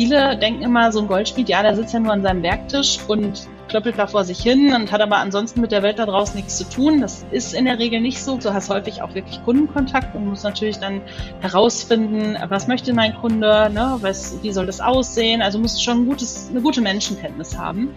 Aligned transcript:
viele 0.00 0.34
denken 0.34 0.62
immer, 0.62 0.90
so 0.92 1.00
ein 1.00 1.08
Goldschmied, 1.08 1.50
ja, 1.50 1.62
der 1.62 1.76
sitzt 1.76 1.92
ja 1.92 2.00
nur 2.00 2.14
an 2.14 2.22
seinem 2.22 2.42
Werktisch 2.42 3.00
und 3.06 3.46
klöppelt 3.68 3.98
da 3.98 4.06
vor 4.06 4.24
sich 4.24 4.40
hin 4.40 4.72
und 4.74 4.90
hat 4.90 5.02
aber 5.02 5.18
ansonsten 5.18 5.60
mit 5.60 5.72
der 5.72 5.82
Welt 5.82 5.98
da 5.98 6.06
draußen 6.06 6.36
nichts 6.36 6.56
zu 6.56 6.66
tun. 6.70 7.02
Das 7.02 7.26
ist 7.32 7.52
in 7.52 7.66
der 7.66 7.78
Regel 7.78 8.00
nicht 8.00 8.22
so. 8.22 8.38
Du 8.38 8.54
hast 8.54 8.70
häufig 8.70 9.02
auch 9.02 9.14
wirklich 9.14 9.44
Kundenkontakt 9.44 10.14
und 10.14 10.26
musst 10.26 10.42
natürlich 10.42 10.78
dann 10.78 11.02
herausfinden, 11.40 12.38
was 12.48 12.66
möchte 12.66 12.94
mein 12.94 13.14
Kunde, 13.14 13.70
ne? 13.74 13.98
was, 14.00 14.42
wie 14.42 14.52
soll 14.52 14.64
das 14.64 14.80
aussehen. 14.80 15.42
Also 15.42 15.58
musst 15.58 15.84
schon 15.84 15.98
ein 15.98 16.06
gutes, 16.06 16.48
eine 16.48 16.62
gute 16.62 16.80
Menschenkenntnis 16.80 17.58
haben. 17.58 17.94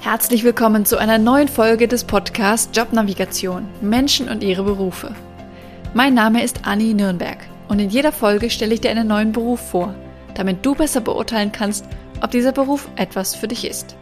Herzlich 0.00 0.44
willkommen 0.44 0.84
zu 0.84 0.96
einer 0.96 1.18
neuen 1.18 1.48
Folge 1.48 1.88
des 1.88 2.04
Podcasts 2.04 2.70
Jobnavigation 2.72 3.66
Menschen 3.80 4.28
und 4.28 4.44
ihre 4.44 4.62
Berufe. 4.62 5.12
Mein 5.92 6.14
Name 6.14 6.44
ist 6.44 6.60
Anni 6.68 6.94
Nürnberg 6.94 7.38
und 7.68 7.78
in 7.78 7.90
jeder 7.90 8.12
Folge 8.12 8.50
stelle 8.50 8.74
ich 8.74 8.80
dir 8.80 8.90
einen 8.90 9.08
neuen 9.08 9.32
Beruf 9.32 9.60
vor, 9.60 9.94
damit 10.34 10.64
du 10.64 10.74
besser 10.74 11.00
beurteilen 11.00 11.52
kannst, 11.52 11.86
ob 12.22 12.30
dieser 12.30 12.52
Beruf 12.52 12.88
etwas 12.96 13.34
für 13.34 13.48
dich 13.48 13.66
ist. 13.66 13.96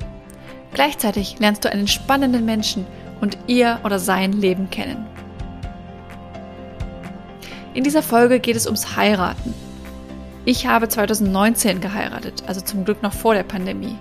Gleichzeitig 0.72 1.38
lernst 1.38 1.64
du 1.64 1.72
einen 1.72 1.88
spannenden 1.88 2.44
Menschen 2.44 2.86
und 3.20 3.38
ihr 3.46 3.78
oder 3.84 3.98
sein 3.98 4.32
Leben 4.32 4.70
kennen. 4.70 5.06
In 7.74 7.84
dieser 7.84 8.02
Folge 8.02 8.38
geht 8.40 8.56
es 8.56 8.66
ums 8.66 8.96
Heiraten. 8.96 9.54
Ich 10.44 10.66
habe 10.66 10.88
2019 10.88 11.80
geheiratet, 11.80 12.42
also 12.46 12.60
zum 12.60 12.84
Glück 12.84 13.02
noch 13.02 13.12
vor 13.12 13.34
der 13.34 13.44
Pandemie. 13.44 13.96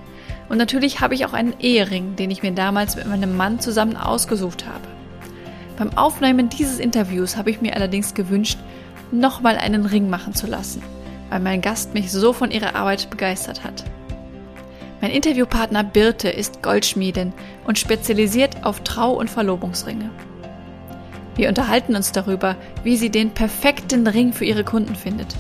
Und 0.49 0.57
natürlich 0.57 0.99
habe 0.99 1.15
ich 1.15 1.25
auch 1.25 1.33
einen 1.33 1.59
Ehering, 1.59 2.15
den 2.15 2.29
ich 2.29 2.43
mir 2.43 2.51
damals 2.51 2.95
mit 2.95 3.07
meinem 3.07 3.37
Mann 3.37 3.59
zusammen 3.59 3.95
ausgesucht 3.95 4.65
habe. 4.65 4.87
Beim 5.77 5.97
Aufnehmen 5.97 6.49
dieses 6.49 6.79
Interviews 6.79 7.37
habe 7.37 7.49
ich 7.49 7.61
mir 7.61 7.75
allerdings 7.75 8.13
gewünscht, 8.13 8.59
nochmal 9.13 9.57
einen 9.57 9.85
Ring 9.85 10.09
machen 10.09 10.33
zu 10.33 10.47
lassen, 10.47 10.81
weil 11.29 11.39
mein 11.39 11.61
Gast 11.61 11.93
mich 11.93 12.11
so 12.11 12.33
von 12.33 12.51
ihrer 12.51 12.75
Arbeit 12.75 13.09
begeistert 13.09 13.63
hat. 13.63 13.83
Mein 15.01 15.11
Interviewpartner 15.11 15.83
Birte 15.83 16.29
ist 16.29 16.63
Goldschmiedin 16.63 17.33
und 17.67 17.77
spezialisiert 17.77 18.63
auf 18.63 18.81
Trau- 18.81 19.13
und 19.13 19.29
Verlobungsringe. 19.29 20.09
Wir 21.35 21.49
unterhalten 21.49 21.95
uns 21.95 22.11
darüber, 22.11 22.55
wie 22.83 22.95
sie 22.95 23.09
den 23.09 23.31
perfekten 23.31 24.07
Ring 24.07 24.33
für 24.33 24.45
ihre 24.45 24.63
Kunden 24.63 24.95
findet. 24.95 25.35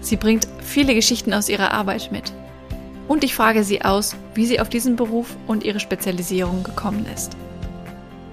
Sie 0.00 0.16
bringt 0.16 0.46
viele 0.60 0.94
Geschichten 0.94 1.34
aus 1.34 1.48
ihrer 1.48 1.72
Arbeit 1.72 2.10
mit. 2.12 2.32
Und 3.08 3.24
ich 3.24 3.34
frage 3.34 3.64
sie 3.64 3.82
aus, 3.84 4.16
wie 4.34 4.46
sie 4.46 4.60
auf 4.60 4.68
diesen 4.68 4.96
Beruf 4.96 5.36
und 5.46 5.64
ihre 5.64 5.80
Spezialisierung 5.80 6.62
gekommen 6.62 7.06
ist. 7.12 7.36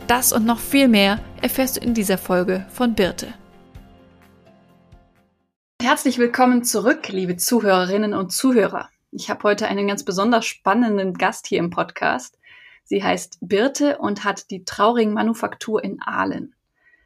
Das 0.08 0.32
und 0.32 0.46
noch 0.46 0.60
viel 0.60 0.88
mehr 0.88 1.20
erfährst 1.42 1.78
du 1.78 1.82
in 1.82 1.94
dieser 1.94 2.18
Folge 2.18 2.66
von 2.72 2.94
Birte. 2.94 3.28
Herzlich 5.82 6.20
willkommen 6.20 6.64
zurück, 6.64 7.08
liebe 7.08 7.38
Zuhörerinnen 7.38 8.14
und 8.14 8.32
Zuhörer. 8.32 8.92
Ich 9.12 9.32
habe 9.32 9.42
heute 9.42 9.68
einen 9.68 9.88
ganz 9.88 10.06
besonders 10.06 10.46
spannenden 10.46 11.16
Gast 11.16 11.48
hier 11.48 11.58
im 11.58 11.72
Podcast. 11.72 12.38
Sie 12.84 13.04
heißt 13.04 13.40
Birte 13.42 13.98
und 13.98 14.24
hat 14.24 14.52
die 14.52 14.64
Trauring 14.64 15.12
Manufaktur 15.12 15.84
in 15.84 16.00
Aalen. 16.00 16.54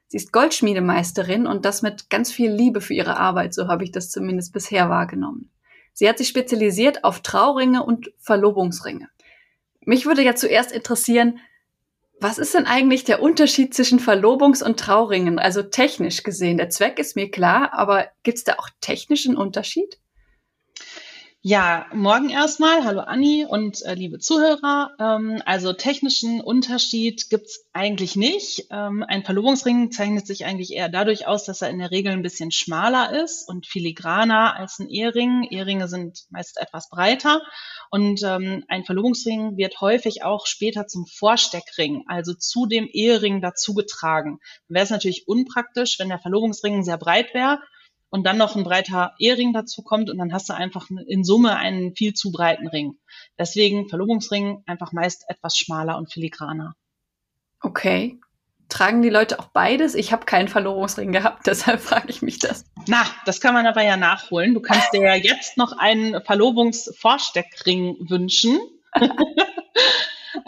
Sie 0.08 0.18
ist 0.18 0.34
Goldschmiedemeisterin 0.34 1.48
und 1.48 1.64
das 1.64 1.84
mit 1.84 2.10
ganz 2.10 2.34
viel 2.34 2.52
Liebe 2.52 2.82
für 2.82 2.94
ihre 2.94 3.16
Arbeit, 3.16 3.54
so 3.54 3.70
habe 3.70 3.86
ich 3.86 3.94
das 3.94 4.12
zumindest 4.12 4.52
bisher 4.52 4.90
wahrgenommen. 4.90 5.50
Sie 5.94 6.10
hat 6.10 6.18
sich 6.18 6.28
spezialisiert 6.28 7.06
auf 7.06 7.22
Trauringe 7.22 7.82
und 7.82 8.12
Verlobungsringe. 8.20 9.08
Mich 9.86 10.06
würde 10.06 10.22
ja 10.22 10.36
zuerst 10.36 10.74
interessieren, 10.74 11.40
was 12.20 12.38
ist 12.38 12.54
denn 12.54 12.66
eigentlich 12.66 13.04
der 13.04 13.22
Unterschied 13.22 13.74
zwischen 13.74 14.00
Verlobungs- 14.00 14.64
und 14.64 14.80
Trauringen? 14.80 15.40
Also 15.40 15.64
technisch 15.64 16.24
gesehen. 16.24 16.58
Der 16.58 16.70
Zweck 16.70 17.00
ist 17.00 17.16
mir 17.16 17.30
klar, 17.30 17.74
aber 17.74 18.08
gibt 18.24 18.38
es 18.38 18.44
da 18.44 18.54
auch 18.54 18.70
technischen 18.82 19.36
Unterschied? 19.36 20.00
Ja, 21.48 21.86
morgen 21.94 22.32
erstmal. 22.32 22.86
Hallo 22.86 23.02
Anni 23.02 23.46
und 23.48 23.86
äh, 23.86 23.94
liebe 23.94 24.18
Zuhörer. 24.18 24.96
Ähm, 25.00 25.44
also 25.46 25.74
technischen 25.74 26.42
Unterschied 26.42 27.30
gibt's 27.30 27.68
eigentlich 27.72 28.16
nicht. 28.16 28.66
Ähm, 28.72 29.06
ein 29.08 29.24
Verlobungsring 29.24 29.92
zeichnet 29.92 30.26
sich 30.26 30.46
eigentlich 30.46 30.74
eher 30.74 30.90
dadurch 30.90 31.28
aus, 31.28 31.46
dass 31.46 31.62
er 31.62 31.70
in 31.70 31.78
der 31.78 31.92
Regel 31.92 32.14
ein 32.14 32.24
bisschen 32.24 32.50
schmaler 32.50 33.24
ist 33.24 33.48
und 33.48 33.68
filigraner 33.68 34.56
als 34.56 34.80
ein 34.80 34.90
Ehering. 34.90 35.44
Eheringe 35.52 35.88
sind 35.88 36.26
meist 36.32 36.60
etwas 36.60 36.90
breiter 36.90 37.44
und 37.92 38.24
ähm, 38.24 38.64
ein 38.68 38.84
Verlobungsring 38.84 39.56
wird 39.56 39.80
häufig 39.82 40.24
auch 40.24 40.48
später 40.48 40.88
zum 40.88 41.06
Vorsteckring, 41.06 42.06
also 42.08 42.34
zu 42.34 42.66
dem 42.66 42.90
Ehering 42.92 43.44
dazugetragen. 43.44 44.40
Wäre 44.68 44.86
es 44.86 44.90
natürlich 44.90 45.28
unpraktisch, 45.28 46.00
wenn 46.00 46.10
der 46.10 46.18
Verlobungsring 46.18 46.84
sehr 46.84 46.98
breit 46.98 47.36
wäre 47.36 47.60
und 48.16 48.24
dann 48.24 48.38
noch 48.38 48.56
ein 48.56 48.64
breiter 48.64 49.14
Ehering 49.20 49.52
dazu 49.52 49.82
kommt 49.82 50.10
und 50.10 50.18
dann 50.18 50.32
hast 50.32 50.48
du 50.48 50.54
einfach 50.54 50.88
in 51.06 51.26
Summe 51.26 51.58
einen 51.58 51.98
viel 51.98 52.14
zu 52.14 52.32
breiten 52.32 52.66
Ring. 52.66 52.98
Deswegen 53.38 53.90
Verlobungsring 53.90 54.64
einfach 54.68 54.94
meist 54.94 55.26
etwas 55.28 55.58
schmaler 55.58 55.98
und 55.98 56.14
filigraner. 56.14 56.78
Okay. 57.60 58.18
Tragen 58.70 59.02
die 59.02 59.10
Leute 59.10 59.38
auch 59.38 59.48
beides? 59.48 59.96
Ich 59.96 60.14
habe 60.14 60.26
keinen 60.26 60.48
Verlobungsring 60.48 61.12
gehabt, 61.12 61.42
deshalb 61.46 61.82
frage 61.82 62.10
ich 62.10 62.22
mich 62.22 62.40
das. 62.40 62.64
Na, 62.88 63.06
das 63.26 63.42
kann 63.42 63.54
man 63.54 63.68
aber 63.68 63.84
ja 63.84 63.98
nachholen. 63.98 64.54
Du 64.54 64.62
kannst 64.62 64.94
dir 64.94 65.02
ja 65.02 65.16
jetzt 65.16 65.58
noch 65.58 65.78
einen 65.78 66.24
Verlobungsvorsteckring 66.24 67.98
wünschen. 68.10 68.62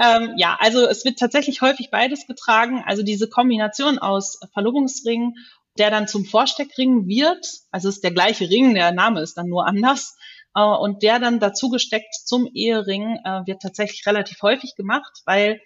ähm, 0.02 0.36
ja, 0.38 0.58
also 0.62 0.88
es 0.88 1.04
wird 1.04 1.20
tatsächlich 1.20 1.60
häufig 1.60 1.92
beides 1.92 2.28
getragen. 2.28 2.82
Also 2.88 3.04
diese 3.04 3.28
Kombination 3.28 4.00
aus 4.00 4.40
Verlobungsring 4.54 5.36
der 5.80 5.92
dann 5.92 6.08
zum 6.08 6.26
Vorsteckring 6.26 7.08
wird. 7.08 7.48
Also 7.72 7.90
ist 7.90 8.04
der 8.04 8.12
gleiche 8.12 8.50
Ring, 8.50 8.74
der 8.74 8.92
Name 8.92 9.22
ist 9.22 9.38
dann 9.38 9.48
nur 9.48 9.66
anders. 9.66 10.18
Äh, 10.56 10.62
und 10.62 11.04
der 11.04 11.20
dann 11.20 11.40
dazu 11.40 11.70
gesteckt 11.70 12.14
zum 12.14 12.50
Ehering 12.54 13.20
äh, 13.24 13.42
wird 13.46 13.62
tatsächlich 13.62 14.06
relativ 14.06 14.42
häufig 14.42 14.76
gemacht, 14.76 15.22
weil 15.26 15.62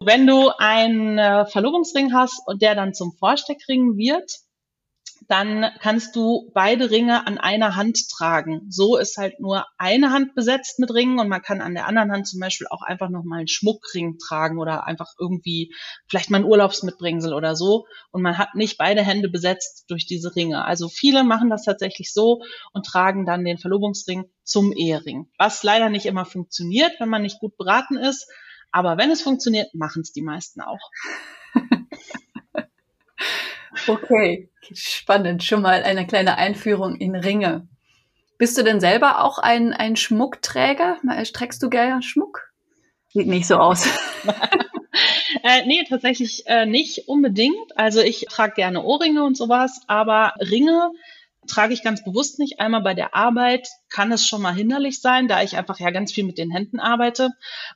wenn 0.00 0.26
du 0.26 0.50
einen 0.58 1.18
äh, 1.18 1.46
Verlobungsring 1.46 2.12
hast 2.12 2.40
und 2.46 2.62
der 2.62 2.74
dann 2.74 2.94
zum 2.94 3.12
Vorsteckring 3.12 3.96
wird, 3.96 4.30
dann 5.28 5.66
kannst 5.80 6.16
du 6.16 6.50
beide 6.54 6.90
Ringe 6.90 7.26
an 7.26 7.36
einer 7.36 7.76
Hand 7.76 8.08
tragen. 8.08 8.66
So 8.70 8.96
ist 8.96 9.18
halt 9.18 9.40
nur 9.40 9.66
eine 9.76 10.10
Hand 10.10 10.34
besetzt 10.34 10.78
mit 10.78 10.92
Ringen 10.92 11.18
und 11.18 11.28
man 11.28 11.42
kann 11.42 11.60
an 11.60 11.74
der 11.74 11.86
anderen 11.86 12.10
Hand 12.10 12.26
zum 12.26 12.40
Beispiel 12.40 12.66
auch 12.68 12.80
einfach 12.80 13.10
nochmal 13.10 13.40
einen 13.40 13.48
Schmuckring 13.48 14.16
tragen 14.18 14.58
oder 14.58 14.86
einfach 14.86 15.12
irgendwie 15.18 15.74
vielleicht 16.08 16.30
mal 16.30 16.38
ein 16.38 16.46
Urlaubsmitbringsel 16.46 17.34
oder 17.34 17.56
so. 17.56 17.86
Und 18.10 18.22
man 18.22 18.38
hat 18.38 18.54
nicht 18.54 18.78
beide 18.78 19.02
Hände 19.02 19.28
besetzt 19.28 19.84
durch 19.88 20.06
diese 20.06 20.34
Ringe. 20.34 20.64
Also 20.64 20.88
viele 20.88 21.24
machen 21.24 21.50
das 21.50 21.64
tatsächlich 21.64 22.14
so 22.14 22.40
und 22.72 22.86
tragen 22.86 23.26
dann 23.26 23.44
den 23.44 23.58
Verlobungsring 23.58 24.24
zum 24.44 24.72
Ehering. 24.72 25.28
Was 25.36 25.62
leider 25.62 25.90
nicht 25.90 26.06
immer 26.06 26.24
funktioniert, 26.24 26.92
wenn 27.00 27.10
man 27.10 27.20
nicht 27.20 27.38
gut 27.38 27.58
beraten 27.58 27.98
ist. 27.98 28.26
Aber 28.70 28.96
wenn 28.96 29.10
es 29.10 29.20
funktioniert, 29.20 29.74
machen 29.74 30.00
es 30.00 30.12
die 30.12 30.22
meisten 30.22 30.62
auch. 30.62 30.90
Okay, 33.88 34.50
spannend. 34.72 35.42
Schon 35.42 35.62
mal 35.62 35.82
eine 35.82 36.06
kleine 36.06 36.36
Einführung 36.36 36.96
in 36.96 37.14
Ringe. 37.14 37.66
Bist 38.36 38.56
du 38.58 38.62
denn 38.62 38.80
selber 38.80 39.24
auch 39.24 39.38
ein, 39.38 39.72
ein 39.72 39.96
Schmuckträger? 39.96 40.98
Trägst 41.32 41.62
du 41.62 41.70
gerne 41.70 42.02
Schmuck? 42.02 42.52
Sieht 43.08 43.26
nicht 43.26 43.46
so 43.46 43.56
aus. 43.56 43.86
äh, 45.42 45.66
nee, 45.66 45.84
tatsächlich 45.88 46.46
äh, 46.46 46.66
nicht 46.66 47.08
unbedingt. 47.08 47.76
Also 47.76 48.00
ich 48.00 48.26
trage 48.28 48.54
gerne 48.54 48.84
Ohrringe 48.84 49.24
und 49.24 49.36
sowas, 49.36 49.80
aber 49.86 50.34
Ringe 50.38 50.90
trage 51.48 51.74
ich 51.74 51.82
ganz 51.82 52.04
bewusst 52.04 52.38
nicht. 52.38 52.60
Einmal 52.60 52.82
bei 52.82 52.94
der 52.94 53.14
Arbeit 53.14 53.68
kann 53.90 54.12
es 54.12 54.26
schon 54.26 54.42
mal 54.42 54.54
hinderlich 54.54 55.00
sein, 55.00 55.28
da 55.28 55.42
ich 55.42 55.56
einfach 55.56 55.80
ja 55.80 55.90
ganz 55.90 56.12
viel 56.12 56.24
mit 56.24 56.38
den 56.38 56.50
Händen 56.50 56.78
arbeite. 56.78 57.30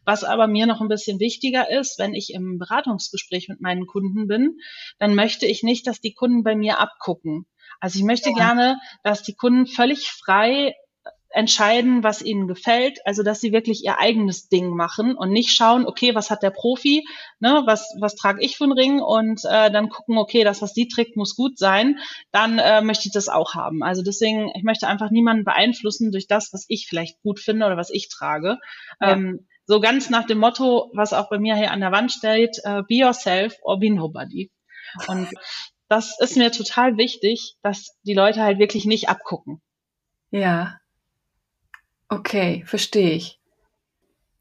Was 0.05 0.25
aber 0.25 0.47
mir 0.47 0.67
noch 0.67 0.81
ein 0.81 0.89
bisschen 0.89 1.19
wichtiger 1.19 1.71
ist, 1.71 1.99
wenn 1.99 2.15
ich 2.15 2.33
im 2.33 2.59
Beratungsgespräch 2.59 3.49
mit 3.49 3.61
meinen 3.61 3.87
Kunden 3.87 4.27
bin, 4.27 4.59
dann 4.99 5.15
möchte 5.15 5.47
ich 5.47 5.63
nicht, 5.63 5.87
dass 5.87 6.01
die 6.01 6.15
Kunden 6.15 6.45
bei 6.45 6.55
mir 6.55 6.79
abgucken. 6.79 7.47
Also 7.81 7.99
ich 7.99 8.05
möchte 8.05 8.31
ja. 8.31 8.37
gerne, 8.37 8.81
dass 9.03 9.23
die 9.23 9.35
Kunden 9.35 9.67
völlig 9.67 10.11
frei 10.11 10.75
entscheiden, 11.33 12.03
was 12.03 12.23
ihnen 12.23 12.47
gefällt, 12.47 13.01
also 13.07 13.23
dass 13.23 13.41
sie 13.41 13.53
wirklich 13.53 13.85
ihr 13.85 13.99
eigenes 13.99 14.49
Ding 14.49 14.71
machen 14.71 15.17
und 15.17 15.31
nicht 15.31 15.51
schauen, 15.51 15.87
okay, 15.87 16.15
was 16.15 16.31
hat 16.31 16.43
der 16.43 16.51
Profi, 16.51 17.05
ne, 17.41 17.63
was, 17.67 17.95
was 18.01 18.15
trage 18.15 18.43
ich 18.43 18.57
für 18.57 18.65
einen 18.65 18.73
Ring 18.73 19.01
und 19.01 19.41
äh, 19.45 19.71
dann 19.71 19.89
gucken, 19.89 20.19
okay, 20.19 20.45
das, 20.45 20.63
was 20.63 20.75
sie 20.75 20.89
trägt, 20.89 21.17
muss 21.17 21.37
gut 21.37 21.59
sein, 21.59 21.99
dann 22.31 22.59
äh, 22.59 22.83
möchte 22.83 23.09
ich 23.09 23.13
das 23.13 23.29
auch 23.29 23.55
haben. 23.55 23.83
Also 23.83 24.03
deswegen, 24.03 24.53
ich 24.55 24.63
möchte 24.63 24.89
einfach 24.89 25.11
niemanden 25.11 25.45
beeinflussen 25.45 26.13
durch 26.13 26.27
das, 26.27 26.53
was 26.53 26.67
ich 26.69 26.87
vielleicht 26.87 27.21
gut 27.23 27.41
finde 27.41 27.67
oder 27.67 27.77
was 27.77 27.91
ich 27.91 28.09
trage. 28.09 28.59
Ja. 29.01 29.13
Ähm, 29.13 29.47
so 29.67 29.81
ganz 29.81 30.11
nach 30.11 30.27
dem 30.27 30.39
Motto, 30.39 30.91
was 30.93 31.13
auch 31.13 31.31
bei 31.31 31.39
mir 31.39 31.55
hier 31.57 31.71
an 31.71 31.81
der 31.81 31.93
Wand 31.93 32.13
steht, 32.13 32.59
uh, 32.67 32.83
be 32.83 32.97
yourself 32.97 33.57
or 33.63 33.79
be 33.79 33.91
nobody. 33.91 34.51
Und 35.07 35.29
das 35.89 36.19
ist 36.21 36.37
mir 36.37 36.51
total 36.51 36.97
wichtig, 36.97 37.55
dass 37.63 37.97
die 38.03 38.15
Leute 38.15 38.43
halt 38.43 38.59
wirklich 38.59 38.87
nicht 38.87 39.09
abgucken. 39.09 39.63
Ja, 40.31 40.79
Okay, 42.13 42.63
verstehe 42.67 43.13
ich. 43.13 43.39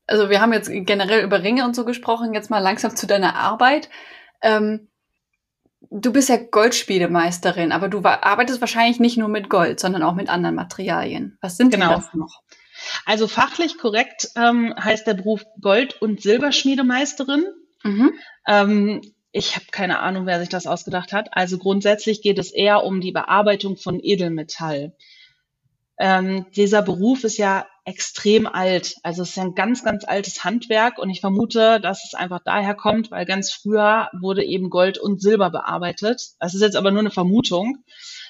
Also 0.05 0.29
wir 0.29 0.41
haben 0.41 0.51
jetzt 0.51 0.69
generell 0.69 1.23
über 1.23 1.41
Ringe 1.41 1.63
und 1.63 1.73
so 1.73 1.85
gesprochen, 1.85 2.33
jetzt 2.33 2.49
mal 2.49 2.59
langsam 2.59 2.97
zu 2.97 3.07
deiner 3.07 3.37
Arbeit. 3.37 3.89
Ähm, 4.41 4.89
du 5.89 6.11
bist 6.11 6.27
ja 6.27 6.35
Goldspiedemeisterin, 6.35 7.71
aber 7.71 7.87
du 7.87 8.03
arbeitest 8.03 8.59
wahrscheinlich 8.59 8.99
nicht 8.99 9.17
nur 9.17 9.29
mit 9.29 9.49
Gold, 9.49 9.79
sondern 9.79 10.03
auch 10.03 10.15
mit 10.15 10.27
anderen 10.27 10.55
Materialien. 10.55 11.37
Was 11.39 11.55
sind 11.55 11.71
genau. 11.71 11.95
das 11.95 12.13
noch? 12.13 12.41
Also 13.05 13.29
fachlich 13.29 13.77
korrekt 13.77 14.27
ähm, 14.35 14.75
heißt 14.77 15.07
der 15.07 15.13
Beruf 15.13 15.45
Gold- 15.61 16.01
und 16.01 16.21
Silberschmiedemeisterin. 16.21 17.45
Mhm. 17.83 18.11
Ähm, 18.47 19.01
ich 19.31 19.55
habe 19.55 19.67
keine 19.71 19.99
Ahnung, 19.99 20.25
wer 20.25 20.41
sich 20.41 20.49
das 20.49 20.67
ausgedacht 20.67 21.13
hat. 21.13 21.29
Also 21.37 21.57
grundsätzlich 21.57 22.21
geht 22.21 22.37
es 22.37 22.51
eher 22.51 22.83
um 22.83 22.99
die 22.99 23.13
Bearbeitung 23.13 23.77
von 23.77 23.97
Edelmetall. 24.03 24.93
Ähm, 26.03 26.47
dieser 26.55 26.81
Beruf 26.81 27.23
ist 27.23 27.37
ja 27.37 27.67
extrem 27.85 28.47
alt. 28.47 28.95
Also 29.03 29.21
es 29.21 29.29
ist 29.29 29.37
ein 29.37 29.53
ganz, 29.53 29.83
ganz 29.83 30.03
altes 30.03 30.43
Handwerk 30.43 30.97
und 30.97 31.11
ich 31.11 31.21
vermute, 31.21 31.79
dass 31.79 32.03
es 32.05 32.15
einfach 32.15 32.39
daher 32.43 32.73
kommt, 32.73 33.11
weil 33.11 33.23
ganz 33.27 33.51
früher 33.51 34.09
wurde 34.19 34.43
eben 34.43 34.71
Gold 34.71 34.97
und 34.97 35.21
Silber 35.21 35.51
bearbeitet. 35.51 36.31
Das 36.39 36.55
ist 36.55 36.61
jetzt 36.61 36.75
aber 36.75 36.89
nur 36.89 37.01
eine 37.01 37.11
Vermutung. 37.11 37.83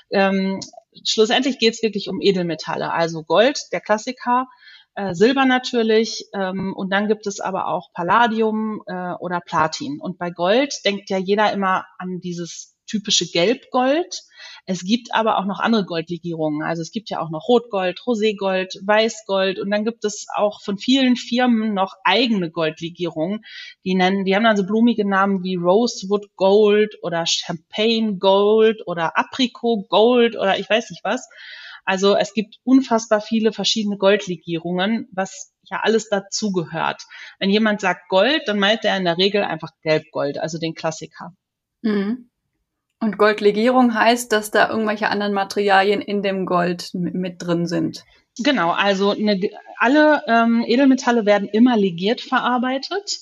Ähm, 0.09 0.59
schlussendlich 1.07 1.59
geht 1.59 1.75
es 1.75 1.81
wirklich 1.81 2.09
um 2.09 2.19
Edelmetalle, 2.19 2.91
also 2.91 3.23
Gold, 3.23 3.61
der 3.71 3.79
Klassiker, 3.79 4.47
äh, 4.95 5.13
Silber 5.13 5.45
natürlich 5.45 6.25
ähm, 6.33 6.73
und 6.75 6.89
dann 6.89 7.07
gibt 7.07 7.25
es 7.25 7.39
aber 7.39 7.67
auch 7.67 7.93
Palladium 7.93 8.83
äh, 8.85 9.13
oder 9.13 9.39
Platin. 9.39 10.01
Und 10.01 10.17
bei 10.17 10.29
Gold 10.29 10.73
denkt 10.83 11.09
ja 11.09 11.17
jeder 11.17 11.53
immer 11.53 11.85
an 11.97 12.19
dieses 12.19 12.75
typische 12.91 13.25
Gelbgold. 13.25 14.21
Es 14.65 14.83
gibt 14.83 15.13
aber 15.13 15.37
auch 15.37 15.45
noch 15.45 15.59
andere 15.59 15.85
Goldlegierungen. 15.85 16.61
Also 16.61 16.81
es 16.81 16.91
gibt 16.91 17.09
ja 17.09 17.19
auch 17.19 17.29
noch 17.29 17.47
Rotgold, 17.47 17.99
Roségold, 18.05 18.77
Weißgold 18.85 19.59
und 19.59 19.71
dann 19.71 19.85
gibt 19.85 20.05
es 20.05 20.27
auch 20.35 20.61
von 20.61 20.77
vielen 20.77 21.15
Firmen 21.15 21.73
noch 21.73 21.95
eigene 22.03 22.51
Goldlegierungen. 22.51 23.41
Die 23.85 23.95
nennen, 23.95 24.25
die 24.25 24.35
haben 24.35 24.43
dann 24.43 24.57
so 24.57 24.65
blumige 24.65 25.07
Namen 25.07 25.43
wie 25.43 25.55
Rosewood 25.55 26.27
Gold 26.35 26.95
oder 27.01 27.25
Champagne 27.25 28.17
Gold 28.17 28.85
oder 28.85 29.17
Apricot 29.17 29.87
Gold 29.89 30.35
oder 30.35 30.59
ich 30.59 30.69
weiß 30.69 30.89
nicht 30.91 31.03
was. 31.03 31.27
Also 31.83 32.15
es 32.15 32.33
gibt 32.33 32.57
unfassbar 32.63 33.21
viele 33.21 33.53
verschiedene 33.53 33.97
Goldlegierungen, 33.97 35.07
was 35.11 35.53
ja 35.63 35.79
alles 35.81 36.09
dazugehört. 36.09 37.01
Wenn 37.39 37.49
jemand 37.49 37.81
sagt 37.81 38.07
Gold, 38.09 38.43
dann 38.45 38.59
meint 38.59 38.85
er 38.85 38.97
in 38.97 39.05
der 39.05 39.17
Regel 39.17 39.43
einfach 39.43 39.71
Gelbgold, 39.81 40.37
also 40.37 40.59
den 40.59 40.75
Klassiker. 40.75 41.33
Mhm. 41.81 42.30
Und 43.01 43.17
Goldlegierung 43.17 43.95
heißt, 43.95 44.31
dass 44.31 44.51
da 44.51 44.69
irgendwelche 44.69 45.09
anderen 45.09 45.33
Materialien 45.33 46.01
in 46.01 46.21
dem 46.21 46.45
Gold 46.45 46.91
mit 46.93 47.41
drin 47.41 47.65
sind. 47.65 48.05
Genau, 48.37 48.71
also 48.71 49.09
eine, 49.09 49.39
alle 49.77 50.23
ähm, 50.27 50.63
Edelmetalle 50.65 51.25
werden 51.25 51.49
immer 51.49 51.75
legiert 51.75 52.21
verarbeitet. 52.21 53.21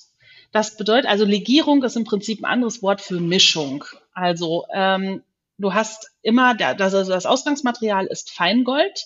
Das 0.52 0.76
bedeutet, 0.76 1.10
also 1.10 1.24
Legierung 1.24 1.82
ist 1.84 1.96
im 1.96 2.04
Prinzip 2.04 2.42
ein 2.42 2.52
anderes 2.52 2.84
Wort 2.84 3.00
für 3.00 3.22
Mischung. 3.22 3.86
Also 4.14 4.66
ähm, 4.74 5.24
du 5.58 5.74
hast 5.74 6.12
immer, 6.24 6.56
das, 6.56 6.94
also 6.94 7.14
das 7.14 7.26
Ausgangsmaterial 7.26 8.06
ist 8.06 8.32
Feingold. 8.32 9.06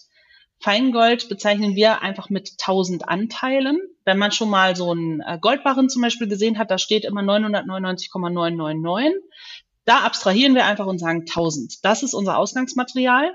Feingold 0.59 1.29
bezeichnen 1.29 1.75
wir 1.75 2.01
einfach 2.01 2.31
mit 2.31 2.53
1000 2.59 3.07
Anteilen. 3.07 3.79
Wenn 4.05 4.17
man 4.17 4.31
schon 4.31 4.49
mal 4.49 4.75
so 4.75 4.91
einen 4.91 5.21
äh, 5.21 5.37
Goldbarren 5.39 5.89
zum 5.89 6.01
Beispiel 6.01 6.27
gesehen 6.27 6.57
hat, 6.57 6.71
da 6.71 6.79
steht 6.79 7.05
immer 7.05 7.21
999,999. 7.21 9.21
Da 9.85 9.99
abstrahieren 9.99 10.55
wir 10.55 10.65
einfach 10.65 10.85
und 10.85 10.99
sagen 10.99 11.21
1000. 11.21 11.83
Das 11.83 12.03
ist 12.03 12.13
unser 12.13 12.37
Ausgangsmaterial. 12.37 13.33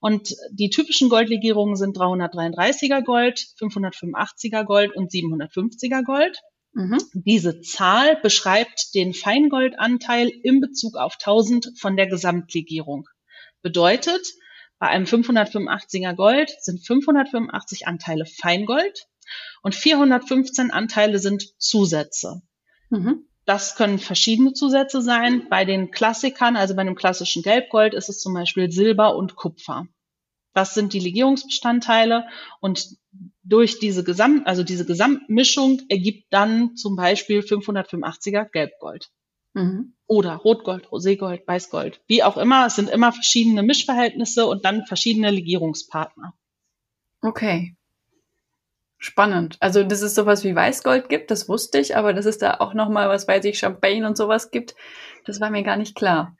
Und 0.00 0.34
die 0.50 0.70
typischen 0.70 1.10
Goldlegierungen 1.10 1.76
sind 1.76 1.96
333er 1.96 3.02
Gold, 3.02 3.38
585er 3.58 4.64
Gold 4.64 4.96
und 4.96 5.10
750er 5.10 6.02
Gold. 6.02 6.40
Mhm. 6.72 6.98
Diese 7.12 7.60
Zahl 7.60 8.16
beschreibt 8.16 8.94
den 8.94 9.12
Feingoldanteil 9.12 10.28
in 10.28 10.60
Bezug 10.60 10.96
auf 10.96 11.14
1000 11.14 11.72
von 11.78 11.96
der 11.96 12.06
Gesamtlegierung. 12.06 13.08
Bedeutet, 13.60 14.26
bei 14.78 14.88
einem 14.88 15.04
585er 15.04 16.14
Gold 16.14 16.50
sind 16.60 16.84
585 16.86 17.86
Anteile 17.86 18.24
Feingold 18.24 19.06
und 19.62 19.74
415 19.74 20.70
Anteile 20.70 21.18
sind 21.18 21.60
Zusätze. 21.60 22.40
Mhm. 22.88 23.26
Das 23.44 23.76
können 23.76 23.98
verschiedene 23.98 24.52
Zusätze 24.52 25.02
sein. 25.02 25.48
Bei 25.48 25.64
den 25.64 25.90
Klassikern, 25.90 26.56
also 26.56 26.74
bei 26.74 26.82
einem 26.82 26.94
klassischen 26.94 27.42
Gelbgold, 27.42 27.94
ist 27.94 28.08
es 28.08 28.20
zum 28.20 28.34
Beispiel 28.34 28.70
Silber 28.70 29.16
und 29.16 29.36
Kupfer. 29.36 29.86
Das 30.52 30.74
sind 30.74 30.92
die 30.92 31.00
Legierungsbestandteile 31.00 32.26
und 32.60 32.96
durch 33.42 33.78
diese 33.78 34.04
Gesamt, 34.04 34.46
also 34.46 34.62
diese 34.62 34.84
Gesamtmischung 34.84 35.82
ergibt 35.88 36.32
dann 36.32 36.76
zum 36.76 36.96
Beispiel 36.96 37.40
585er 37.40 38.50
Gelbgold. 38.50 39.10
Mhm. 39.54 39.94
Oder 40.06 40.36
Rotgold, 40.36 40.86
Roségold, 40.90 41.46
Weißgold, 41.46 42.00
wie 42.06 42.22
auch 42.22 42.36
immer. 42.36 42.66
Es 42.66 42.76
sind 42.76 42.90
immer 42.90 43.12
verschiedene 43.12 43.62
Mischverhältnisse 43.62 44.46
und 44.46 44.64
dann 44.64 44.86
verschiedene 44.86 45.30
Legierungspartner. 45.30 46.34
Okay. 47.22 47.76
Spannend. 49.02 49.56
Also, 49.60 49.82
dass 49.82 50.02
es 50.02 50.14
sowas 50.14 50.44
wie 50.44 50.54
Weißgold 50.54 51.08
gibt, 51.08 51.30
das 51.30 51.48
wusste 51.48 51.78
ich, 51.78 51.96
aber 51.96 52.12
dass 52.12 52.26
es 52.26 52.36
da 52.36 52.58
auch 52.60 52.74
nochmal, 52.74 53.08
was 53.08 53.26
weiß 53.26 53.46
ich, 53.46 53.58
Champagne 53.58 54.06
und 54.06 54.14
sowas 54.14 54.50
gibt, 54.50 54.74
das 55.24 55.40
war 55.40 55.48
mir 55.48 55.62
gar 55.62 55.78
nicht 55.78 55.96
klar. 55.96 56.36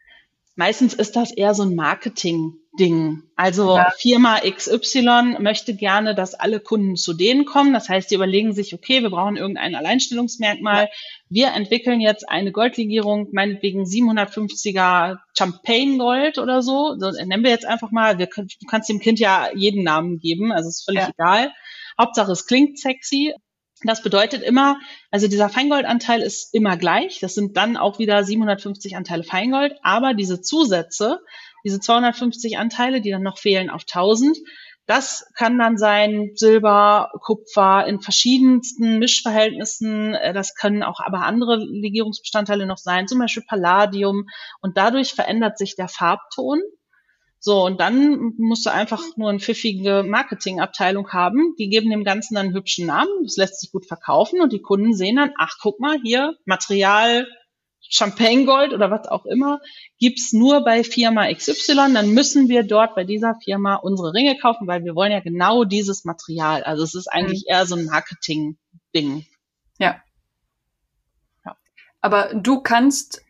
Meistens 0.57 0.93
ist 0.93 1.17
das 1.17 1.33
eher 1.33 1.55
so 1.55 1.63
ein 1.63 1.75
Marketing-Ding. 1.75 3.23
Also 3.35 3.79
ja. 3.79 3.91
Firma 3.97 4.41
XY 4.41 5.37
möchte 5.39 5.75
gerne, 5.75 6.15
dass 6.15 6.35
alle 6.35 6.61
Kunden 6.61 6.97
zu 6.97 7.15
denen 7.15 7.47
kommen. 7.47 7.73
Das 7.73 7.89
heißt, 7.89 8.11
die 8.11 8.17
überlegen 8.17 8.53
sich, 8.53 8.75
okay, 8.75 9.01
wir 9.01 9.09
brauchen 9.09 9.39
irgendein 9.39 9.75
Alleinstellungsmerkmal. 9.75 10.83
Ja. 10.83 10.91
Wir 11.31 11.55
entwickeln 11.55 12.03
jetzt 12.03 12.29
eine 12.29 12.53
Goldlegierung, 12.53 13.29
meinetwegen 13.33 13.85
750er 13.85 15.17
Champagne 15.33 15.97
Gold 15.97 16.37
oder 16.37 16.61
so. 16.61 16.95
so 16.99 17.11
nennen 17.11 17.43
wir 17.43 17.53
jetzt 17.53 17.65
einfach 17.65 17.91
mal. 17.91 18.19
Wir 18.19 18.27
können, 18.27 18.49
du 18.49 18.67
kannst 18.67 18.91
dem 18.91 19.01
Kind 19.01 19.19
ja 19.19 19.49
jeden 19.55 19.83
Namen 19.83 20.19
geben, 20.19 20.53
also 20.53 20.69
ist 20.69 20.85
völlig 20.85 21.05
ja. 21.05 21.09
egal. 21.09 21.53
Hauptsache, 22.01 22.33
es 22.33 22.47
klingt 22.47 22.79
sexy. 22.79 23.35
Das 23.83 24.03
bedeutet 24.03 24.43
immer, 24.43 24.79
also 25.11 25.27
dieser 25.27 25.49
Feingoldanteil 25.49 26.21
ist 26.21 26.55
immer 26.55 26.77
gleich. 26.77 27.19
Das 27.21 27.35
sind 27.35 27.57
dann 27.57 27.77
auch 27.77 27.99
wieder 27.99 28.23
750 28.23 28.97
Anteile 28.97 29.25
Feingold. 29.25 29.75
Aber 29.83 30.13
diese 30.13 30.43
Zusätze, 30.43 31.21
diese 31.65 31.81
250 31.81 32.59
Anteile, 32.59 33.01
die 33.01 33.11
dann 33.11 33.23
noch 33.23 33.39
fehlen 33.39 33.71
auf 33.71 33.83
1000, 33.83 34.37
das 34.91 35.25
kann 35.37 35.57
dann 35.57 35.79
sein 35.79 36.33
Silber, 36.35 37.13
Kupfer 37.21 37.87
in 37.87 38.01
verschiedensten 38.01 38.99
Mischverhältnissen. 38.99 40.15
Äh, 40.15 40.33
das 40.33 40.57
können 40.57 40.83
auch 40.83 40.99
aber 40.99 41.21
andere 41.21 41.57
Legierungsbestandteile 41.57 42.67
noch 42.67 42.79
sein, 42.79 43.07
zum 43.07 43.21
Beispiel 43.21 43.45
Palladium. 43.47 44.27
Und 44.61 44.77
dadurch 44.77 45.15
verändert 45.15 45.59
sich 45.59 45.77
der 45.77 45.89
Farbton. 45.89 46.61
So, 47.43 47.65
und 47.65 47.81
dann 47.81 48.35
musst 48.37 48.67
du 48.67 48.71
einfach 48.71 49.03
nur 49.17 49.31
eine 49.31 49.41
pfiffige 49.41 50.05
Marketingabteilung 50.07 51.11
haben. 51.11 51.55
Die 51.59 51.71
geben 51.71 51.91
dem 51.91 52.05
Ganzen 52.05 52.35
dann 52.35 52.47
einen 52.47 52.55
hübschen 52.55 52.87
Namen. 52.87 53.11
Das 53.25 53.39
lässt 53.39 53.61
sich 53.61 53.73
gut 53.73 53.87
verkaufen 53.87 54.43
und 54.43 54.53
die 54.53 54.61
Kunden 54.61 54.93
sehen 54.93 55.17
dann, 55.17 55.33
ach, 55.39 55.57
guck 55.61 55.81
mal, 55.81 55.99
hier 56.03 56.37
Material 56.45 57.27
Champagne 57.91 58.45
Gold 58.45 58.73
oder 58.73 58.91
was 58.91 59.09
auch 59.09 59.25
immer, 59.27 59.61
gibt's 59.99 60.33
nur 60.33 60.63
bei 60.65 60.85
Firma 60.85 61.33
XY. 61.33 61.93
Dann 61.95 62.11
müssen 62.11 62.49
wir 62.49 62.63
dort 62.63 62.95
bei 62.95 63.05
dieser 63.05 63.35
Firma 63.43 63.77
unsere 63.77 64.13
Ringe 64.15 64.37
kaufen, 64.39 64.67
weil 64.67 64.85
wir 64.85 64.95
wollen 64.95 65.13
ja 65.13 65.21
genau 65.21 65.65
dieses 65.65 66.05
Material. 66.05 66.63
Also 66.63 66.85
es 66.85 66.95
ist 66.95 67.09
eigentlich 67.09 67.45
mhm. 67.47 67.55
eher 67.55 67.67
so 67.67 67.75
ein 67.75 67.87
Marketing-Ding. 67.87 69.27
Ja. 69.79 70.01
ja. 71.45 71.57
Aber 72.01 72.35
du 72.35 72.61
kannst 72.61 73.23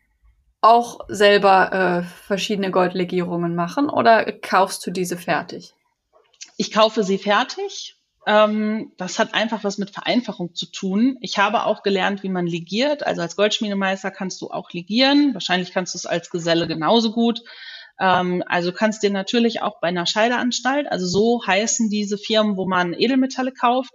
auch 0.60 1.00
selber 1.08 1.72
äh, 1.72 2.02
verschiedene 2.26 2.70
Goldlegierungen 2.70 3.54
machen 3.54 3.88
oder 3.88 4.30
kaufst 4.32 4.86
du 4.86 4.90
diese 4.90 5.16
fertig? 5.16 5.74
Ich 6.56 6.72
kaufe 6.72 7.02
sie 7.02 7.18
fertig. 7.18 7.96
Ähm, 8.26 8.92
das 8.98 9.18
hat 9.18 9.34
einfach 9.34 9.64
was 9.64 9.78
mit 9.78 9.90
Vereinfachung 9.90 10.54
zu 10.54 10.66
tun. 10.66 11.16
Ich 11.22 11.38
habe 11.38 11.64
auch 11.64 11.82
gelernt, 11.82 12.22
wie 12.22 12.28
man 12.28 12.46
legiert. 12.46 13.06
Also 13.06 13.22
als 13.22 13.36
Goldschmiedemeister 13.36 14.10
kannst 14.10 14.42
du 14.42 14.50
auch 14.50 14.70
legieren. 14.72 15.32
Wahrscheinlich 15.32 15.72
kannst 15.72 15.94
du 15.94 15.98
es 15.98 16.06
als 16.06 16.28
Geselle 16.28 16.66
genauso 16.66 17.12
gut. 17.12 17.42
Ähm, 18.00 18.42
also 18.46 18.72
kannst 18.72 19.02
dir 19.02 19.10
natürlich 19.10 19.60
auch 19.60 19.78
bei 19.80 19.88
einer 19.88 20.06
Scheideanstalt, 20.06 20.90
also 20.90 21.06
so 21.06 21.46
heißen 21.46 21.90
diese 21.90 22.16
Firmen, 22.16 22.56
wo 22.56 22.66
man 22.66 22.94
Edelmetalle 22.94 23.52
kauft. 23.52 23.92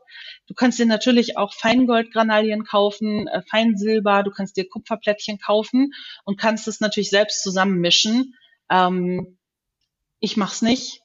Du 0.47 0.53
kannst 0.53 0.77
dir 0.77 0.85
natürlich 0.85 1.38
auch 1.38 1.53
Feingoldgranalien 1.53 2.65
kaufen, 2.65 3.27
äh, 3.27 3.41
Feinsilber, 3.50 4.21
du 4.21 4.29
kannst 4.29 4.57
dir 4.57 4.69
Kupferplättchen 4.69 5.39
kaufen 5.39 5.91
und 6.24 6.39
kannst 6.39 6.67
es 6.67 6.79
natürlich 6.79 7.09
selbst 7.09 7.41
zusammenmischen. 7.41 8.35
Ähm, 8.69 9.39
ich 10.19 10.38
mach's 10.38 10.62
nicht. 10.62 11.01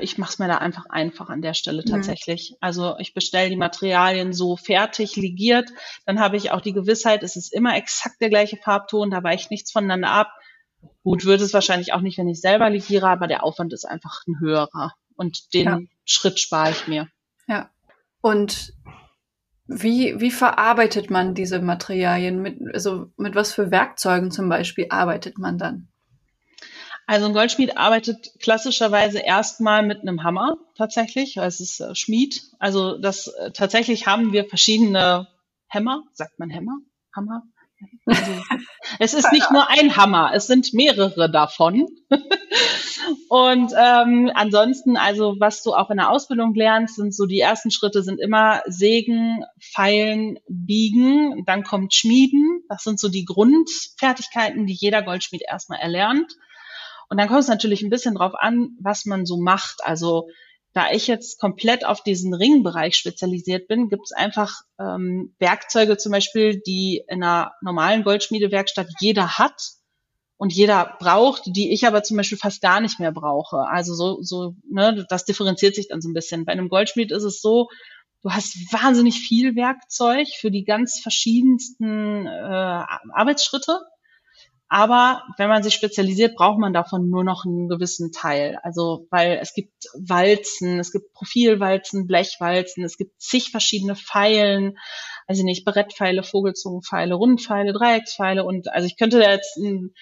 Ich 0.00 0.18
mache 0.18 0.32
es 0.32 0.38
mir 0.40 0.48
da 0.48 0.58
einfach 0.58 0.86
einfach 0.86 1.28
an 1.28 1.42
der 1.42 1.54
Stelle 1.54 1.82
mhm. 1.86 1.90
tatsächlich. 1.90 2.52
Mhm. 2.52 2.56
Also 2.60 2.96
ich 2.98 3.14
bestelle 3.14 3.50
die 3.50 3.56
Materialien 3.56 4.32
so 4.32 4.56
fertig, 4.56 5.14
ligiert. 5.16 5.70
Dann 6.06 6.18
habe 6.18 6.36
ich 6.36 6.50
auch 6.50 6.60
die 6.60 6.72
Gewissheit, 6.72 7.22
es 7.22 7.36
ist 7.36 7.52
immer 7.52 7.76
exakt 7.76 8.20
der 8.20 8.28
gleiche 8.28 8.56
Farbton, 8.56 9.10
da 9.10 9.22
weicht 9.22 9.50
nichts 9.50 9.70
voneinander 9.70 10.10
ab. 10.10 10.28
Gut, 11.02 11.24
wird 11.24 11.40
es 11.40 11.54
wahrscheinlich 11.54 11.92
auch 11.92 12.00
nicht, 12.00 12.18
wenn 12.18 12.28
ich 12.28 12.40
selber 12.40 12.70
ligiere, 12.70 13.08
aber 13.08 13.26
der 13.26 13.44
Aufwand 13.44 13.72
ist 13.72 13.84
einfach 13.84 14.22
ein 14.26 14.40
höherer. 14.40 14.92
Und 15.16 15.54
den 15.54 15.64
ja. 15.64 15.80
Schritt 16.04 16.38
spare 16.38 16.70
ich 16.70 16.86
mir. 16.88 17.08
Ja. 17.46 17.70
Und 18.20 18.72
wie, 19.66 20.20
wie 20.20 20.30
verarbeitet 20.30 21.10
man 21.10 21.34
diese 21.34 21.60
Materialien? 21.60 22.40
Mit, 22.40 22.58
also 22.72 23.10
mit 23.16 23.34
was 23.34 23.52
für 23.52 23.70
Werkzeugen 23.70 24.30
zum 24.30 24.48
Beispiel 24.48 24.86
arbeitet 24.90 25.38
man 25.38 25.58
dann? 25.58 25.88
Also 27.06 27.26
ein 27.26 27.32
Goldschmied 27.32 27.76
arbeitet 27.76 28.32
klassischerweise 28.40 29.20
erstmal 29.20 29.84
mit 29.84 30.00
einem 30.00 30.24
Hammer 30.24 30.56
tatsächlich. 30.76 31.36
Es 31.36 31.60
ist 31.60 31.80
äh, 31.80 31.94
Schmied. 31.94 32.42
Also 32.58 32.98
das 32.98 33.28
äh, 33.28 33.52
tatsächlich 33.52 34.06
haben 34.06 34.32
wir 34.32 34.44
verschiedene 34.44 35.28
Hämmer. 35.68 36.02
Sagt 36.12 36.38
man 36.38 36.50
Hämmer? 36.50 36.78
Hammer? 37.14 37.44
Also, 38.06 38.32
es 38.98 39.14
ist 39.14 39.32
nicht 39.32 39.50
nur 39.50 39.68
ein 39.68 39.96
Hammer, 39.96 40.30
es 40.34 40.46
sind 40.46 40.72
mehrere 40.72 41.30
davon. 41.30 41.86
Und 43.28 43.72
ähm, 43.78 44.30
ansonsten, 44.34 44.96
also 44.96 45.36
was 45.38 45.62
du 45.62 45.74
auch 45.74 45.90
in 45.90 45.98
der 45.98 46.10
Ausbildung 46.10 46.54
lernst, 46.54 46.96
sind 46.96 47.14
so 47.14 47.26
die 47.26 47.40
ersten 47.40 47.70
Schritte 47.70 48.02
sind 48.02 48.20
immer 48.20 48.62
Sägen, 48.66 49.44
Feilen, 49.60 50.38
Biegen, 50.48 51.44
dann 51.46 51.62
kommt 51.62 51.94
Schmieden. 51.94 52.64
Das 52.68 52.82
sind 52.82 52.98
so 52.98 53.08
die 53.08 53.24
Grundfertigkeiten, 53.24 54.66
die 54.66 54.74
jeder 54.74 55.02
Goldschmied 55.02 55.42
erstmal 55.46 55.80
erlernt. 55.80 56.32
Und 57.08 57.18
dann 57.18 57.28
kommt 57.28 57.40
es 57.40 57.48
natürlich 57.48 57.82
ein 57.82 57.90
bisschen 57.90 58.16
drauf 58.16 58.32
an, 58.36 58.70
was 58.80 59.04
man 59.04 59.26
so 59.26 59.36
macht. 59.36 59.80
Also 59.84 60.28
da 60.76 60.90
ich 60.92 61.06
jetzt 61.06 61.40
komplett 61.40 61.86
auf 61.86 62.02
diesen 62.02 62.34
Ringbereich 62.34 62.96
spezialisiert 62.96 63.66
bin, 63.66 63.88
gibt 63.88 64.02
es 64.04 64.12
einfach 64.12 64.52
ähm, 64.78 65.34
Werkzeuge 65.38 65.96
zum 65.96 66.12
Beispiel, 66.12 66.60
die 66.60 67.02
in 67.08 67.22
einer 67.22 67.54
normalen 67.62 68.04
Goldschmiedewerkstatt 68.04 68.86
jeder 69.00 69.38
hat 69.38 69.58
und 70.36 70.52
jeder 70.52 70.94
braucht, 70.98 71.44
die 71.46 71.72
ich 71.72 71.86
aber 71.86 72.02
zum 72.02 72.18
Beispiel 72.18 72.36
fast 72.36 72.60
gar 72.60 72.82
nicht 72.82 73.00
mehr 73.00 73.10
brauche. 73.10 73.66
Also 73.66 73.94
so, 73.94 74.20
so, 74.20 74.54
ne, 74.70 75.06
das 75.08 75.24
differenziert 75.24 75.74
sich 75.74 75.88
dann 75.88 76.02
so 76.02 76.10
ein 76.10 76.14
bisschen. 76.14 76.44
Bei 76.44 76.52
einem 76.52 76.68
Goldschmied 76.68 77.10
ist 77.10 77.24
es 77.24 77.40
so, 77.40 77.70
du 78.22 78.32
hast 78.32 78.54
wahnsinnig 78.70 79.18
viel 79.18 79.56
Werkzeug 79.56 80.28
für 80.38 80.50
die 80.50 80.64
ganz 80.64 81.00
verschiedensten 81.00 82.26
äh, 82.26 82.30
Arbeitsschritte. 83.14 83.80
Aber 84.68 85.22
wenn 85.38 85.48
man 85.48 85.62
sich 85.62 85.74
spezialisiert, 85.74 86.34
braucht 86.34 86.58
man 86.58 86.72
davon 86.72 87.08
nur 87.08 87.22
noch 87.22 87.44
einen 87.44 87.68
gewissen 87.68 88.10
Teil. 88.10 88.58
Also, 88.64 89.06
weil 89.10 89.38
es 89.40 89.54
gibt 89.54 89.84
Walzen, 89.94 90.80
es 90.80 90.90
gibt 90.90 91.12
Profilwalzen, 91.12 92.08
Blechwalzen, 92.08 92.84
es 92.84 92.96
gibt 92.96 93.20
zig 93.20 93.50
verschiedene 93.50 93.94
Pfeilen, 93.94 94.76
also 95.28 95.44
nicht 95.44 95.64
Brettpfeile, 95.64 96.24
Vogelzungenpfeile, 96.24 97.14
Rundpfeile, 97.14 97.72
Dreieckspfeile 97.72 98.44
und 98.44 98.68
also 98.72 98.86
ich 98.86 98.96
könnte 98.96 99.20
da 99.20 99.30
jetzt 99.30 99.56
ein, 99.56 99.94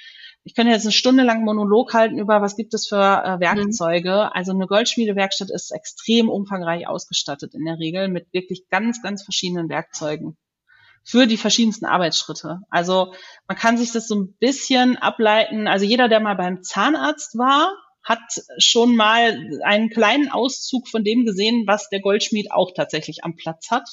ich 0.44 0.54
könnte 0.54 0.72
jetzt 0.72 0.84
eine 0.84 0.92
Stunde 0.92 1.24
lang 1.24 1.44
Monolog 1.44 1.92
halten 1.92 2.18
über, 2.18 2.40
was 2.40 2.56
gibt 2.56 2.72
es 2.74 2.86
für 2.86 2.96
äh, 2.96 3.40
Werkzeuge. 3.40 4.10
Mhm. 4.10 4.30
Also 4.32 4.52
eine 4.52 4.66
Goldschmiedewerkstatt 4.66 5.50
ist 5.50 5.72
extrem 5.72 6.30
umfangreich 6.30 6.86
ausgestattet 6.86 7.54
in 7.54 7.64
der 7.64 7.78
Regel 7.78 8.08
mit 8.08 8.32
wirklich 8.32 8.68
ganz, 8.70 9.02
ganz 9.02 9.24
verschiedenen 9.24 9.68
Werkzeugen 9.68 10.38
für 11.04 11.26
die 11.26 11.36
verschiedensten 11.36 11.84
Arbeitsschritte. 11.84 12.60
Also 12.70 13.14
man 13.46 13.56
kann 13.56 13.76
sich 13.76 13.92
das 13.92 14.08
so 14.08 14.16
ein 14.16 14.34
bisschen 14.40 14.96
ableiten. 14.96 15.68
Also 15.68 15.84
jeder, 15.84 16.08
der 16.08 16.20
mal 16.20 16.34
beim 16.34 16.62
Zahnarzt 16.62 17.36
war, 17.36 17.72
hat 18.02 18.20
schon 18.58 18.96
mal 18.96 19.60
einen 19.64 19.90
kleinen 19.90 20.30
Auszug 20.30 20.88
von 20.88 21.04
dem 21.04 21.24
gesehen, 21.24 21.64
was 21.66 21.88
der 21.88 22.00
Goldschmied 22.00 22.52
auch 22.52 22.72
tatsächlich 22.74 23.24
am 23.24 23.36
Platz 23.36 23.70
hat. 23.70 23.88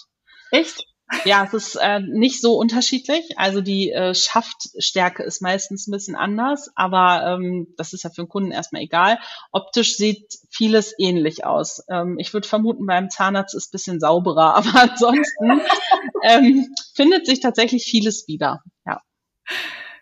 Echt? 0.52 0.86
Ja, 1.26 1.44
es 1.44 1.54
ist 1.54 1.76
äh, 1.76 2.00
nicht 2.00 2.42
so 2.42 2.58
unterschiedlich. 2.58 3.38
Also 3.38 3.62
die 3.62 3.92
äh, 3.92 4.16
Schaftstärke 4.16 5.24
ist 5.24 5.42
meistens 5.42 5.88
ein 5.88 5.92
bisschen 5.92 6.16
anders, 6.16 6.72
aber 6.76 7.26
ähm, 7.26 7.68
das 7.78 7.94
ist 7.94 8.04
ja 8.04 8.10
für 8.10 8.24
den 8.24 8.30
Kunden 8.30 8.52
erstmal 8.52 8.82
egal. 8.82 9.20
Optisch 9.52 9.98
sieht 9.98 10.40
vieles 10.50 10.94
ähnlich 10.98 11.46
aus. 11.46 11.84
Ähm, 11.90 12.18
ich 12.18 12.34
würde 12.34 12.48
vermuten, 12.48 12.86
beim 12.86 13.10
Zahnarzt 13.10 13.56
ist 13.56 13.68
ein 13.68 13.72
bisschen 13.74 14.00
sauberer, 14.00 14.56
aber 14.56 14.90
ansonsten 14.90 15.62
ähm, 16.24 16.74
findet 16.94 17.26
sich 17.26 17.40
tatsächlich 17.40 17.86
vieles 17.86 18.28
wieder. 18.28 18.62
Ja. 18.86 19.02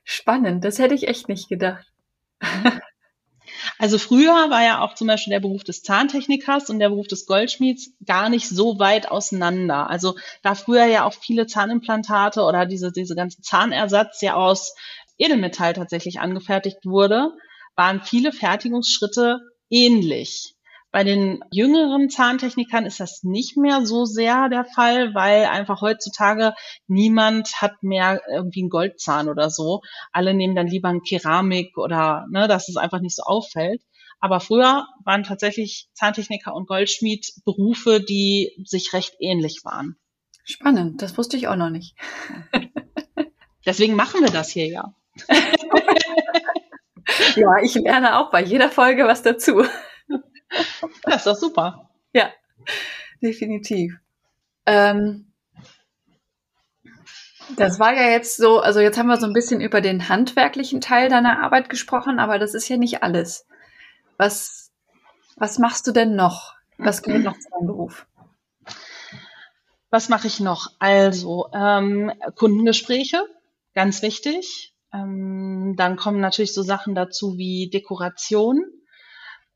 Spannend, 0.04 0.64
das 0.64 0.80
hätte 0.80 0.96
ich 0.96 1.08
echt 1.08 1.30
nicht 1.30 1.50
gedacht. 1.50 1.86
Also 3.78 3.98
früher 3.98 4.50
war 4.50 4.64
ja 4.64 4.82
auch 4.82 4.96
zum 4.96 5.08
Beispiel 5.08 5.32
der 5.32 5.40
Beruf 5.40 5.64
des 5.64 5.84
Zahntechnikers 5.84 6.70
und 6.70 6.80
der 6.80 6.90
Beruf 6.90 7.08
des 7.08 7.26
Goldschmieds 7.26 7.92
gar 8.06 8.30
nicht 8.30 8.48
so 8.48 8.80
weit 8.80 9.10
auseinander. 9.10 9.90
Also 9.90 10.16
da 10.42 10.56
früher 10.56 10.86
ja 10.86 11.06
auch 11.06 11.14
viele 11.14 11.48
Zahnimplantate 11.48 12.42
oder 12.42 12.66
diese, 12.66 12.92
diese 12.92 13.16
ganze 13.16 13.42
Zahnersatz 13.42 14.22
ja 14.22 14.36
aus 14.36 14.76
Edelmetall 15.18 15.74
tatsächlich 15.74 16.20
angefertigt 16.20 16.86
wurde, 16.86 17.32
waren 17.76 18.02
viele 18.02 18.32
Fertigungsschritte 18.32 19.40
ähnlich. 19.70 20.56
Bei 20.92 21.04
den 21.04 21.44
jüngeren 21.52 22.10
Zahntechnikern 22.10 22.86
ist 22.86 23.00
das 23.00 23.22
nicht 23.24 23.58
mehr 23.58 23.86
so 23.86 24.06
sehr 24.06 24.50
der 24.50 24.66
Fall, 24.66 25.14
weil 25.14 25.46
einfach 25.46 25.82
heutzutage 25.82 26.54
niemand 26.88 27.62
hat 27.62 27.84
mehr 27.84 28.22
irgendwie 28.34 28.62
einen 28.62 28.70
Goldzahn 28.70 29.30
oder 29.30 29.52
so. 29.52 29.82
Alle 30.12 30.34
nehmen 30.34 30.56
dann 30.56 30.68
lieber 30.68 30.90
ein 30.90 31.04
Keramik 31.04 31.78
oder, 31.78 32.26
ne, 32.32 32.48
dass 32.48 32.70
es 32.70 32.76
einfach 32.76 33.02
nicht 33.02 33.16
so 33.16 33.24
auffällt. 33.24 33.84
Aber 34.20 34.40
früher 34.40 34.88
waren 35.06 35.24
tatsächlich 35.24 35.90
Zahntechniker 35.94 36.54
und 36.54 36.68
Goldschmied 36.68 37.34
Berufe, 37.46 38.02
die 38.02 38.52
sich 38.66 38.92
recht 38.94 39.16
ähnlich 39.20 39.62
waren. 39.64 39.96
Spannend, 40.44 41.04
das 41.04 41.18
wusste 41.18 41.38
ich 41.38 41.48
auch 41.48 41.56
noch 41.56 41.70
nicht. 41.70 41.96
Deswegen 43.66 43.96
machen 43.96 44.22
wir 44.22 44.32
das 44.32 44.50
hier 44.50 44.66
ja. 44.66 44.94
ja, 47.36 47.58
ich 47.62 47.76
lerne 47.76 48.18
auch 48.20 48.32
bei 48.32 48.42
jeder 48.42 48.70
Folge 48.70 49.06
was 49.06 49.22
dazu. 49.22 49.64
Das 51.04 51.18
ist 51.18 51.28
doch 51.28 51.36
super. 51.36 51.90
Ja, 52.14 52.32
definitiv. 53.22 53.98
Ähm, 54.66 55.32
das 57.56 57.80
war 57.80 57.94
ja 57.94 58.10
jetzt 58.10 58.38
so, 58.38 58.60
also 58.60 58.80
jetzt 58.80 58.98
haben 58.98 59.08
wir 59.08 59.18
so 59.18 59.26
ein 59.26 59.34
bisschen 59.34 59.62
über 59.62 59.82
den 59.82 60.10
handwerklichen 60.10 60.82
Teil 60.82 61.10
deiner 61.10 61.42
Arbeit 61.44 61.70
gesprochen, 61.70 62.20
aber 62.20 62.40
das 62.40 62.54
ist 62.54 62.68
ja 62.70 62.78
nicht 62.78 63.04
alles. 63.04 63.48
Was, 64.18 64.72
was 65.36 65.58
machst 65.58 65.88
du 65.88 65.92
denn 65.92 66.16
noch? 66.16 66.56
Was 66.78 67.02
gehört 67.02 67.24
noch 67.24 67.38
zu 67.38 67.50
deinem 67.50 67.68
Beruf? 67.68 68.08
Was 69.90 70.10
mache 70.10 70.28
ich 70.28 70.40
noch? 70.40 70.72
Also 70.80 71.50
ähm, 71.54 72.12
Kundengespräche, 72.36 73.26
ganz 73.74 74.02
wichtig. 74.02 74.76
Ähm, 74.94 75.76
dann 75.78 75.96
kommen 75.98 76.20
natürlich 76.20 76.54
so 76.54 76.62
Sachen 76.62 76.96
dazu 76.96 77.38
wie 77.38 77.70
Dekoration 77.70 78.64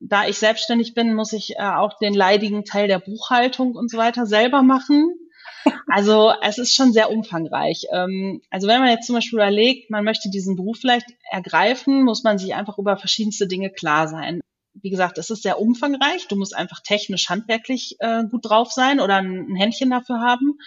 da 0.06 0.28
ich 0.28 0.38
selbstständig 0.38 0.94
bin, 0.94 1.14
muss 1.14 1.34
ich 1.34 1.56
äh, 1.56 1.64
auch 1.64 1.98
den 1.98 2.14
leidigen 2.14 2.66
Teil 2.66 2.88
der 2.88 3.00
Buchhaltung 3.00 3.76
und 3.76 3.90
so 3.90 3.98
weiter 3.98 4.26
selber 4.26 4.62
machen. 4.62 5.14
Also 5.88 6.34
es 6.42 6.58
ist 6.58 6.76
schon 6.76 6.92
sehr 6.92 7.10
umfangreich. 7.10 7.86
Ähm, 7.92 8.42
also 8.50 8.68
wenn 8.68 8.80
man 8.80 8.90
jetzt 8.90 9.08
zum 9.08 9.16
Beispiel 9.16 9.40
überlegt, 9.40 9.90
man 9.90 10.04
möchte 10.04 10.30
diesen 10.30 10.56
Beruf 10.56 10.80
vielleicht 10.80 11.08
ergreifen, 11.32 12.04
muss 12.04 12.24
man 12.24 12.38
sich 12.38 12.54
einfach 12.54 12.78
über 12.78 12.98
verschiedenste 12.98 13.48
Dinge 13.48 13.70
klar 13.70 14.08
sein. 14.08 14.42
Wie 14.74 14.90
gesagt, 14.90 15.18
es 15.18 15.30
ist 15.30 15.44
sehr 15.44 15.60
umfangreich. 15.60 16.28
Du 16.28 16.36
musst 16.36 16.56
einfach 16.56 16.82
technisch, 16.82 17.30
handwerklich 17.30 17.96
äh, 18.00 18.24
gut 18.30 18.50
drauf 18.50 18.72
sein 18.72 19.00
oder 19.00 19.18
ein, 19.18 19.56
Händchen 19.56 19.92
dafür 19.92 20.20
haben. 20.20 20.58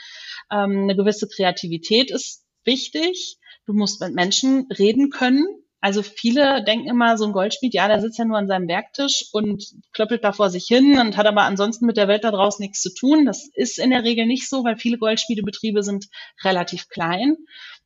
Ähm, 0.50 0.84
eine 0.84 0.96
gewisse 0.96 1.28
Kreativität 1.28 2.10
ist 2.10 2.44
wichtig. 2.64 3.36
Du 3.66 3.74
musst 3.74 4.00
mit 4.00 4.14
Menschen 4.14 4.68
reden 4.78 5.10
können. 5.10 5.44
Also 5.86 6.02
viele 6.02 6.64
denken 6.64 6.88
immer, 6.88 7.16
so 7.16 7.26
ein 7.26 7.32
Goldschmied, 7.32 7.72
ja, 7.72 7.86
der 7.86 8.00
sitzt 8.00 8.18
ja 8.18 8.24
nur 8.24 8.38
an 8.38 8.48
seinem 8.48 8.66
Werktisch 8.66 9.26
und 9.30 9.62
klöppelt 9.92 10.24
da 10.24 10.32
vor 10.32 10.50
sich 10.50 10.66
hin 10.66 10.98
und 10.98 11.16
hat 11.16 11.26
aber 11.26 11.42
ansonsten 11.42 11.86
mit 11.86 11.96
der 11.96 12.08
Welt 12.08 12.24
da 12.24 12.32
draußen 12.32 12.60
nichts 12.60 12.82
zu 12.82 12.92
tun. 12.92 13.24
Das 13.24 13.48
ist 13.54 13.78
in 13.78 13.90
der 13.90 14.02
Regel 14.02 14.26
nicht 14.26 14.48
so, 14.48 14.64
weil 14.64 14.76
viele 14.78 14.98
Goldschmiedebetriebe 14.98 15.84
sind 15.84 16.06
relativ 16.42 16.88
klein. 16.88 17.36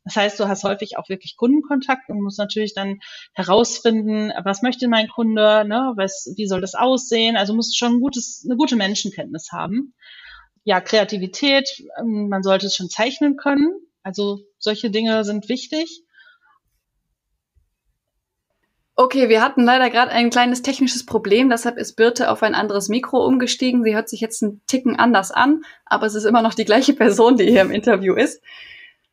Das 0.02 0.16
heißt, 0.16 0.40
du 0.40 0.48
hast 0.48 0.64
häufig 0.64 0.96
auch 0.96 1.10
wirklich 1.10 1.36
Kundenkontakt 1.36 2.08
und 2.08 2.22
musst 2.22 2.38
natürlich 2.38 2.72
dann 2.72 3.00
herausfinden, 3.34 4.32
was 4.44 4.62
möchte 4.62 4.88
mein 4.88 5.08
Kunde, 5.08 5.66
ne, 5.68 5.92
was, 5.96 6.32
wie 6.38 6.46
soll 6.46 6.62
das 6.62 6.74
aussehen? 6.74 7.36
Also 7.36 7.52
musst 7.52 7.76
schon 7.76 7.96
ein 7.96 8.00
gutes, 8.00 8.46
eine 8.48 8.56
gute 8.56 8.76
Menschenkenntnis 8.76 9.52
haben. 9.52 9.92
Ja, 10.64 10.80
Kreativität, 10.80 11.68
ähm, 11.98 12.30
man 12.30 12.42
sollte 12.42 12.64
es 12.64 12.76
schon 12.76 12.88
zeichnen 12.88 13.36
können. 13.36 13.74
Also 14.02 14.40
solche 14.56 14.90
Dinge 14.90 15.22
sind 15.24 15.50
wichtig. 15.50 16.02
Okay, 19.00 19.30
wir 19.30 19.40
hatten 19.40 19.64
leider 19.64 19.88
gerade 19.88 20.10
ein 20.10 20.28
kleines 20.28 20.60
technisches 20.60 21.06
Problem, 21.06 21.48
deshalb 21.48 21.78
ist 21.78 21.94
Birte 21.94 22.30
auf 22.30 22.42
ein 22.42 22.54
anderes 22.54 22.90
Mikro 22.90 23.24
umgestiegen. 23.24 23.82
Sie 23.82 23.94
hört 23.94 24.10
sich 24.10 24.20
jetzt 24.20 24.42
einen 24.42 24.60
Ticken 24.66 24.94
anders 24.94 25.30
an, 25.30 25.62
aber 25.86 26.04
es 26.04 26.14
ist 26.14 26.26
immer 26.26 26.42
noch 26.42 26.52
die 26.52 26.66
gleiche 26.66 26.92
Person, 26.92 27.38
die 27.38 27.46
hier 27.46 27.62
im 27.62 27.70
Interview 27.70 28.12
ist. 28.12 28.42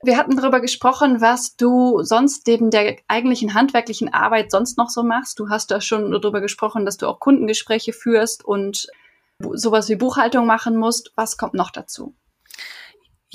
Wir 0.03 0.17
hatten 0.17 0.36
darüber 0.36 0.60
gesprochen, 0.60 1.22
was 1.22 1.56
du 1.56 2.03
sonst 2.03 2.48
neben 2.48 2.70
der 2.70 2.98
eigentlichen 3.08 3.53
handwerklichen 3.53 4.13
Arbeit 4.13 4.51
sonst 4.51 4.77
noch 4.77 4.89
so 4.89 5.03
machst. 5.03 5.39
Du 5.39 5.48
hast 5.48 5.72
da 5.72 5.79
schon 5.79 6.12
darüber 6.12 6.41
gesprochen, 6.41 6.84
dass 6.84 6.98
du 6.98 7.08
auch 7.08 7.22
Kundengespräche 7.22 7.94
führst 7.94 8.44
und 8.44 8.88
sowas 9.39 9.88
wie 9.88 9.96
Buchhaltung 9.96 10.46
machen 10.46 10.75
musst. 10.75 11.13
Was 11.15 11.38
kommt 11.38 11.53
noch 11.53 11.72
dazu? 11.72 12.13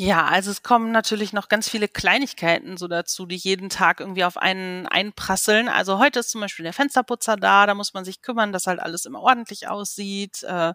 Ja, 0.05 0.25
also 0.27 0.51
es 0.51 0.65
kommen 0.65 0.91
natürlich 0.91 1.33
noch 1.33 1.49
ganz 1.49 1.69
viele 1.69 1.87
Kleinigkeiten 1.87 2.77
so 2.77 2.89
dazu, 2.89 3.25
die 3.25 3.37
jeden 3.37 3.69
Tag 3.69 4.01
irgendwie 4.01 4.25
auf 4.25 4.37
einen 4.37 4.89
einprasseln. 4.89 5.69
Also 5.69 6.01
heute 6.01 6.19
ist 6.19 6.31
zum 6.31 6.41
Beispiel 6.41 6.65
der 6.65 6.73
Fensterputzer 6.73 7.37
da, 7.37 7.67
da 7.67 7.75
muss 7.75 7.95
man 7.95 8.05
sich 8.05 8.21
kümmern, 8.21 8.53
dass 8.53 8.67
halt 8.67 8.81
alles 8.81 9.05
immer 9.05 9.21
ordentlich 9.21 9.69
aussieht. 9.69 10.43
Äh, 10.43 10.73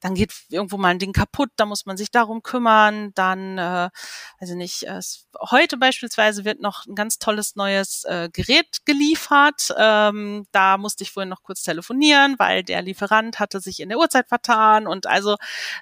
dann 0.00 0.14
geht 0.14 0.32
irgendwo 0.48 0.78
mal 0.78 0.88
ein 0.88 0.98
Ding 0.98 1.12
kaputt, 1.12 1.50
da 1.56 1.66
muss 1.66 1.84
man 1.84 1.98
sich 1.98 2.10
darum 2.10 2.42
kümmern. 2.42 3.12
Dann, 3.14 3.58
äh, 3.58 3.90
also 4.38 4.54
nicht, 4.54 4.84
äh, 4.84 5.00
heute 5.50 5.76
beispielsweise 5.76 6.46
wird 6.46 6.60
noch 6.60 6.86
ein 6.86 6.94
ganz 6.94 7.18
tolles 7.18 7.56
neues 7.56 8.04
äh, 8.04 8.30
Gerät 8.32 8.86
geliefert. 8.86 9.74
Ähm, 9.76 10.46
da 10.52 10.78
musste 10.78 11.04
ich 11.04 11.10
vorhin 11.12 11.28
noch 11.28 11.42
kurz 11.42 11.62
telefonieren, 11.62 12.36
weil 12.38 12.62
der 12.62 12.80
Lieferant 12.80 13.38
hatte 13.38 13.60
sich 13.60 13.80
in 13.80 13.90
der 13.90 13.98
Uhrzeit 13.98 14.28
vertan 14.28 14.86
und 14.86 15.06
also 15.06 15.36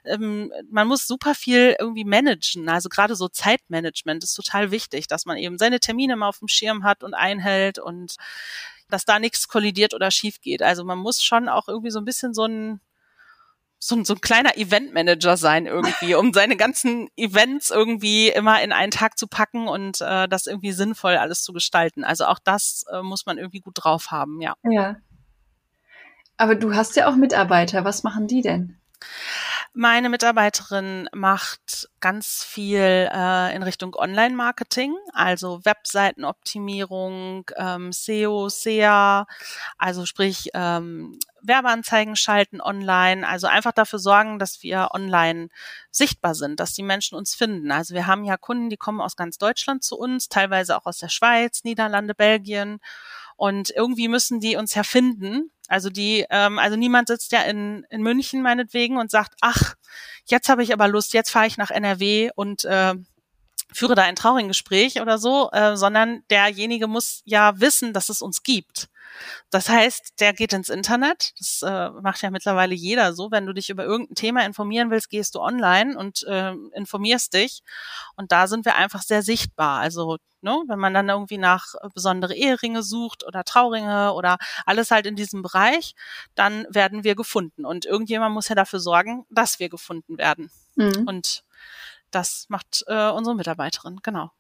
ähm, 0.05 0.53
man 0.71 0.89
muss 0.89 1.07
super 1.07 1.35
viel 1.35 1.77
irgendwie 1.79 2.05
managen. 2.05 2.69
Also 2.69 2.80
gerade 2.89 3.17
so 3.17 3.29
Zeitmanagement 3.29 4.25
ist 4.25 4.35
total 4.35 4.71
wichtig, 4.71 5.07
dass 5.07 5.27
man 5.27 5.37
eben 5.37 5.59
seine 5.59 5.81
Termine 5.81 6.17
mal 6.17 6.29
auf 6.29 6.39
dem 6.39 6.49
Schirm 6.49 6.85
hat 6.85 7.03
und 7.03 7.15
einhält 7.15 7.79
und 7.79 8.17
dass 8.89 9.05
da 9.05 9.19
nichts 9.19 9.49
kollidiert 9.49 9.95
oder 9.95 10.11
schief 10.11 10.41
geht. 10.41 10.63
Also 10.63 10.85
man 10.85 10.99
muss 10.99 11.23
schon 11.23 11.49
auch 11.49 11.69
irgendwie 11.69 11.91
so 11.91 11.99
ein 11.99 12.05
bisschen 12.05 12.35
so 12.35 12.45
ein 12.45 12.81
so, 13.83 13.97
ein, 13.97 14.05
so 14.05 14.15
ein 14.15 14.21
kleiner 14.21 14.59
Eventmanager 14.59 15.39
sein 15.39 15.65
irgendwie, 15.65 16.15
um 16.15 16.33
seine 16.35 16.57
ganzen 16.57 17.09
Events 17.17 17.71
irgendwie 17.71 18.29
immer 18.29 18.63
in 18.63 18.73
einen 18.73 18.91
Tag 18.91 19.19
zu 19.19 19.27
packen 19.27 19.69
und 19.69 20.03
äh, 20.03 20.29
das 20.29 20.47
irgendwie 20.47 20.73
sinnvoll 20.73 21.17
alles 21.17 21.43
zu 21.43 21.55
gestalten. 21.55 22.05
Also 22.05 22.27
auch 22.27 22.39
das 22.39 22.85
äh, 22.93 23.01
muss 23.01 23.25
man 23.25 23.39
irgendwie 23.39 23.61
gut 23.61 23.75
drauf 23.77 24.11
haben, 24.11 24.41
ja. 24.43 24.53
Ja. 24.65 24.97
Aber 26.37 26.55
du 26.55 26.75
hast 26.75 26.97
ja 26.97 27.09
auch 27.09 27.17
Mitarbeiter. 27.17 27.85
Was 27.85 28.03
machen 28.03 28.27
die 28.27 28.43
denn? 28.43 28.80
Meine 29.73 30.09
Mitarbeiterin 30.09 31.09
macht 31.13 31.89
ganz 32.01 32.45
viel 32.45 33.09
äh, 33.13 33.55
in 33.55 33.63
Richtung 33.63 33.95
Online-Marketing, 33.95 34.95
also 35.13 35.65
Webseitenoptimierung, 35.65 37.51
ähm, 37.57 37.93
SEO, 37.93 38.49
SEA, 38.49 39.27
also 39.79 40.07
sprich 40.07 40.51
ähm, 40.55 41.19
Werbeanzeigen 41.43 42.17
schalten 42.17 42.61
online, 42.61 43.27
also 43.27 43.47
einfach 43.47 43.73
dafür 43.73 43.99
sorgen, 43.99 44.39
dass 44.39 44.63
wir 44.63 44.89
online 44.93 45.49
sichtbar 45.91 46.35
sind, 46.35 46.61
dass 46.61 46.75
die 46.75 46.83
Menschen 46.83 47.17
uns 47.17 47.35
finden. 47.35 47.71
Also 47.73 47.95
wir 47.95 48.07
haben 48.07 48.25
ja 48.25 48.37
Kunden, 48.37 48.71
die 48.71 48.77
kommen 48.77 49.01
aus 49.01 49.17
ganz 49.17 49.39
Deutschland 49.39 49.83
zu 49.83 49.97
uns, 49.97 50.29
teilweise 50.29 50.77
auch 50.77 50.87
aus 50.87 50.99
der 50.99 51.09
Schweiz, 51.09 51.65
Niederlande, 51.65 52.15
Belgien. 52.15 52.81
Und 53.41 53.71
irgendwie 53.71 54.09
müssen 54.09 54.39
die 54.41 54.57
uns 54.57 54.75
ja 54.75 54.83
finden. 54.83 55.51
Also 55.67 55.89
die, 55.89 56.27
ähm, 56.29 56.59
also 56.59 56.77
niemand 56.77 57.09
sitzt 57.09 57.33
ja 57.33 57.41
in, 57.41 57.87
in 57.89 58.03
München 58.03 58.43
meinetwegen 58.43 58.99
und 58.99 59.11
sagt, 59.11 59.33
ach, 59.41 59.77
jetzt 60.27 60.51
habe 60.51 60.63
ich 60.63 60.75
aber 60.75 60.89
Lust, 60.89 61.15
jetzt 61.15 61.31
fahre 61.31 61.47
ich 61.47 61.57
nach 61.57 61.71
NRW 61.71 62.33
und 62.35 62.67
äh, 62.67 62.97
führe 63.73 63.95
da 63.95 64.03
ein 64.03 64.17
Trauringgespräch 64.17 65.01
oder 65.01 65.19
so, 65.19 65.51
äh, 65.53 65.77
sondern 65.77 66.23
derjenige 66.31 66.87
muss 66.87 67.23
ja 67.25 67.59
wissen, 67.61 67.93
dass 67.93 68.09
es 68.09 68.23
uns 68.23 68.43
gibt. 68.43 68.89
Das 69.51 69.69
heißt, 69.69 70.21
der 70.21 70.33
geht 70.33 70.53
ins 70.53 70.69
Internet. 70.69 71.33
Das 71.39 71.63
äh, 71.63 71.91
macht 72.01 72.23
ja 72.23 72.31
mittlerweile 72.31 72.75
jeder 72.75 73.13
so. 73.13 73.31
Wenn 73.31 73.47
du 73.47 73.53
dich 73.53 73.71
über 73.71 73.85
irgendein 73.85 74.15
Thema 74.15 74.45
informieren 74.45 74.91
willst, 74.91 75.11
gehst 75.11 75.35
du 75.35 75.41
online 75.41 75.99
und 75.99 76.23
äh, 76.25 76.53
informierst 76.75 77.35
dich. 77.35 77.63
Und 78.17 78.33
da 78.33 78.47
sind 78.47 78.65
wir 78.65 78.77
einfach 78.77 79.03
sehr 79.03 79.23
sichtbar. 79.23 79.81
Also 79.81 80.19
ne, 80.43 80.63
wenn 80.67 80.79
man 80.79 80.95
dann 80.95 81.09
irgendwie 81.09 81.39
nach 81.39 81.75
besondere 81.95 82.35
Eheringe 82.35 82.83
sucht 82.83 83.27
oder 83.27 83.45
Trauringe 83.45 84.13
oder 84.13 84.39
alles 84.65 84.91
halt 84.91 85.07
in 85.07 85.17
diesem 85.17 85.43
Bereich, 85.43 85.95
dann 86.35 86.67
werden 86.71 87.05
wir 87.05 87.15
gefunden. 87.15 87.65
Und 87.65 87.85
irgendjemand 87.87 88.35
muss 88.35 88.49
ja 88.49 88.55
dafür 88.55 88.81
sorgen, 88.81 89.27
dass 89.31 89.59
wir 89.59 89.69
gefunden 89.69 90.19
werden. 90.19 90.51
Mhm. 90.77 91.07
Und 91.07 91.45
das 92.11 92.47
macht 92.49 92.85
äh, 92.87 93.11
unsere 93.11 93.37
Mitarbeiterin, 93.37 94.01
genau. 94.03 94.31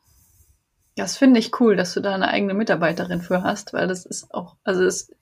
Das 0.97 1.17
finde 1.17 1.41
ich 1.41 1.59
cool, 1.61 1.77
dass 1.77 1.95
du 1.95 2.01
da 2.01 2.15
eine 2.15 2.29
eigene 2.29 2.53
Mitarbeiterin 2.53 3.23
für 3.23 3.43
hast, 3.43 3.73
weil 3.73 3.87
das 3.87 4.05
ist 4.05 4.35
auch, 4.35 4.57
also 4.65 4.85
es 4.85 5.13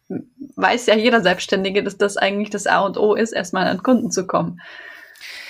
weiß 0.57 0.87
ja 0.87 0.97
jeder 0.97 1.21
Selbstständige, 1.21 1.85
dass 1.85 1.97
das 1.97 2.17
eigentlich 2.17 2.50
das 2.50 2.67
A 2.67 2.81
und 2.81 2.97
O 2.97 3.14
ist, 3.14 3.33
erstmal 3.33 3.67
an 3.67 3.83
Kunden 3.83 4.11
zu 4.11 4.26
kommen. 4.26 4.61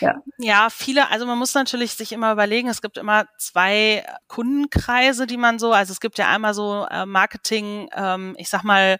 Ja. 0.00 0.22
ja, 0.38 0.68
viele, 0.70 1.10
also 1.10 1.26
man 1.26 1.38
muss 1.38 1.54
natürlich 1.54 1.94
sich 1.94 2.12
immer 2.12 2.32
überlegen, 2.32 2.68
es 2.68 2.82
gibt 2.82 2.98
immer 2.98 3.26
zwei 3.36 4.04
Kundenkreise, 4.28 5.26
die 5.26 5.36
man 5.36 5.58
so, 5.58 5.72
also 5.72 5.92
es 5.92 6.00
gibt 6.00 6.18
ja 6.18 6.28
einmal 6.28 6.54
so 6.54 6.86
äh, 6.90 7.04
Marketing, 7.04 7.88
ähm, 7.94 8.34
ich 8.38 8.48
sag 8.48 8.62
mal, 8.62 8.98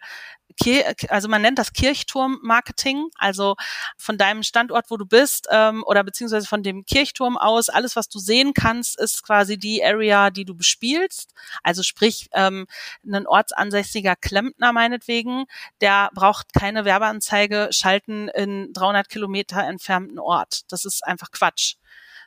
also 1.08 1.28
man 1.28 1.42
nennt 1.42 1.58
das 1.58 1.72
Kirchturm-Marketing, 1.72 3.08
also 3.16 3.56
von 3.96 4.18
deinem 4.18 4.42
Standort, 4.42 4.90
wo 4.90 4.96
du 4.96 5.06
bist, 5.06 5.48
ähm, 5.50 5.84
oder 5.86 6.02
beziehungsweise 6.04 6.46
von 6.46 6.62
dem 6.62 6.84
Kirchturm 6.84 7.36
aus, 7.36 7.68
alles, 7.68 7.96
was 7.96 8.08
du 8.08 8.18
sehen 8.18 8.54
kannst, 8.54 8.98
ist 8.98 9.22
quasi 9.22 9.58
die 9.58 9.84
Area, 9.84 10.30
die 10.30 10.44
du 10.44 10.54
bespielst. 10.54 11.32
Also 11.62 11.82
sprich, 11.82 12.28
ähm, 12.32 12.66
ein 13.06 13.26
ortsansässiger 13.26 14.16
Klempner 14.16 14.72
meinetwegen, 14.72 15.44
der 15.80 16.10
braucht 16.14 16.52
keine 16.52 16.84
Werbeanzeige 16.84 17.68
schalten 17.70 18.28
in 18.28 18.72
300 18.72 19.08
Kilometer 19.08 19.62
entfernten 19.62 20.18
Ort. 20.18 20.62
Das 20.72 20.84
ist 20.84 21.04
einfach 21.06 21.30
Quatsch. 21.30 21.76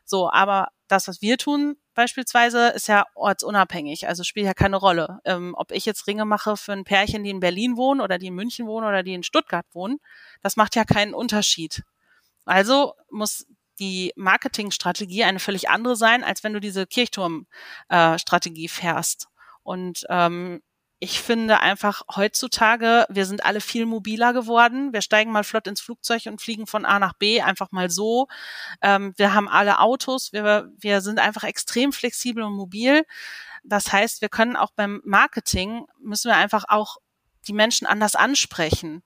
So, 0.06 0.30
aber 0.32 0.70
das, 0.92 1.08
was 1.08 1.22
wir 1.22 1.38
tun, 1.38 1.78
beispielsweise 1.94 2.70
ist 2.70 2.88
ja 2.88 3.06
ortsunabhängig, 3.16 4.08
also 4.08 4.24
spielt 4.24 4.46
ja 4.46 4.54
keine 4.54 4.78
Rolle. 4.78 5.20
Ähm, 5.26 5.56
ob 5.58 5.72
ich 5.72 5.86
jetzt 5.86 6.08
Ringe 6.08 6.26
mache 6.26 6.58
für 6.58 6.74
ein 6.74 6.84
Pärchen, 6.84 7.24
die 7.24 7.30
in 7.30 7.40
Berlin 7.40 7.78
wohnen 7.78 8.02
oder 8.02 8.18
die 8.18 8.28
in 8.28 8.36
München 8.36 8.68
wohnen 8.68 8.88
oder 8.88 9.04
die 9.04 9.14
in 9.14 9.24
Stuttgart 9.24 9.66
wohnen, 9.72 10.00
das 10.42 10.58
macht 10.58 10.76
ja 10.76 10.84
keinen 10.84 11.14
Unterschied. 11.14 11.84
Also 12.46 12.94
muss 13.10 13.46
die 13.80 14.12
Marketingstrategie 14.16 15.24
eine 15.24 15.40
völlig 15.40 15.70
andere 15.70 15.96
sein, 15.96 16.24
als 16.24 16.44
wenn 16.44 16.54
du 16.54 16.60
diese 16.60 16.86
Kirchturmstrategie 16.86 18.66
äh, 18.66 18.70
fährst. 18.70 19.28
Und 19.64 20.06
ähm, 20.10 20.62
ich 21.04 21.20
finde 21.20 21.62
einfach 21.62 22.04
heutzutage, 22.16 23.08
wir 23.10 23.26
sind 23.26 23.44
alle 23.44 23.60
viel 23.60 23.88
mobiler 23.88 24.34
geworden. 24.34 24.94
Wir 24.94 25.02
steigen 25.02 25.32
mal 25.32 25.44
flott 25.44 25.66
ins 25.66 25.82
Flugzeug 25.82 26.28
und 26.28 26.40
fliegen 26.40 26.68
von 26.68 26.86
A 26.86 27.00
nach 27.00 27.14
B 27.14 27.42
einfach 27.42 27.72
mal 27.72 27.90
so. 27.90 28.28
Ähm, 28.84 29.12
wir 29.18 29.34
haben 29.34 29.50
alle 29.50 29.80
Autos. 29.80 30.32
Wir, 30.32 30.72
wir 30.78 31.02
sind 31.02 31.18
einfach 31.18 31.44
extrem 31.44 31.92
flexibel 31.92 32.44
und 32.44 32.54
mobil. 32.54 33.04
Das 33.64 33.92
heißt, 33.92 34.22
wir 34.22 34.30
können 34.30 34.56
auch 34.56 34.70
beim 34.76 35.02
Marketing 35.04 35.88
müssen 36.00 36.30
wir 36.30 36.38
einfach 36.38 36.66
auch 36.68 36.98
die 37.48 37.54
Menschen 37.54 37.88
anders 37.88 38.14
ansprechen. 38.14 39.02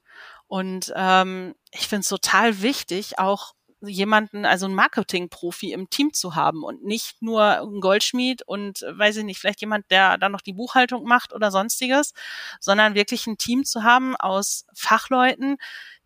Und 0.48 0.92
ähm, 0.98 1.56
ich 1.72 1.88
finde 1.88 2.02
es 2.02 2.10
total 2.10 2.62
wichtig, 2.62 3.20
auch 3.20 3.54
jemanden, 3.82 4.46
also 4.46 4.66
einen 4.66 4.76
Marketing-Profi 4.76 5.72
im 5.72 5.90
Team 5.90 6.14
zu 6.14 6.36
haben 6.36 6.64
und 6.64 6.84
nicht 6.84 7.22
nur 7.22 7.44
ein 7.44 7.82
Goldschmied 7.82 8.42
und 8.44 8.82
weiß 8.82 9.18
ich 9.18 9.24
nicht, 9.24 9.40
vielleicht 9.40 9.62
jemand, 9.62 9.90
der 9.92 10.18
dann 10.18 10.32
noch 10.32 10.42
die 10.42 10.54
Buchhaltung 10.54 11.04
macht 11.06 11.34
oder 11.34 11.52
sonstiges, 11.52 12.14
sondern 12.60 12.96
wirklich 12.96 13.28
ein 13.28 13.38
Team 13.38 13.66
zu 13.66 13.84
haben 13.84 14.16
aus 14.16 14.66
Fachleuten, 14.74 15.58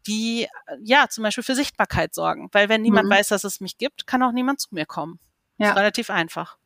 die 0.07 0.47
ja 0.81 1.07
zum 1.09 1.23
Beispiel 1.23 1.43
für 1.43 1.55
Sichtbarkeit 1.55 2.13
sorgen. 2.13 2.49
Weil 2.51 2.69
wenn 2.69 2.81
niemand 2.81 3.07
mhm. 3.07 3.13
weiß, 3.13 3.27
dass 3.27 3.43
es 3.43 3.61
mich 3.61 3.77
gibt, 3.77 4.07
kann 4.07 4.23
auch 4.23 4.31
niemand 4.31 4.59
zu 4.59 4.69
mir 4.71 4.85
kommen. 4.85 5.19
Ja. 5.57 5.71
Ist 5.71 5.77
relativ 5.77 6.09
einfach. 6.09 6.57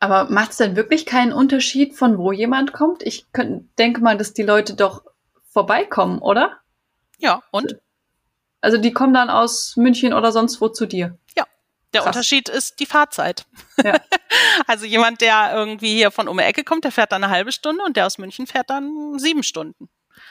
Aber 0.00 0.30
macht 0.30 0.52
es 0.52 0.58
denn 0.58 0.76
wirklich 0.76 1.06
keinen 1.06 1.32
Unterschied, 1.32 1.96
von 1.96 2.18
wo 2.18 2.30
jemand 2.30 2.72
kommt? 2.72 3.02
Ich 3.02 3.32
könnt, 3.32 3.76
denke 3.78 4.00
mal, 4.00 4.16
dass 4.16 4.32
die 4.32 4.44
Leute 4.44 4.74
doch 4.74 5.02
vorbeikommen, 5.50 6.20
oder? 6.20 6.60
Ja, 7.18 7.42
und? 7.50 7.76
Also 8.60 8.78
die 8.78 8.92
kommen 8.92 9.14
dann 9.14 9.30
aus 9.30 9.76
München 9.76 10.12
oder 10.12 10.32
sonst 10.32 10.60
wo 10.60 10.68
zu 10.68 10.86
dir. 10.86 11.18
Ja. 11.36 11.44
Der 11.94 12.02
Krass. 12.02 12.16
Unterschied 12.16 12.48
ist 12.48 12.80
die 12.80 12.86
Fahrzeit. 12.86 13.46
Ja. 13.82 13.94
also 14.66 14.84
jemand, 14.84 15.20
der 15.20 15.52
irgendwie 15.54 15.94
hier 15.94 16.10
von 16.10 16.28
um 16.28 16.36
die 16.36 16.44
Ecke 16.44 16.64
kommt, 16.64 16.84
der 16.84 16.92
fährt 16.92 17.12
dann 17.12 17.24
eine 17.24 17.32
halbe 17.32 17.52
Stunde 17.52 17.82
und 17.84 17.96
der 17.96 18.06
aus 18.06 18.18
München 18.18 18.46
fährt 18.46 18.68
dann 18.68 19.18
sieben 19.18 19.42
Stunden. 19.42 19.88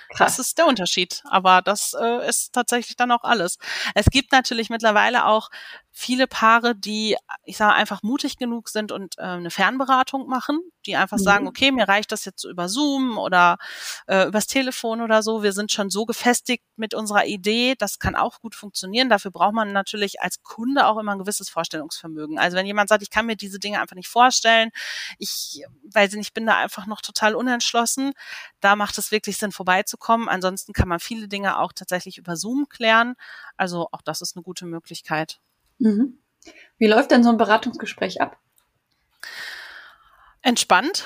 Krass. 0.09 0.37
Das 0.37 0.47
ist 0.47 0.57
der 0.57 0.67
Unterschied. 0.67 1.21
Aber 1.25 1.61
das 1.61 1.93
äh, 1.99 2.27
ist 2.27 2.53
tatsächlich 2.53 2.95
dann 2.95 3.11
auch 3.11 3.23
alles. 3.23 3.57
Es 3.95 4.05
gibt 4.05 4.31
natürlich 4.31 4.69
mittlerweile 4.69 5.25
auch 5.25 5.49
viele 5.97 6.27
Paare, 6.27 6.75
die, 6.75 7.17
ich 7.43 7.57
sage 7.57 7.73
einfach 7.73 8.03
mutig 8.03 8.37
genug 8.37 8.69
sind 8.69 8.91
und 8.91 9.17
äh, 9.17 9.23
eine 9.23 9.49
Fernberatung 9.49 10.27
machen, 10.27 10.61
die 10.85 10.95
einfach 10.95 11.17
mhm. 11.17 11.23
sagen, 11.23 11.47
okay, 11.47 11.71
mir 11.71 11.87
reicht 11.87 12.11
das 12.11 12.23
jetzt 12.23 12.43
über 12.43 12.69
Zoom 12.69 13.17
oder 13.17 13.57
äh, 14.05 14.27
übers 14.27 14.45
Telefon 14.45 15.01
oder 15.01 15.23
so. 15.23 15.41
Wir 15.41 15.53
sind 15.53 15.71
schon 15.71 15.89
so 15.89 16.05
gefestigt 16.05 16.63
mit 16.75 16.93
unserer 16.93 17.25
Idee, 17.25 17.73
das 17.75 17.97
kann 17.97 18.15
auch 18.15 18.41
gut 18.41 18.53
funktionieren. 18.53 19.09
Dafür 19.09 19.31
braucht 19.31 19.55
man 19.55 19.73
natürlich 19.73 20.21
als 20.21 20.43
Kunde 20.43 20.85
auch 20.85 20.99
immer 20.99 21.13
ein 21.13 21.17
gewisses 21.17 21.49
Vorstellungsvermögen. 21.49 22.37
Also 22.37 22.57
wenn 22.57 22.67
jemand 22.67 22.89
sagt, 22.89 23.01
ich 23.01 23.09
kann 23.09 23.25
mir 23.25 23.35
diese 23.35 23.57
Dinge 23.57 23.81
einfach 23.81 23.95
nicht 23.95 24.07
vorstellen, 24.07 24.69
ich 25.17 25.65
weiß 25.91 26.13
nicht, 26.13 26.27
ich 26.27 26.33
bin 26.33 26.45
da 26.45 26.57
einfach 26.57 26.85
noch 26.85 27.01
total 27.01 27.33
unentschlossen, 27.33 28.13
da 28.59 28.75
macht 28.75 28.99
es 28.99 29.09
wirklich 29.11 29.37
Sinn, 29.37 29.51
vorbeizukommen. 29.51 30.29
Ansonsten 30.29 30.73
kann 30.73 30.87
man 30.87 30.99
viele 30.99 31.27
Dinge 31.27 31.57
auch 31.57 31.73
tatsächlich 31.73 32.19
über 32.19 32.35
Zoom 32.35 32.69
klären. 32.69 33.15
Also 33.57 33.89
auch 33.91 34.03
das 34.03 34.21
ist 34.21 34.35
eine 34.35 34.43
gute 34.43 34.67
Möglichkeit. 34.67 35.39
Mhm. 35.79 36.19
Wie 36.77 36.87
läuft 36.87 37.11
denn 37.11 37.23
so 37.23 37.29
ein 37.29 37.37
Beratungsgespräch 37.37 38.21
ab? 38.21 38.37
Entspannt. 40.41 41.05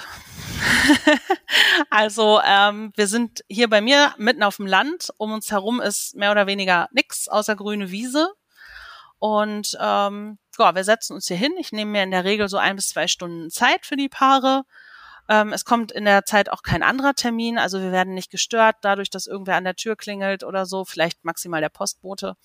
also 1.89 2.39
ähm, 2.45 2.91
wir 2.95 3.07
sind 3.07 3.43
hier 3.47 3.69
bei 3.69 3.81
mir 3.81 4.13
mitten 4.17 4.43
auf 4.43 4.57
dem 4.57 4.67
Land. 4.67 5.09
Um 5.17 5.31
uns 5.31 5.51
herum 5.51 5.81
ist 5.81 6.15
mehr 6.15 6.31
oder 6.31 6.47
weniger 6.47 6.89
nichts 6.91 7.27
außer 7.27 7.55
grüne 7.55 7.91
Wiese. 7.91 8.33
Und 9.19 9.77
ähm, 9.79 10.39
ja, 10.57 10.75
wir 10.75 10.83
setzen 10.83 11.13
uns 11.13 11.27
hier 11.27 11.37
hin. 11.37 11.53
Ich 11.59 11.71
nehme 11.71 11.91
mir 11.91 12.03
in 12.03 12.11
der 12.11 12.23
Regel 12.23 12.49
so 12.49 12.57
ein 12.57 12.75
bis 12.75 12.89
zwei 12.89 13.07
Stunden 13.07 13.49
Zeit 13.49 13.85
für 13.85 13.95
die 13.95 14.09
Paare. 14.09 14.63
Ähm, 15.29 15.53
es 15.53 15.65
kommt 15.65 15.91
in 15.91 16.05
der 16.05 16.25
Zeit 16.25 16.49
auch 16.49 16.63
kein 16.63 16.83
anderer 16.83 17.13
Termin, 17.13 17.57
also 17.57 17.81
wir 17.81 17.91
werden 17.91 18.13
nicht 18.13 18.31
gestört 18.31 18.77
dadurch, 18.81 19.09
dass 19.09 19.27
irgendwer 19.27 19.55
an 19.55 19.63
der 19.63 19.75
Tür 19.75 19.95
klingelt 19.95 20.43
oder 20.43 20.65
so, 20.65 20.85
vielleicht 20.85 21.23
maximal 21.23 21.61
der 21.61 21.69
Postbote. 21.69 22.35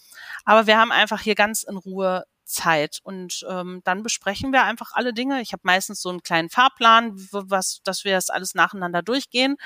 Aber 0.44 0.66
wir 0.66 0.78
haben 0.78 0.92
einfach 0.92 1.20
hier 1.20 1.34
ganz 1.34 1.62
in 1.62 1.76
Ruhe 1.76 2.24
Zeit 2.44 3.00
und 3.02 3.44
ähm, 3.48 3.80
dann 3.84 4.04
besprechen 4.04 4.52
wir 4.52 4.62
einfach 4.62 4.92
alle 4.92 5.12
Dinge. 5.12 5.40
Ich 5.40 5.52
habe 5.52 5.62
meistens 5.64 6.00
so 6.00 6.10
einen 6.10 6.22
kleinen 6.22 6.48
Fahrplan, 6.48 7.12
was, 7.32 7.80
dass 7.82 8.04
wir 8.04 8.14
das 8.14 8.30
alles 8.30 8.54
nacheinander 8.54 9.02
durchgehen 9.02 9.56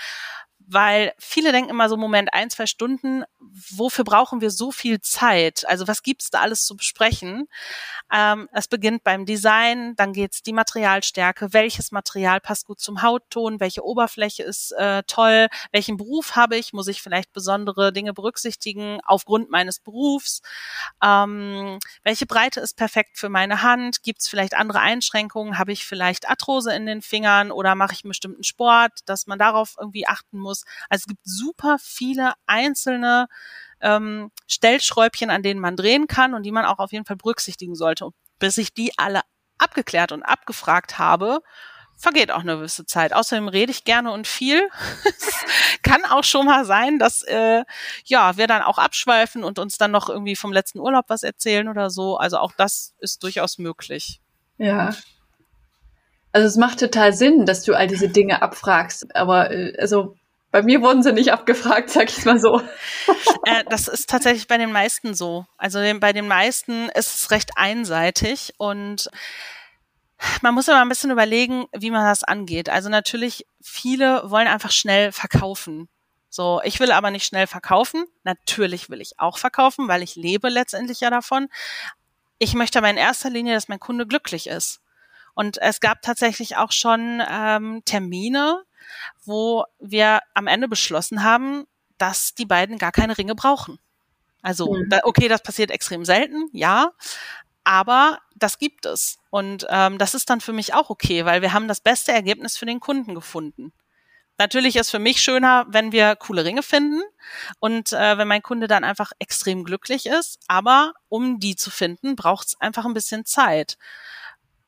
weil 0.72 1.12
viele 1.18 1.52
denken 1.52 1.70
immer 1.70 1.88
so, 1.88 1.96
Moment, 1.96 2.32
ein, 2.32 2.48
zwei 2.48 2.66
Stunden, 2.66 3.24
wofür 3.40 4.04
brauchen 4.04 4.40
wir 4.40 4.50
so 4.50 4.70
viel 4.70 5.00
Zeit? 5.00 5.68
Also 5.68 5.88
was 5.88 6.02
gibt's 6.02 6.30
da 6.30 6.40
alles 6.40 6.64
zu 6.64 6.76
besprechen? 6.76 7.48
Ähm, 8.12 8.48
es 8.52 8.68
beginnt 8.68 9.02
beim 9.02 9.26
Design, 9.26 9.94
dann 9.96 10.12
geht's 10.12 10.42
die 10.42 10.52
Materialstärke, 10.52 11.52
welches 11.52 11.90
Material 11.90 12.40
passt 12.40 12.66
gut 12.66 12.80
zum 12.80 13.02
Hautton, 13.02 13.58
welche 13.58 13.84
Oberfläche 13.84 14.44
ist 14.44 14.72
äh, 14.72 15.02
toll, 15.06 15.48
welchen 15.72 15.96
Beruf 15.96 16.36
habe 16.36 16.56
ich, 16.56 16.72
muss 16.72 16.88
ich 16.88 17.02
vielleicht 17.02 17.32
besondere 17.32 17.92
Dinge 17.92 18.12
berücksichtigen 18.12 19.00
aufgrund 19.04 19.50
meines 19.50 19.80
Berufs, 19.80 20.40
ähm, 21.02 21.78
welche 22.04 22.26
Breite 22.26 22.60
ist 22.60 22.76
perfekt 22.76 23.18
für 23.18 23.28
meine 23.28 23.62
Hand, 23.62 24.02
gibt's 24.02 24.28
vielleicht 24.28 24.54
andere 24.54 24.80
Einschränkungen, 24.80 25.58
habe 25.58 25.72
ich 25.72 25.84
vielleicht 25.84 26.28
Arthrose 26.28 26.72
in 26.74 26.86
den 26.86 27.02
Fingern 27.02 27.50
oder 27.50 27.74
mache 27.74 27.94
ich 27.94 28.04
einen 28.04 28.10
bestimmten 28.10 28.44
Sport, 28.44 28.92
dass 29.06 29.26
man 29.26 29.38
darauf 29.38 29.74
irgendwie 29.78 30.06
achten 30.06 30.38
muss 30.38 30.59
muss. 30.60 30.86
Also 30.88 31.02
es 31.02 31.06
gibt 31.06 31.20
super 31.24 31.76
viele 31.80 32.34
einzelne 32.46 33.26
ähm, 33.80 34.30
Stellschräubchen, 34.46 35.30
an 35.30 35.42
denen 35.42 35.60
man 35.60 35.76
drehen 35.76 36.06
kann 36.06 36.34
und 36.34 36.42
die 36.42 36.52
man 36.52 36.64
auch 36.64 36.78
auf 36.78 36.92
jeden 36.92 37.06
Fall 37.06 37.16
berücksichtigen 37.16 37.74
sollte. 37.74 38.06
Und 38.06 38.14
bis 38.38 38.58
ich 38.58 38.74
die 38.74 38.92
alle 38.98 39.22
abgeklärt 39.58 40.12
und 40.12 40.22
abgefragt 40.22 40.98
habe, 40.98 41.40
vergeht 41.96 42.30
auch 42.30 42.40
eine 42.40 42.56
gewisse 42.56 42.86
Zeit. 42.86 43.12
Außerdem 43.12 43.48
rede 43.48 43.70
ich 43.70 43.84
gerne 43.84 44.10
und 44.12 44.26
viel. 44.26 44.68
kann 45.82 46.04
auch 46.06 46.24
schon 46.24 46.46
mal 46.46 46.64
sein, 46.64 46.98
dass 46.98 47.22
äh, 47.22 47.62
ja 48.04 48.36
wir 48.38 48.46
dann 48.46 48.62
auch 48.62 48.78
abschweifen 48.78 49.44
und 49.44 49.58
uns 49.58 49.76
dann 49.76 49.90
noch 49.90 50.08
irgendwie 50.08 50.36
vom 50.36 50.52
letzten 50.52 50.78
Urlaub 50.78 51.04
was 51.08 51.22
erzählen 51.22 51.68
oder 51.68 51.90
so. 51.90 52.16
Also 52.16 52.38
auch 52.38 52.52
das 52.56 52.94
ist 53.00 53.22
durchaus 53.22 53.58
möglich. 53.58 54.20
Ja. 54.56 54.94
Also 56.32 56.46
es 56.46 56.56
macht 56.56 56.80
total 56.80 57.12
Sinn, 57.12 57.44
dass 57.44 57.64
du 57.64 57.74
all 57.74 57.86
diese 57.86 58.08
Dinge 58.08 58.40
abfragst. 58.40 59.14
Aber 59.14 59.50
äh, 59.50 59.76
also 59.78 60.16
bei 60.50 60.62
mir 60.62 60.82
wurden 60.82 61.02
sie 61.02 61.12
nicht 61.12 61.32
abgefragt, 61.32 61.90
sag 61.90 62.10
ich 62.10 62.24
mal 62.24 62.38
so. 62.38 62.60
Äh, 63.44 63.64
das 63.70 63.88
ist 63.88 64.10
tatsächlich 64.10 64.46
bei 64.48 64.58
den 64.58 64.70
meisten 64.70 65.14
so. 65.14 65.46
Also 65.56 65.78
bei 65.98 66.12
den 66.12 66.28
meisten 66.28 66.90
ist 66.90 67.22
es 67.22 67.30
recht 67.30 67.52
einseitig 67.56 68.52
und 68.58 69.08
man 70.42 70.54
muss 70.54 70.68
aber 70.68 70.80
ein 70.80 70.88
bisschen 70.88 71.10
überlegen, 71.10 71.66
wie 71.72 71.90
man 71.90 72.04
das 72.04 72.22
angeht. 72.22 72.68
Also 72.68 72.90
natürlich, 72.90 73.46
viele 73.62 74.30
wollen 74.30 74.46
einfach 74.46 74.72
schnell 74.72 75.12
verkaufen. 75.12 75.88
So, 76.28 76.60
ich 76.62 76.78
will 76.80 76.92
aber 76.92 77.10
nicht 77.10 77.24
schnell 77.24 77.46
verkaufen. 77.46 78.04
Natürlich 78.22 78.90
will 78.90 79.00
ich 79.00 79.18
auch 79.18 79.38
verkaufen, 79.38 79.88
weil 79.88 80.02
ich 80.02 80.16
lebe 80.16 80.48
letztendlich 80.48 81.00
ja 81.00 81.10
davon. 81.10 81.48
Ich 82.38 82.54
möchte 82.54 82.78
aber 82.78 82.90
in 82.90 82.96
erster 82.96 83.30
Linie, 83.30 83.54
dass 83.54 83.68
mein 83.68 83.80
Kunde 83.80 84.06
glücklich 84.06 84.46
ist. 84.46 84.80
Und 85.34 85.58
es 85.58 85.80
gab 85.80 86.02
tatsächlich 86.02 86.56
auch 86.56 86.72
schon 86.72 87.22
ähm, 87.28 87.82
Termine, 87.84 88.62
wo 89.24 89.64
wir 89.78 90.20
am 90.34 90.46
Ende 90.46 90.68
beschlossen 90.68 91.22
haben, 91.22 91.66
dass 91.98 92.34
die 92.34 92.46
beiden 92.46 92.78
gar 92.78 92.92
keine 92.92 93.18
Ringe 93.18 93.34
brauchen. 93.34 93.78
Also, 94.42 94.72
mhm. 94.72 94.88
okay, 95.02 95.28
das 95.28 95.42
passiert 95.42 95.70
extrem 95.70 96.04
selten, 96.04 96.48
ja, 96.52 96.92
aber 97.64 98.18
das 98.34 98.58
gibt 98.58 98.86
es. 98.86 99.18
Und 99.28 99.66
ähm, 99.68 99.98
das 99.98 100.14
ist 100.14 100.30
dann 100.30 100.40
für 100.40 100.52
mich 100.52 100.72
auch 100.74 100.90
okay, 100.90 101.24
weil 101.24 101.42
wir 101.42 101.52
haben 101.52 101.68
das 101.68 101.80
beste 101.80 102.12
Ergebnis 102.12 102.56
für 102.56 102.66
den 102.66 102.80
Kunden 102.80 103.14
gefunden. 103.14 103.72
Natürlich 104.38 104.76
ist 104.76 104.90
für 104.90 104.98
mich 104.98 105.20
schöner, 105.20 105.66
wenn 105.68 105.92
wir 105.92 106.16
coole 106.16 106.46
Ringe 106.46 106.62
finden 106.62 107.02
und 107.58 107.92
äh, 107.92 108.16
wenn 108.16 108.26
mein 108.26 108.42
Kunde 108.42 108.68
dann 108.68 108.84
einfach 108.84 109.12
extrem 109.18 109.64
glücklich 109.64 110.06
ist. 110.06 110.40
Aber 110.48 110.94
um 111.10 111.40
die 111.40 111.56
zu 111.56 111.70
finden, 111.70 112.16
braucht 112.16 112.48
es 112.48 112.60
einfach 112.60 112.86
ein 112.86 112.94
bisschen 112.94 113.26
Zeit. 113.26 113.76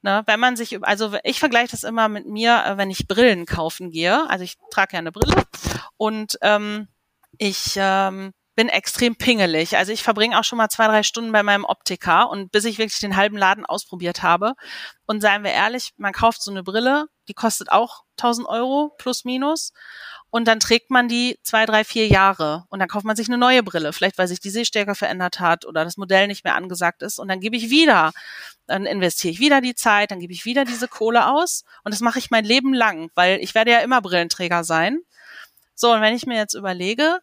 Ne, 0.04 0.24
wenn 0.26 0.40
man 0.40 0.56
sich, 0.56 0.84
also 0.84 1.16
ich 1.22 1.38
vergleiche 1.38 1.70
das 1.70 1.84
immer 1.84 2.08
mit 2.08 2.26
mir, 2.26 2.64
äh, 2.64 2.76
wenn 2.76 2.90
ich 2.90 3.06
Brillen 3.06 3.46
kaufen 3.46 3.90
gehe. 3.90 4.28
Also 4.28 4.44
ich 4.44 4.56
trage 4.72 4.94
ja 4.94 4.98
eine 4.98 5.12
Brille 5.12 5.44
und 5.96 6.38
ähm, 6.42 6.88
ich 7.38 7.74
ähm, 7.76 8.32
bin 8.56 8.68
extrem 8.68 9.16
pingelig. 9.16 9.76
Also 9.76 9.92
ich 9.92 10.02
verbringe 10.02 10.38
auch 10.38 10.44
schon 10.44 10.58
mal 10.58 10.68
zwei, 10.68 10.86
drei 10.86 11.04
Stunden 11.04 11.30
bei 11.30 11.44
meinem 11.44 11.64
Optiker 11.64 12.28
und 12.30 12.50
bis 12.50 12.64
ich 12.64 12.78
wirklich 12.78 13.00
den 13.00 13.16
halben 13.16 13.36
Laden 13.36 13.64
ausprobiert 13.64 14.22
habe. 14.22 14.54
Und 15.06 15.20
seien 15.20 15.44
wir 15.44 15.52
ehrlich, 15.52 15.92
man 15.96 16.12
kauft 16.12 16.42
so 16.42 16.50
eine 16.50 16.64
Brille, 16.64 17.06
die 17.28 17.34
kostet 17.34 17.70
auch 17.70 18.02
1000 18.18 18.48
Euro 18.48 18.92
plus 18.98 19.24
minus 19.24 19.72
und 20.34 20.48
dann 20.48 20.60
trägt 20.60 20.90
man 20.90 21.08
die 21.08 21.38
zwei, 21.42 21.66
drei, 21.66 21.84
vier 21.84 22.06
Jahre. 22.06 22.64
Und 22.70 22.78
dann 22.78 22.88
kauft 22.88 23.04
man 23.04 23.16
sich 23.16 23.28
eine 23.28 23.36
neue 23.36 23.62
Brille, 23.62 23.92
vielleicht 23.92 24.16
weil 24.16 24.28
sich 24.28 24.40
die 24.40 24.48
Sehstärke 24.48 24.94
verändert 24.94 25.40
hat 25.40 25.66
oder 25.66 25.84
das 25.84 25.98
Modell 25.98 26.26
nicht 26.26 26.42
mehr 26.42 26.54
angesagt 26.54 27.02
ist. 27.02 27.18
Und 27.18 27.28
dann 27.28 27.38
gebe 27.38 27.54
ich 27.54 27.68
wieder, 27.68 28.12
dann 28.66 28.86
investiere 28.86 29.32
ich 29.32 29.40
wieder 29.40 29.60
die 29.60 29.74
Zeit, 29.74 30.10
dann 30.10 30.20
gebe 30.20 30.32
ich 30.32 30.46
wieder 30.46 30.64
diese 30.64 30.88
Kohle 30.88 31.26
aus. 31.28 31.64
Und 31.84 31.92
das 31.92 32.00
mache 32.00 32.18
ich 32.18 32.30
mein 32.30 32.46
Leben 32.46 32.72
lang, 32.72 33.10
weil 33.14 33.40
ich 33.40 33.54
werde 33.54 33.72
ja 33.72 33.80
immer 33.80 34.00
Brillenträger 34.00 34.64
sein. 34.64 35.00
So, 35.74 35.92
und 35.92 36.00
wenn 36.00 36.16
ich 36.16 36.24
mir 36.24 36.38
jetzt 36.38 36.54
überlege, 36.54 37.18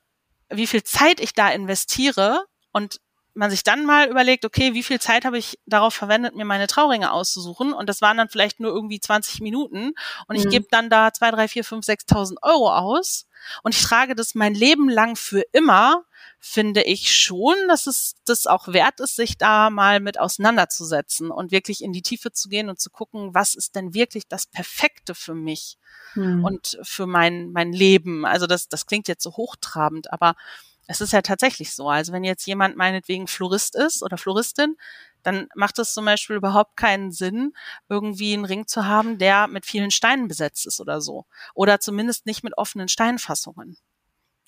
wie 0.49 0.67
viel 0.67 0.83
Zeit 0.83 1.19
ich 1.19 1.33
da 1.33 1.49
investiere 1.49 2.45
und 2.73 3.01
man 3.33 3.51
sich 3.51 3.63
dann 3.63 3.85
mal 3.85 4.09
überlegt, 4.09 4.45
okay, 4.45 4.73
wie 4.73 4.83
viel 4.83 4.99
Zeit 4.99 5.25
habe 5.25 5.37
ich 5.37 5.59
darauf 5.65 5.93
verwendet, 5.93 6.35
mir 6.35 6.45
meine 6.45 6.67
Trauringe 6.67 7.11
auszusuchen? 7.11 7.73
Und 7.73 7.87
das 7.87 8.01
waren 8.01 8.17
dann 8.17 8.29
vielleicht 8.29 8.59
nur 8.59 8.71
irgendwie 8.71 8.99
20 8.99 9.41
Minuten. 9.41 9.93
Und 10.27 10.35
ich 10.35 10.45
mhm. 10.45 10.49
gebe 10.49 10.67
dann 10.69 10.89
da 10.89 11.13
zwei, 11.13 11.31
drei, 11.31 11.47
vier, 11.47 11.63
fünf, 11.63 11.85
6.000 11.85 12.37
Euro 12.41 12.73
aus. 12.73 13.25
Und 13.63 13.75
ich 13.75 13.81
trage 13.81 14.15
das 14.15 14.35
mein 14.35 14.53
Leben 14.53 14.89
lang 14.89 15.15
für 15.15 15.43
immer, 15.53 16.03
finde 16.39 16.83
ich 16.83 17.13
schon, 17.13 17.55
dass 17.67 17.85
es 17.85 18.15
das 18.25 18.47
auch 18.47 18.69
wert 18.69 18.99
ist, 18.99 19.15
sich 19.15 19.37
da 19.37 19.69
mal 19.69 19.99
mit 19.99 20.19
auseinanderzusetzen 20.19 21.31
und 21.31 21.51
wirklich 21.51 21.83
in 21.83 21.91
die 21.91 22.01
Tiefe 22.01 22.31
zu 22.31 22.47
gehen 22.49 22.69
und 22.69 22.79
zu 22.79 22.89
gucken, 22.89 23.33
was 23.33 23.55
ist 23.55 23.75
denn 23.75 23.93
wirklich 23.93 24.27
das 24.27 24.47
Perfekte 24.47 25.15
für 25.15 25.35
mich 25.35 25.77
mhm. 26.15 26.43
und 26.45 26.79
für 26.83 27.07
mein, 27.07 27.51
mein 27.51 27.73
Leben. 27.73 28.25
Also 28.25 28.47
das, 28.47 28.69
das 28.69 28.85
klingt 28.85 29.07
jetzt 29.07 29.23
so 29.23 29.31
hochtrabend, 29.31 30.11
aber 30.13 30.35
es 30.89 31.01
ist 31.01 31.13
ja 31.13 31.21
tatsächlich 31.21 31.75
so. 31.75 31.87
Also 31.87 32.11
wenn 32.13 32.23
jetzt 32.23 32.47
jemand 32.47 32.75
meinetwegen 32.75 33.27
Florist 33.27 33.75
ist 33.75 34.01
oder 34.01 34.17
Floristin, 34.17 34.75
dann 35.21 35.47
macht 35.53 35.77
es 35.77 35.93
zum 35.93 36.03
Beispiel 36.03 36.35
überhaupt 36.35 36.77
keinen 36.77 37.11
Sinn, 37.11 37.53
irgendwie 37.89 38.33
einen 38.33 38.43
Ring 38.43 38.65
zu 38.65 38.87
haben, 38.87 39.19
der 39.19 39.47
mit 39.47 39.67
vielen 39.67 39.91
Steinen 39.91 40.27
besetzt 40.27 40.65
ist 40.65 40.81
oder 40.81 40.99
so. 40.99 41.25
Oder 41.53 41.79
zumindest 41.79 42.25
nicht 42.25 42.43
mit 42.43 42.57
offenen 42.57 42.87
Steinfassungen. 42.87 43.77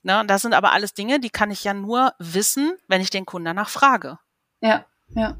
Ne? 0.01 0.23
Das 0.25 0.41
sind 0.41 0.55
aber 0.55 0.71
alles 0.71 0.95
Dinge, 0.95 1.19
die 1.19 1.29
kann 1.29 1.51
ich 1.51 1.63
ja 1.63 1.75
nur 1.75 2.13
wissen, 2.17 2.73
wenn 2.87 3.01
ich 3.01 3.11
den 3.11 3.27
Kunden 3.27 3.45
danach 3.45 3.69
frage. 3.69 4.17
Ja, 4.61 4.87
ja. 5.09 5.37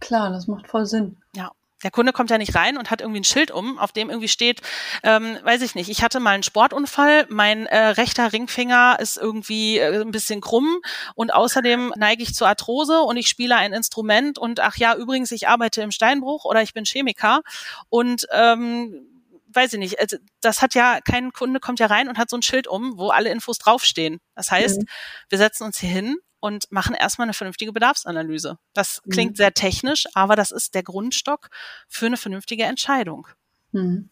Klar, 0.00 0.30
das 0.30 0.48
macht 0.48 0.68
voll 0.68 0.84
Sinn. 0.84 1.16
Ja 1.34 1.52
der 1.82 1.90
Kunde 1.90 2.12
kommt 2.12 2.30
ja 2.30 2.38
nicht 2.38 2.54
rein 2.54 2.78
und 2.78 2.90
hat 2.90 3.00
irgendwie 3.00 3.20
ein 3.20 3.24
Schild 3.24 3.50
um, 3.50 3.78
auf 3.78 3.92
dem 3.92 4.10
irgendwie 4.10 4.28
steht, 4.28 4.60
ähm, 5.02 5.38
weiß 5.42 5.62
ich 5.62 5.74
nicht, 5.74 5.90
ich 5.90 6.02
hatte 6.02 6.20
mal 6.20 6.30
einen 6.30 6.42
Sportunfall, 6.42 7.26
mein 7.28 7.66
äh, 7.66 7.88
rechter 7.88 8.32
Ringfinger 8.32 8.98
ist 9.00 9.16
irgendwie 9.16 9.78
äh, 9.78 10.00
ein 10.00 10.10
bisschen 10.10 10.40
krumm 10.40 10.78
und 11.14 11.32
außerdem 11.32 11.92
neige 11.96 12.22
ich 12.22 12.34
zur 12.34 12.48
Arthrose 12.48 13.00
und 13.00 13.16
ich 13.16 13.28
spiele 13.28 13.56
ein 13.56 13.72
Instrument 13.72 14.38
und 14.38 14.60
ach 14.60 14.76
ja, 14.76 14.94
übrigens, 14.94 15.32
ich 15.32 15.48
arbeite 15.48 15.82
im 15.82 15.90
Steinbruch 15.90 16.44
oder 16.44 16.62
ich 16.62 16.72
bin 16.72 16.84
Chemiker 16.84 17.42
und 17.88 18.26
ähm, 18.32 19.08
weiß 19.54 19.74
ich 19.74 19.78
nicht, 19.78 20.00
also 20.00 20.16
das 20.40 20.62
hat 20.62 20.74
ja, 20.74 21.00
kein 21.04 21.32
Kunde 21.32 21.60
kommt 21.60 21.80
ja 21.80 21.86
rein 21.86 22.08
und 22.08 22.18
hat 22.18 22.30
so 22.30 22.36
ein 22.36 22.42
Schild 22.42 22.66
um, 22.66 22.96
wo 22.96 23.10
alle 23.10 23.30
Infos 23.30 23.58
draufstehen. 23.58 24.18
Das 24.34 24.50
heißt, 24.50 24.80
mhm. 24.80 24.86
wir 25.28 25.38
setzen 25.38 25.64
uns 25.64 25.78
hier 25.78 25.90
hin 25.90 26.16
und 26.42 26.70
machen 26.72 26.94
erstmal 26.94 27.26
eine 27.26 27.34
vernünftige 27.34 27.72
Bedarfsanalyse. 27.72 28.58
Das 28.74 29.00
klingt 29.10 29.32
mhm. 29.32 29.36
sehr 29.36 29.54
technisch, 29.54 30.06
aber 30.12 30.34
das 30.34 30.50
ist 30.50 30.74
der 30.74 30.82
Grundstock 30.82 31.48
für 31.88 32.06
eine 32.06 32.16
vernünftige 32.16 32.64
Entscheidung. 32.64 33.28
Mhm. 33.70 34.10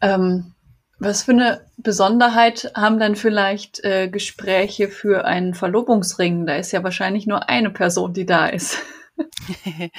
Ähm, 0.00 0.54
was 1.00 1.24
für 1.24 1.32
eine 1.32 1.66
Besonderheit 1.78 2.70
haben 2.76 3.00
dann 3.00 3.16
vielleicht 3.16 3.82
äh, 3.82 4.08
Gespräche 4.08 4.88
für 4.88 5.24
einen 5.24 5.54
Verlobungsring? 5.54 6.46
Da 6.46 6.54
ist 6.54 6.70
ja 6.70 6.84
wahrscheinlich 6.84 7.26
nur 7.26 7.48
eine 7.48 7.70
Person, 7.70 8.14
die 8.14 8.26
da 8.26 8.46
ist. 8.46 8.78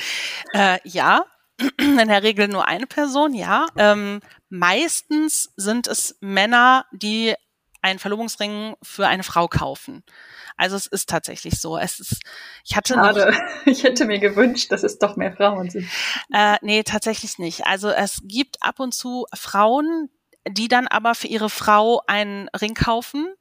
äh, 0.53 0.79
ja, 0.85 1.25
in 1.77 2.07
der 2.07 2.23
Regel 2.23 2.47
nur 2.47 2.67
eine 2.67 2.87
Person, 2.87 3.33
ja. 3.33 3.67
Ähm, 3.75 4.21
meistens 4.49 5.51
sind 5.57 5.87
es 5.87 6.17
Männer, 6.21 6.85
die 6.93 7.35
einen 7.81 7.99
Verlobungsring 7.99 8.75
für 8.81 9.07
eine 9.07 9.23
Frau 9.23 9.47
kaufen. 9.47 10.03
Also 10.57 10.75
es 10.75 10.87
ist 10.87 11.09
tatsächlich 11.09 11.59
so. 11.59 11.77
Es 11.77 11.99
ist, 11.99 12.21
ich 12.63 12.75
hatte 12.75 12.93
Schade. 12.93 13.33
Ich 13.65 13.83
hätte 13.83 14.05
mir 14.05 14.19
gewünscht, 14.19 14.71
dass 14.71 14.83
es 14.83 14.99
doch 14.99 15.15
mehr 15.15 15.33
Frauen 15.33 15.69
sind. 15.69 15.87
Äh, 16.33 16.57
nee, 16.61 16.83
tatsächlich 16.83 17.39
nicht. 17.39 17.65
Also 17.65 17.89
es 17.89 18.21
gibt 18.23 18.61
ab 18.61 18.79
und 18.79 18.93
zu 18.93 19.25
Frauen, 19.33 20.09
die 20.47 20.67
dann 20.67 20.87
aber 20.87 21.15
für 21.15 21.27
ihre 21.27 21.49
Frau 21.49 22.01
einen 22.07 22.49
Ring 22.49 22.73
kaufen. 22.73 23.33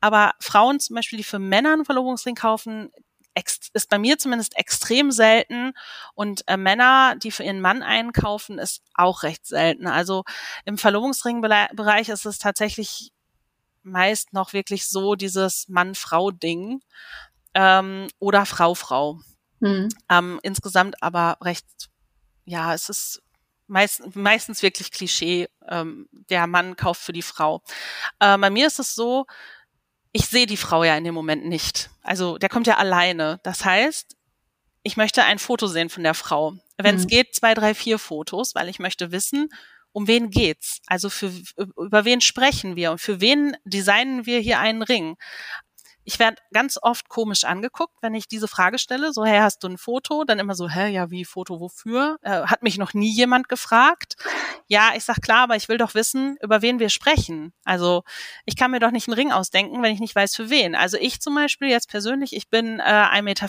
Aber 0.00 0.32
Frauen 0.40 0.80
zum 0.80 0.96
Beispiel, 0.96 1.16
die 1.16 1.24
für 1.24 1.38
Männer 1.38 1.72
einen 1.72 1.84
Verlobungsring 1.84 2.34
kaufen, 2.34 2.90
ist 3.72 3.88
bei 3.88 3.98
mir 3.98 4.18
zumindest 4.18 4.56
extrem 4.56 5.10
selten 5.10 5.72
und 6.14 6.46
äh, 6.46 6.56
Männer, 6.56 7.16
die 7.16 7.30
für 7.30 7.42
ihren 7.42 7.60
Mann 7.60 7.82
einkaufen, 7.82 8.58
ist 8.58 8.82
auch 8.94 9.22
recht 9.24 9.44
selten. 9.46 9.86
Also 9.86 10.24
im 10.64 10.78
Verlobungsringbereich 10.78 12.08
ist 12.08 12.26
es 12.26 12.38
tatsächlich 12.38 13.10
meist 13.84 14.32
noch 14.32 14.52
wirklich 14.52 14.88
so 14.88 15.14
dieses 15.14 15.68
Mann-Frau-Ding 15.68 16.80
ähm, 17.54 18.08
oder 18.18 18.46
Frau-Frau. 18.46 19.20
Mhm. 19.60 19.88
Ähm, 20.10 20.40
insgesamt 20.42 21.02
aber 21.02 21.38
recht, 21.40 21.66
ja, 22.44 22.74
es 22.74 22.88
ist 22.88 23.22
meist, 23.66 24.16
meistens 24.16 24.62
wirklich 24.62 24.90
Klischee, 24.90 25.48
ähm, 25.68 26.08
der 26.10 26.46
Mann 26.46 26.76
kauft 26.76 27.02
für 27.02 27.12
die 27.12 27.22
Frau. 27.22 27.62
Äh, 28.20 28.36
bei 28.38 28.50
mir 28.50 28.66
ist 28.66 28.78
es 28.78 28.94
so, 28.94 29.26
ich 30.12 30.26
sehe 30.26 30.46
die 30.46 30.56
Frau 30.56 30.84
ja 30.84 30.96
in 30.96 31.04
dem 31.04 31.14
Moment 31.14 31.46
nicht. 31.46 31.90
Also 32.02 32.38
der 32.38 32.48
kommt 32.48 32.66
ja 32.66 32.76
alleine. 32.76 33.40
Das 33.42 33.64
heißt, 33.64 34.16
ich 34.82 34.96
möchte 34.96 35.24
ein 35.24 35.38
Foto 35.38 35.66
sehen 35.66 35.88
von 35.88 36.02
der 36.02 36.14
Frau. 36.14 36.54
Wenn 36.76 36.96
es 36.96 37.04
mhm. 37.04 37.08
geht, 37.08 37.34
zwei, 37.34 37.54
drei, 37.54 37.74
vier 37.74 37.98
Fotos, 37.98 38.54
weil 38.54 38.68
ich 38.68 38.78
möchte 38.78 39.12
wissen, 39.12 39.48
um 39.94 40.06
wen 40.08 40.30
geht's? 40.30 40.80
Also 40.86 41.08
für 41.08 41.30
über 41.56 42.04
wen 42.04 42.20
sprechen 42.20 42.76
wir 42.76 42.90
und 42.90 43.00
für 43.00 43.20
wen 43.20 43.56
designen 43.64 44.26
wir 44.26 44.40
hier 44.40 44.58
einen 44.58 44.82
Ring? 44.82 45.16
Ich 46.04 46.18
werde 46.18 46.36
ganz 46.52 46.78
oft 46.80 47.08
komisch 47.08 47.44
angeguckt, 47.44 47.94
wenn 48.02 48.14
ich 48.14 48.28
diese 48.28 48.48
Frage 48.48 48.78
stelle. 48.78 49.12
So, 49.12 49.24
hey, 49.24 49.40
hast 49.40 49.62
du 49.64 49.68
ein 49.68 49.78
Foto? 49.78 50.24
Dann 50.24 50.38
immer 50.38 50.54
so, 50.54 50.68
hä, 50.68 50.88
ja, 50.88 51.10
wie 51.10 51.24
Foto, 51.24 51.60
wofür? 51.60 52.18
Äh, 52.22 52.42
hat 52.42 52.62
mich 52.62 52.76
noch 52.78 52.92
nie 52.92 53.10
jemand 53.10 53.48
gefragt. 53.48 54.16
Ja, 54.66 54.92
ich 54.94 55.04
sag 55.04 55.22
klar, 55.22 55.44
aber 55.44 55.56
ich 55.56 55.68
will 55.68 55.78
doch 55.78 55.94
wissen, 55.94 56.36
über 56.42 56.62
wen 56.62 56.78
wir 56.78 56.90
sprechen. 56.90 57.52
Also 57.64 58.02
ich 58.44 58.56
kann 58.56 58.70
mir 58.70 58.80
doch 58.80 58.90
nicht 58.90 59.08
einen 59.08 59.14
Ring 59.14 59.32
ausdenken, 59.32 59.82
wenn 59.82 59.94
ich 59.94 60.00
nicht 60.00 60.14
weiß, 60.14 60.36
für 60.36 60.50
wen. 60.50 60.74
Also 60.74 60.98
ich 60.98 61.20
zum 61.20 61.34
Beispiel 61.34 61.68
jetzt 61.68 61.88
persönlich, 61.88 62.34
ich 62.36 62.48
bin 62.50 62.80
äh, 62.80 62.82
1,84 62.82 63.22
Meter 63.22 63.48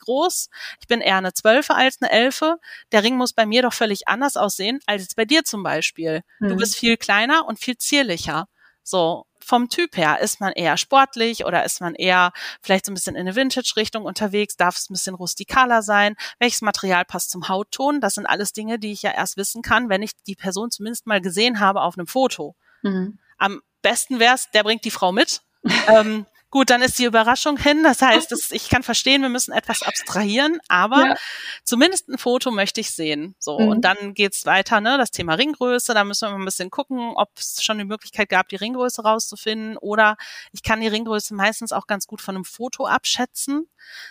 groß. 0.00 0.50
Ich 0.80 0.88
bin 0.88 1.00
eher 1.00 1.16
eine 1.16 1.32
Zwölfe 1.32 1.74
als 1.74 2.00
eine 2.00 2.10
Elfe. 2.10 2.58
Der 2.92 3.02
Ring 3.02 3.16
muss 3.16 3.32
bei 3.32 3.46
mir 3.46 3.62
doch 3.62 3.72
völlig 3.72 4.08
anders 4.08 4.36
aussehen 4.36 4.80
als 4.86 5.02
jetzt 5.02 5.16
bei 5.16 5.24
dir 5.24 5.44
zum 5.44 5.62
Beispiel. 5.62 6.22
Mhm. 6.38 6.48
Du 6.48 6.56
bist 6.56 6.76
viel 6.76 6.96
kleiner 6.96 7.46
und 7.46 7.58
viel 7.58 7.76
zierlicher. 7.78 8.46
So, 8.82 9.26
vom 9.48 9.68
Typ 9.68 9.96
her? 9.96 10.20
Ist 10.20 10.40
man 10.40 10.52
eher 10.52 10.76
sportlich 10.76 11.44
oder 11.44 11.64
ist 11.64 11.80
man 11.80 11.94
eher 11.94 12.32
vielleicht 12.62 12.84
so 12.84 12.92
ein 12.92 12.94
bisschen 12.94 13.16
in 13.16 13.22
eine 13.22 13.34
Vintage-Richtung 13.34 14.04
unterwegs? 14.04 14.56
Darf 14.56 14.76
es 14.76 14.90
ein 14.90 14.92
bisschen 14.92 15.14
rustikaler 15.14 15.82
sein? 15.82 16.16
Welches 16.38 16.60
Material 16.60 17.04
passt 17.04 17.30
zum 17.30 17.48
Hautton? 17.48 18.00
Das 18.00 18.14
sind 18.14 18.26
alles 18.26 18.52
Dinge, 18.52 18.78
die 18.78 18.92
ich 18.92 19.02
ja 19.02 19.12
erst 19.12 19.36
wissen 19.36 19.62
kann, 19.62 19.88
wenn 19.88 20.02
ich 20.02 20.12
die 20.26 20.36
Person 20.36 20.70
zumindest 20.70 21.06
mal 21.06 21.20
gesehen 21.20 21.60
habe 21.60 21.80
auf 21.80 21.96
einem 21.96 22.06
Foto. 22.06 22.54
Mhm. 22.82 23.18
Am 23.38 23.62
besten 23.82 24.18
wäre 24.20 24.34
es, 24.34 24.50
der 24.50 24.62
bringt 24.64 24.84
die 24.84 24.90
Frau 24.90 25.12
mit. 25.12 25.40
ähm, 25.88 26.26
Gut, 26.50 26.70
dann 26.70 26.80
ist 26.80 26.98
die 26.98 27.04
Überraschung 27.04 27.58
hin. 27.58 27.82
Das 27.82 28.00
heißt, 28.00 28.32
das, 28.32 28.50
ich 28.50 28.68
kann 28.68 28.82
verstehen, 28.82 29.22
wir 29.22 29.28
müssen 29.28 29.52
etwas 29.52 29.82
abstrahieren, 29.82 30.58
aber 30.68 31.08
ja. 31.08 31.16
zumindest 31.62 32.08
ein 32.08 32.18
Foto 32.18 32.50
möchte 32.50 32.80
ich 32.80 32.90
sehen. 32.92 33.34
So, 33.38 33.58
mhm. 33.58 33.68
und 33.68 33.80
dann 33.82 34.14
geht's 34.14 34.46
weiter, 34.46 34.80
ne? 34.80 34.96
Das 34.96 35.10
Thema 35.10 35.34
Ringgröße, 35.34 35.92
da 35.92 36.04
müssen 36.04 36.28
wir 36.28 36.32
mal 36.32 36.42
ein 36.42 36.44
bisschen 36.46 36.70
gucken, 36.70 37.12
ob 37.16 37.30
es 37.38 37.62
schon 37.62 37.78
die 37.78 37.84
Möglichkeit 37.84 38.28
gab, 38.30 38.48
die 38.48 38.56
Ringgröße 38.56 39.02
rauszufinden. 39.02 39.76
Oder 39.76 40.16
ich 40.52 40.62
kann 40.62 40.80
die 40.80 40.88
Ringgröße 40.88 41.34
meistens 41.34 41.72
auch 41.72 41.86
ganz 41.86 42.06
gut 42.06 42.22
von 42.22 42.34
einem 42.34 42.44
Foto 42.44 42.86
abschätzen. 42.86 43.68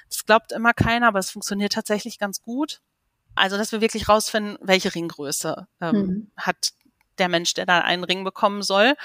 Das 0.10 0.26
glaubt 0.26 0.52
immer 0.52 0.74
keiner, 0.74 1.08
aber 1.08 1.20
es 1.20 1.32
funktioniert 1.32 1.74
tatsächlich 1.74 2.20
ganz 2.20 2.42
gut. 2.42 2.82
Also, 3.34 3.58
dass 3.58 3.72
wir 3.72 3.82
wirklich 3.82 4.10
rausfinden, 4.10 4.58
welche 4.62 4.94
Ringgröße 4.94 5.68
ähm, 5.82 5.96
mhm. 5.96 6.32
hat 6.36 6.74
der 7.18 7.30
Mensch, 7.30 7.54
der 7.54 7.66
da 7.66 7.80
einen 7.80 8.04
Ring 8.04 8.24
bekommen 8.24 8.62
soll. 8.62 8.96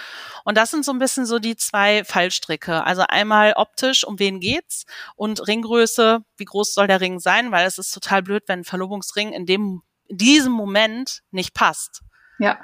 Und 0.45 0.57
das 0.57 0.71
sind 0.71 0.85
so 0.85 0.93
ein 0.93 0.99
bisschen 0.99 1.27
so 1.27 1.39
die 1.39 1.57
zwei 1.57 2.05
Fallstricke. 2.05 2.85
Also 2.85 3.05
einmal 3.09 3.55
optisch, 3.57 4.05
um 4.05 4.19
wen 4.19 4.41
geht's? 4.41 4.87
Und 5.17 5.47
Ringgröße, 5.47 6.25
wie 6.37 6.45
groß 6.45 6.75
soll 6.75 6.87
der 6.87 7.01
Ring 7.01 7.21
sein? 7.21 7.53
Weil 7.53 7.67
es 7.67 7.79
ist 7.79 7.93
total 7.93 8.23
blöd, 8.23 8.45
wenn 8.47 8.61
ein 8.61 8.65
Verlobungsring 8.65 9.33
in 9.33 9.47
dem, 9.47 9.83
in 10.07 10.19
diesem 10.19 10.53
Moment 10.53 11.23
nicht 11.31 11.55
passt. 11.55 12.03
Ja 12.39 12.59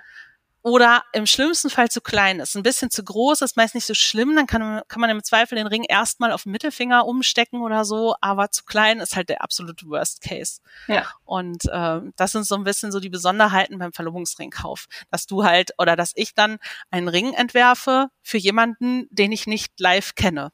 oder 0.68 1.02
im 1.12 1.26
schlimmsten 1.26 1.70
Fall 1.70 1.88
zu 1.88 2.00
klein 2.00 2.40
ist. 2.40 2.54
Ein 2.57 2.62
bisschen 2.62 2.90
zu 2.90 3.02
groß 3.02 3.40
ist 3.42 3.57
meist 3.57 3.74
nicht 3.74 3.87
so 3.87 3.94
schlimm, 3.94 4.37
dann 4.37 4.46
kann, 4.46 4.83
kann 4.88 5.00
man 5.00 5.11
im 5.11 5.24
Zweifel 5.24 5.57
den 5.57 5.66
Ring 5.66 5.85
erstmal 5.85 6.31
auf 6.31 6.42
den 6.42 6.52
Mittelfinger 6.52 7.07
umstecken 7.07 7.62
oder 7.62 7.85
so, 7.85 8.14
aber 8.20 8.50
zu 8.50 8.64
klein 8.64 9.00
ist 9.00 9.16
halt 9.16 9.31
der 9.31 9.42
absolute 9.42 9.87
Worst 9.87 10.20
Case. 10.20 10.61
Ja. 10.87 11.07
Und 11.24 11.64
äh, 11.66 12.00
das 12.16 12.33
sind 12.33 12.46
so 12.46 12.54
ein 12.54 12.64
bisschen 12.64 12.92
so 12.92 13.00
die 13.00 13.09
Besonderheiten 13.09 13.78
beim 13.78 13.92
Verlobungsringkauf, 13.92 14.87
dass 15.11 15.26
du 15.26 15.44
halt 15.44 15.72
oder 15.78 15.96
dass 15.96 16.12
ich 16.14 16.35
dann 16.35 16.59
einen 16.90 17.09
Ring 17.09 17.33
entwerfe 17.33 18.09
für 18.22 18.38
jemanden, 18.38 19.09
den 19.11 19.33
ich 19.33 19.46
nicht 19.46 19.81
live 19.81 20.14
kenne. 20.14 20.52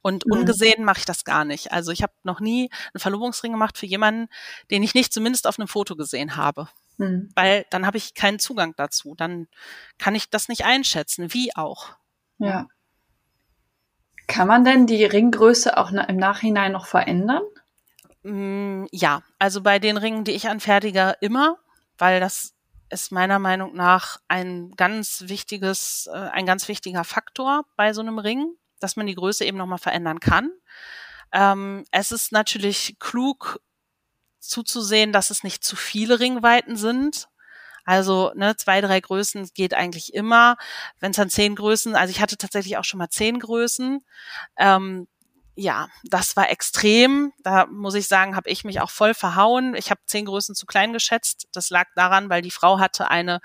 Und 0.00 0.26
mhm. 0.26 0.32
ungesehen 0.32 0.84
mache 0.84 1.00
ich 1.00 1.04
das 1.04 1.24
gar 1.24 1.44
nicht. 1.44 1.72
Also 1.72 1.92
ich 1.92 2.02
habe 2.02 2.12
noch 2.22 2.40
nie 2.40 2.70
einen 2.94 3.00
Verlobungsring 3.00 3.52
gemacht 3.52 3.76
für 3.76 3.86
jemanden, 3.86 4.28
den 4.70 4.82
ich 4.82 4.94
nicht 4.94 5.12
zumindest 5.12 5.46
auf 5.46 5.58
einem 5.58 5.68
Foto 5.68 5.96
gesehen 5.96 6.36
habe. 6.36 6.68
Mhm. 6.98 7.30
Weil 7.34 7.64
dann 7.70 7.86
habe 7.86 7.96
ich 7.96 8.14
keinen 8.14 8.38
Zugang 8.38 8.74
dazu. 8.76 9.14
Dann 9.16 9.48
kann 9.98 10.14
ich 10.14 10.30
das 10.30 10.48
nicht 10.48 10.64
einschätzen, 10.64 11.32
wie 11.32 11.54
auch. 11.56 11.96
Ja. 12.38 12.66
Kann 14.26 14.46
man 14.46 14.64
denn 14.64 14.86
die 14.86 15.04
Ringgröße 15.04 15.76
auch 15.78 15.90
im 15.90 16.16
Nachhinein 16.16 16.72
noch 16.72 16.86
verändern? 16.86 17.42
Mm, 18.22 18.84
ja, 18.92 19.22
also 19.38 19.62
bei 19.62 19.78
den 19.78 19.96
Ringen, 19.96 20.24
die 20.24 20.32
ich 20.32 20.48
anfertige, 20.48 21.14
immer, 21.20 21.56
weil 21.96 22.20
das 22.20 22.54
ist 22.90 23.12
meiner 23.12 23.38
Meinung 23.38 23.74
nach 23.74 24.18
ein 24.28 24.72
ganz 24.76 25.24
wichtiges, 25.26 26.08
äh, 26.12 26.16
ein 26.16 26.46
ganz 26.46 26.68
wichtiger 26.68 27.04
Faktor 27.04 27.64
bei 27.76 27.92
so 27.92 28.00
einem 28.00 28.18
Ring, 28.18 28.54
dass 28.80 28.96
man 28.96 29.06
die 29.06 29.14
Größe 29.14 29.44
eben 29.44 29.58
nochmal 29.58 29.78
verändern 29.78 30.20
kann. 30.20 30.50
Ähm, 31.32 31.84
es 31.90 32.12
ist 32.12 32.32
natürlich 32.32 32.96
klug, 32.98 33.60
zuzusehen, 34.40 35.12
dass 35.12 35.30
es 35.30 35.42
nicht 35.42 35.64
zu 35.64 35.76
viele 35.76 36.20
Ringweiten 36.20 36.76
sind. 36.76 37.28
Also 37.84 38.32
ne, 38.34 38.54
zwei, 38.56 38.80
drei 38.82 39.00
Größen 39.00 39.48
geht 39.54 39.72
eigentlich 39.72 40.12
immer. 40.12 40.56
Wenn 41.00 41.12
es 41.12 41.16
dann 41.16 41.30
zehn 41.30 41.54
Größen, 41.54 41.96
also 41.96 42.10
ich 42.10 42.20
hatte 42.20 42.36
tatsächlich 42.36 42.76
auch 42.76 42.84
schon 42.84 42.98
mal 42.98 43.08
zehn 43.08 43.38
Größen. 43.38 44.04
Ähm, 44.58 45.08
ja, 45.54 45.88
das 46.04 46.36
war 46.36 46.50
extrem. 46.50 47.32
Da 47.42 47.66
muss 47.66 47.94
ich 47.94 48.06
sagen, 48.06 48.36
habe 48.36 48.50
ich 48.50 48.62
mich 48.62 48.80
auch 48.80 48.90
voll 48.90 49.14
verhauen. 49.14 49.74
Ich 49.74 49.90
habe 49.90 50.00
zehn 50.06 50.26
Größen 50.26 50.54
zu 50.54 50.66
klein 50.66 50.92
geschätzt. 50.92 51.48
Das 51.52 51.70
lag 51.70 51.86
daran, 51.96 52.28
weil 52.28 52.42
die 52.42 52.50
Frau 52.50 52.78
hatte 52.78 53.10
eine 53.10 53.40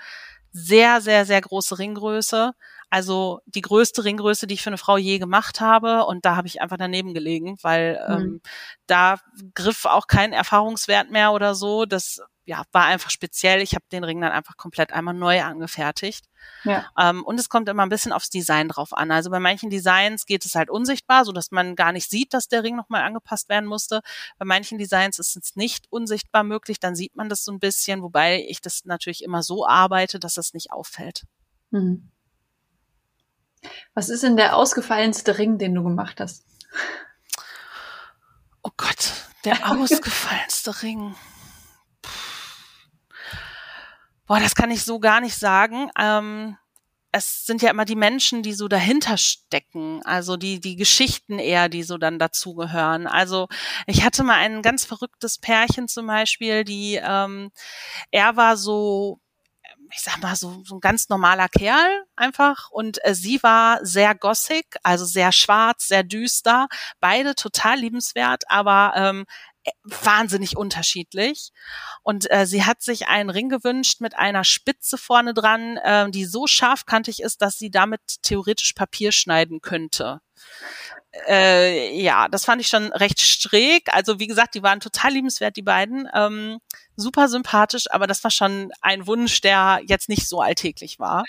sehr, 0.52 1.00
sehr, 1.00 1.26
sehr 1.26 1.40
große 1.40 1.78
Ringgröße. 1.78 2.52
Also 2.90 3.40
die 3.46 3.60
größte 3.60 4.04
Ringgröße, 4.04 4.46
die 4.46 4.54
ich 4.54 4.62
für 4.62 4.70
eine 4.70 4.78
Frau 4.78 4.96
je 4.96 5.18
gemacht 5.18 5.60
habe. 5.60 6.04
Und 6.06 6.24
da 6.24 6.36
habe 6.36 6.46
ich 6.46 6.60
einfach 6.60 6.76
daneben 6.76 7.14
gelegen, 7.14 7.56
weil 7.62 8.00
mhm. 8.08 8.14
ähm, 8.14 8.40
da 8.86 9.18
griff 9.54 9.84
auch 9.84 10.06
kein 10.06 10.32
Erfahrungswert 10.32 11.10
mehr 11.10 11.32
oder 11.32 11.54
so. 11.54 11.84
Das 11.84 12.20
ja, 12.46 12.62
war 12.72 12.84
einfach 12.84 13.10
speziell. 13.10 13.62
Ich 13.62 13.74
habe 13.74 13.84
den 13.90 14.04
Ring 14.04 14.20
dann 14.20 14.32
einfach 14.32 14.56
komplett 14.56 14.92
einmal 14.92 15.14
neu 15.14 15.42
angefertigt. 15.42 16.26
Ja. 16.64 16.86
Ähm, 16.98 17.24
und 17.24 17.40
es 17.40 17.48
kommt 17.48 17.68
immer 17.68 17.82
ein 17.82 17.88
bisschen 17.88 18.12
aufs 18.12 18.28
Design 18.28 18.68
drauf 18.68 18.92
an. 18.92 19.10
Also 19.10 19.30
bei 19.30 19.40
manchen 19.40 19.70
Designs 19.70 20.26
geht 20.26 20.44
es 20.44 20.54
halt 20.54 20.68
unsichtbar, 20.68 21.24
so 21.24 21.32
dass 21.32 21.50
man 21.50 21.74
gar 21.74 21.92
nicht 21.92 22.10
sieht, 22.10 22.34
dass 22.34 22.48
der 22.48 22.62
Ring 22.62 22.76
nochmal 22.76 23.02
angepasst 23.02 23.48
werden 23.48 23.66
musste. 23.66 24.02
Bei 24.38 24.44
manchen 24.44 24.78
Designs 24.78 25.18
ist 25.18 25.36
es 25.36 25.56
nicht 25.56 25.86
unsichtbar 25.90 26.44
möglich, 26.44 26.78
dann 26.80 26.94
sieht 26.94 27.16
man 27.16 27.30
das 27.30 27.44
so 27.44 27.52
ein 27.52 27.60
bisschen, 27.60 28.02
wobei 28.02 28.44
ich 28.46 28.60
das 28.60 28.84
natürlich 28.84 29.24
immer 29.24 29.42
so 29.42 29.66
arbeite, 29.66 30.18
dass 30.18 30.34
das 30.34 30.52
nicht 30.52 30.70
auffällt. 30.70 31.24
Mhm. 31.70 32.10
Was 33.94 34.08
ist 34.08 34.22
denn 34.22 34.36
der 34.36 34.56
ausgefallenste 34.56 35.38
Ring, 35.38 35.58
den 35.58 35.74
du 35.74 35.82
gemacht 35.82 36.20
hast? 36.20 36.44
Oh 38.62 38.70
Gott, 38.76 39.12
der 39.44 39.70
ausgefallenste 39.70 40.82
Ring. 40.82 41.14
Boah, 44.26 44.40
das 44.40 44.54
kann 44.54 44.70
ich 44.70 44.84
so 44.84 45.00
gar 45.00 45.20
nicht 45.20 45.36
sagen. 45.36 45.90
Ähm, 45.98 46.56
es 47.16 47.46
sind 47.46 47.62
ja 47.62 47.70
immer 47.70 47.84
die 47.84 47.94
Menschen, 47.94 48.42
die 48.42 48.54
so 48.54 48.66
dahinter 48.66 49.16
stecken, 49.18 50.02
also 50.04 50.36
die 50.36 50.58
die 50.58 50.74
Geschichten 50.74 51.38
eher, 51.38 51.68
die 51.68 51.84
so 51.84 51.96
dann 51.96 52.18
dazugehören. 52.18 53.06
Also 53.06 53.46
ich 53.86 54.04
hatte 54.04 54.24
mal 54.24 54.38
ein 54.38 54.62
ganz 54.62 54.84
verrücktes 54.84 55.38
Pärchen 55.38 55.86
zum 55.86 56.08
Beispiel, 56.08 56.64
die 56.64 57.00
ähm, 57.00 57.52
er 58.10 58.36
war 58.36 58.56
so 58.56 59.20
ich 59.94 60.00
sag 60.00 60.20
mal, 60.20 60.34
so, 60.34 60.62
so 60.64 60.76
ein 60.76 60.80
ganz 60.80 61.08
normaler 61.08 61.48
Kerl 61.48 62.04
einfach. 62.16 62.68
Und 62.70 62.98
äh, 63.04 63.14
sie 63.14 63.40
war 63.42 63.78
sehr 63.84 64.14
gothic, 64.14 64.76
also 64.82 65.04
sehr 65.04 65.30
schwarz, 65.30 65.86
sehr 65.86 66.02
düster. 66.02 66.66
Beide 66.98 67.36
total 67.36 67.78
liebenswert, 67.78 68.42
aber 68.48 68.92
ähm, 68.96 69.24
äh, 69.62 69.70
wahnsinnig 69.84 70.56
unterschiedlich. 70.56 71.52
Und 72.02 72.28
äh, 72.30 72.44
sie 72.44 72.64
hat 72.64 72.82
sich 72.82 73.06
einen 73.06 73.30
Ring 73.30 73.48
gewünscht 73.48 74.00
mit 74.00 74.16
einer 74.16 74.42
Spitze 74.42 74.98
vorne 74.98 75.32
dran, 75.32 75.76
äh, 75.76 76.10
die 76.10 76.24
so 76.24 76.48
scharfkantig 76.48 77.22
ist, 77.22 77.40
dass 77.40 77.56
sie 77.56 77.70
damit 77.70 78.00
theoretisch 78.22 78.72
Papier 78.72 79.12
schneiden 79.12 79.60
könnte. 79.60 80.20
Äh, 81.28 81.96
ja, 82.02 82.26
das 82.28 82.44
fand 82.44 82.60
ich 82.60 82.66
schon 82.66 82.92
recht 82.92 83.20
schräg. 83.20 83.94
Also 83.94 84.18
wie 84.18 84.26
gesagt, 84.26 84.56
die 84.56 84.64
waren 84.64 84.80
total 84.80 85.12
liebenswert, 85.12 85.56
die 85.56 85.62
beiden. 85.62 86.08
Ähm, 86.12 86.58
super 86.96 87.28
sympathisch, 87.28 87.90
aber 87.90 88.06
das 88.06 88.22
war 88.24 88.30
schon 88.30 88.70
ein 88.80 89.06
Wunsch, 89.06 89.40
der 89.40 89.80
jetzt 89.86 90.08
nicht 90.08 90.28
so 90.28 90.40
alltäglich 90.40 90.98
war. 90.98 91.24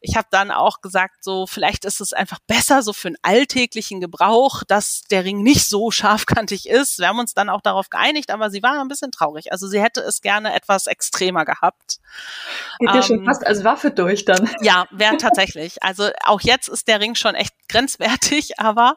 Ich 0.00 0.16
habe 0.16 0.28
dann 0.30 0.50
auch 0.50 0.80
gesagt, 0.80 1.22
so 1.22 1.46
vielleicht 1.46 1.84
ist 1.84 2.00
es 2.00 2.12
einfach 2.12 2.38
besser 2.46 2.82
so 2.82 2.92
für 2.92 3.08
einen 3.08 3.16
alltäglichen 3.22 4.00
Gebrauch, 4.00 4.62
dass 4.64 5.02
der 5.10 5.24
Ring 5.24 5.42
nicht 5.42 5.68
so 5.68 5.90
scharfkantig 5.90 6.68
ist. 6.68 6.98
Wir 6.98 7.08
haben 7.08 7.18
uns 7.18 7.34
dann 7.34 7.48
auch 7.48 7.60
darauf 7.60 7.90
geeinigt, 7.90 8.30
aber 8.30 8.50
sie 8.50 8.62
war 8.62 8.80
ein 8.80 8.88
bisschen 8.88 9.12
traurig. 9.12 9.52
Also 9.52 9.68
sie 9.68 9.80
hätte 9.80 10.00
es 10.00 10.20
gerne 10.20 10.54
etwas 10.54 10.86
extremer 10.86 11.44
gehabt. 11.44 11.98
Geht 12.78 12.94
ähm, 12.94 13.02
schon 13.02 13.24
fast 13.24 13.46
als 13.46 13.64
Waffe 13.64 13.90
durch 13.90 14.24
dann. 14.24 14.48
Ja, 14.60 14.86
wäre 14.90 15.16
tatsächlich. 15.18 15.82
Also 15.82 16.10
auch 16.24 16.40
jetzt 16.40 16.68
ist 16.68 16.88
der 16.88 17.00
Ring 17.00 17.14
schon 17.14 17.34
echt 17.34 17.54
grenzwertig, 17.68 18.58
aber 18.58 18.96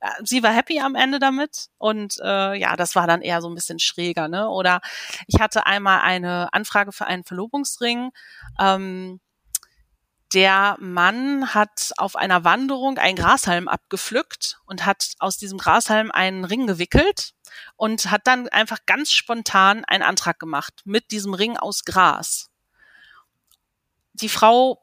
äh, 0.00 0.08
sie 0.24 0.42
war 0.42 0.52
happy 0.52 0.80
am 0.80 0.94
Ende 0.94 1.18
damit 1.18 1.68
und 1.78 2.16
äh, 2.22 2.54
ja, 2.54 2.76
das 2.76 2.94
war 2.94 3.06
dann 3.06 3.20
eher 3.20 3.40
so 3.42 3.48
ein 3.48 3.54
bisschen 3.54 3.78
schräger, 3.78 4.28
ne? 4.28 4.48
Oder 4.48 4.80
ich 5.26 5.40
hatte 5.42 5.66
einmal 5.66 6.00
eine 6.00 6.52
Anfrage 6.54 6.92
für 6.92 7.06
einen 7.06 7.24
Verlobungsring. 7.24 8.10
Ähm, 8.58 9.20
der 10.32 10.76
Mann 10.80 11.52
hat 11.52 11.92
auf 11.98 12.16
einer 12.16 12.44
Wanderung 12.44 12.96
einen 12.96 13.16
Grashalm 13.16 13.68
abgepflückt 13.68 14.60
und 14.64 14.86
hat 14.86 15.12
aus 15.18 15.36
diesem 15.36 15.58
Grashalm 15.58 16.10
einen 16.10 16.46
Ring 16.46 16.66
gewickelt 16.66 17.34
und 17.76 18.10
hat 18.10 18.26
dann 18.26 18.48
einfach 18.48 18.78
ganz 18.86 19.12
spontan 19.12 19.84
einen 19.84 20.02
Antrag 20.02 20.38
gemacht 20.38 20.80
mit 20.84 21.10
diesem 21.10 21.34
Ring 21.34 21.58
aus 21.58 21.84
Gras. 21.84 22.50
Die 24.14 24.30
Frau 24.30 24.82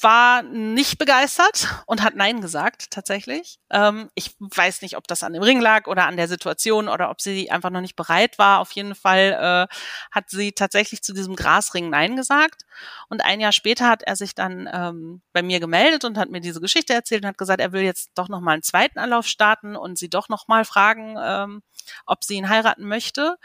war 0.00 0.42
nicht 0.42 0.98
begeistert 0.98 1.68
und 1.86 2.02
hat 2.02 2.14
Nein 2.16 2.40
gesagt, 2.40 2.90
tatsächlich. 2.90 3.58
Ähm, 3.70 4.10
ich 4.14 4.34
weiß 4.38 4.82
nicht, 4.82 4.96
ob 4.96 5.06
das 5.06 5.22
an 5.22 5.32
dem 5.32 5.42
Ring 5.42 5.60
lag 5.60 5.86
oder 5.86 6.06
an 6.06 6.16
der 6.16 6.28
Situation 6.28 6.88
oder 6.88 7.10
ob 7.10 7.20
sie 7.20 7.50
einfach 7.50 7.70
noch 7.70 7.80
nicht 7.80 7.96
bereit 7.96 8.38
war. 8.38 8.60
Auf 8.60 8.72
jeden 8.72 8.94
Fall 8.94 9.68
äh, 9.70 9.74
hat 10.10 10.30
sie 10.30 10.52
tatsächlich 10.52 11.02
zu 11.02 11.12
diesem 11.12 11.36
Grasring 11.36 11.90
Nein 11.90 12.16
gesagt. 12.16 12.62
Und 13.08 13.24
ein 13.24 13.40
Jahr 13.40 13.52
später 13.52 13.88
hat 13.88 14.02
er 14.02 14.16
sich 14.16 14.34
dann 14.34 14.68
ähm, 14.72 15.22
bei 15.32 15.42
mir 15.42 15.60
gemeldet 15.60 16.04
und 16.04 16.18
hat 16.18 16.30
mir 16.30 16.40
diese 16.40 16.60
Geschichte 16.60 16.92
erzählt 16.92 17.22
und 17.22 17.28
hat 17.28 17.38
gesagt, 17.38 17.60
er 17.60 17.72
will 17.72 17.82
jetzt 17.82 18.10
doch 18.14 18.28
noch 18.28 18.40
mal 18.40 18.52
einen 18.52 18.62
zweiten 18.62 18.98
Anlauf 18.98 19.26
starten 19.26 19.76
und 19.76 19.98
sie 19.98 20.10
doch 20.10 20.28
noch 20.28 20.48
mal 20.48 20.64
fragen, 20.64 21.16
ähm, 21.22 21.62
ob 22.06 22.24
sie 22.24 22.34
ihn 22.34 22.48
heiraten 22.48 22.86
möchte 22.86 23.36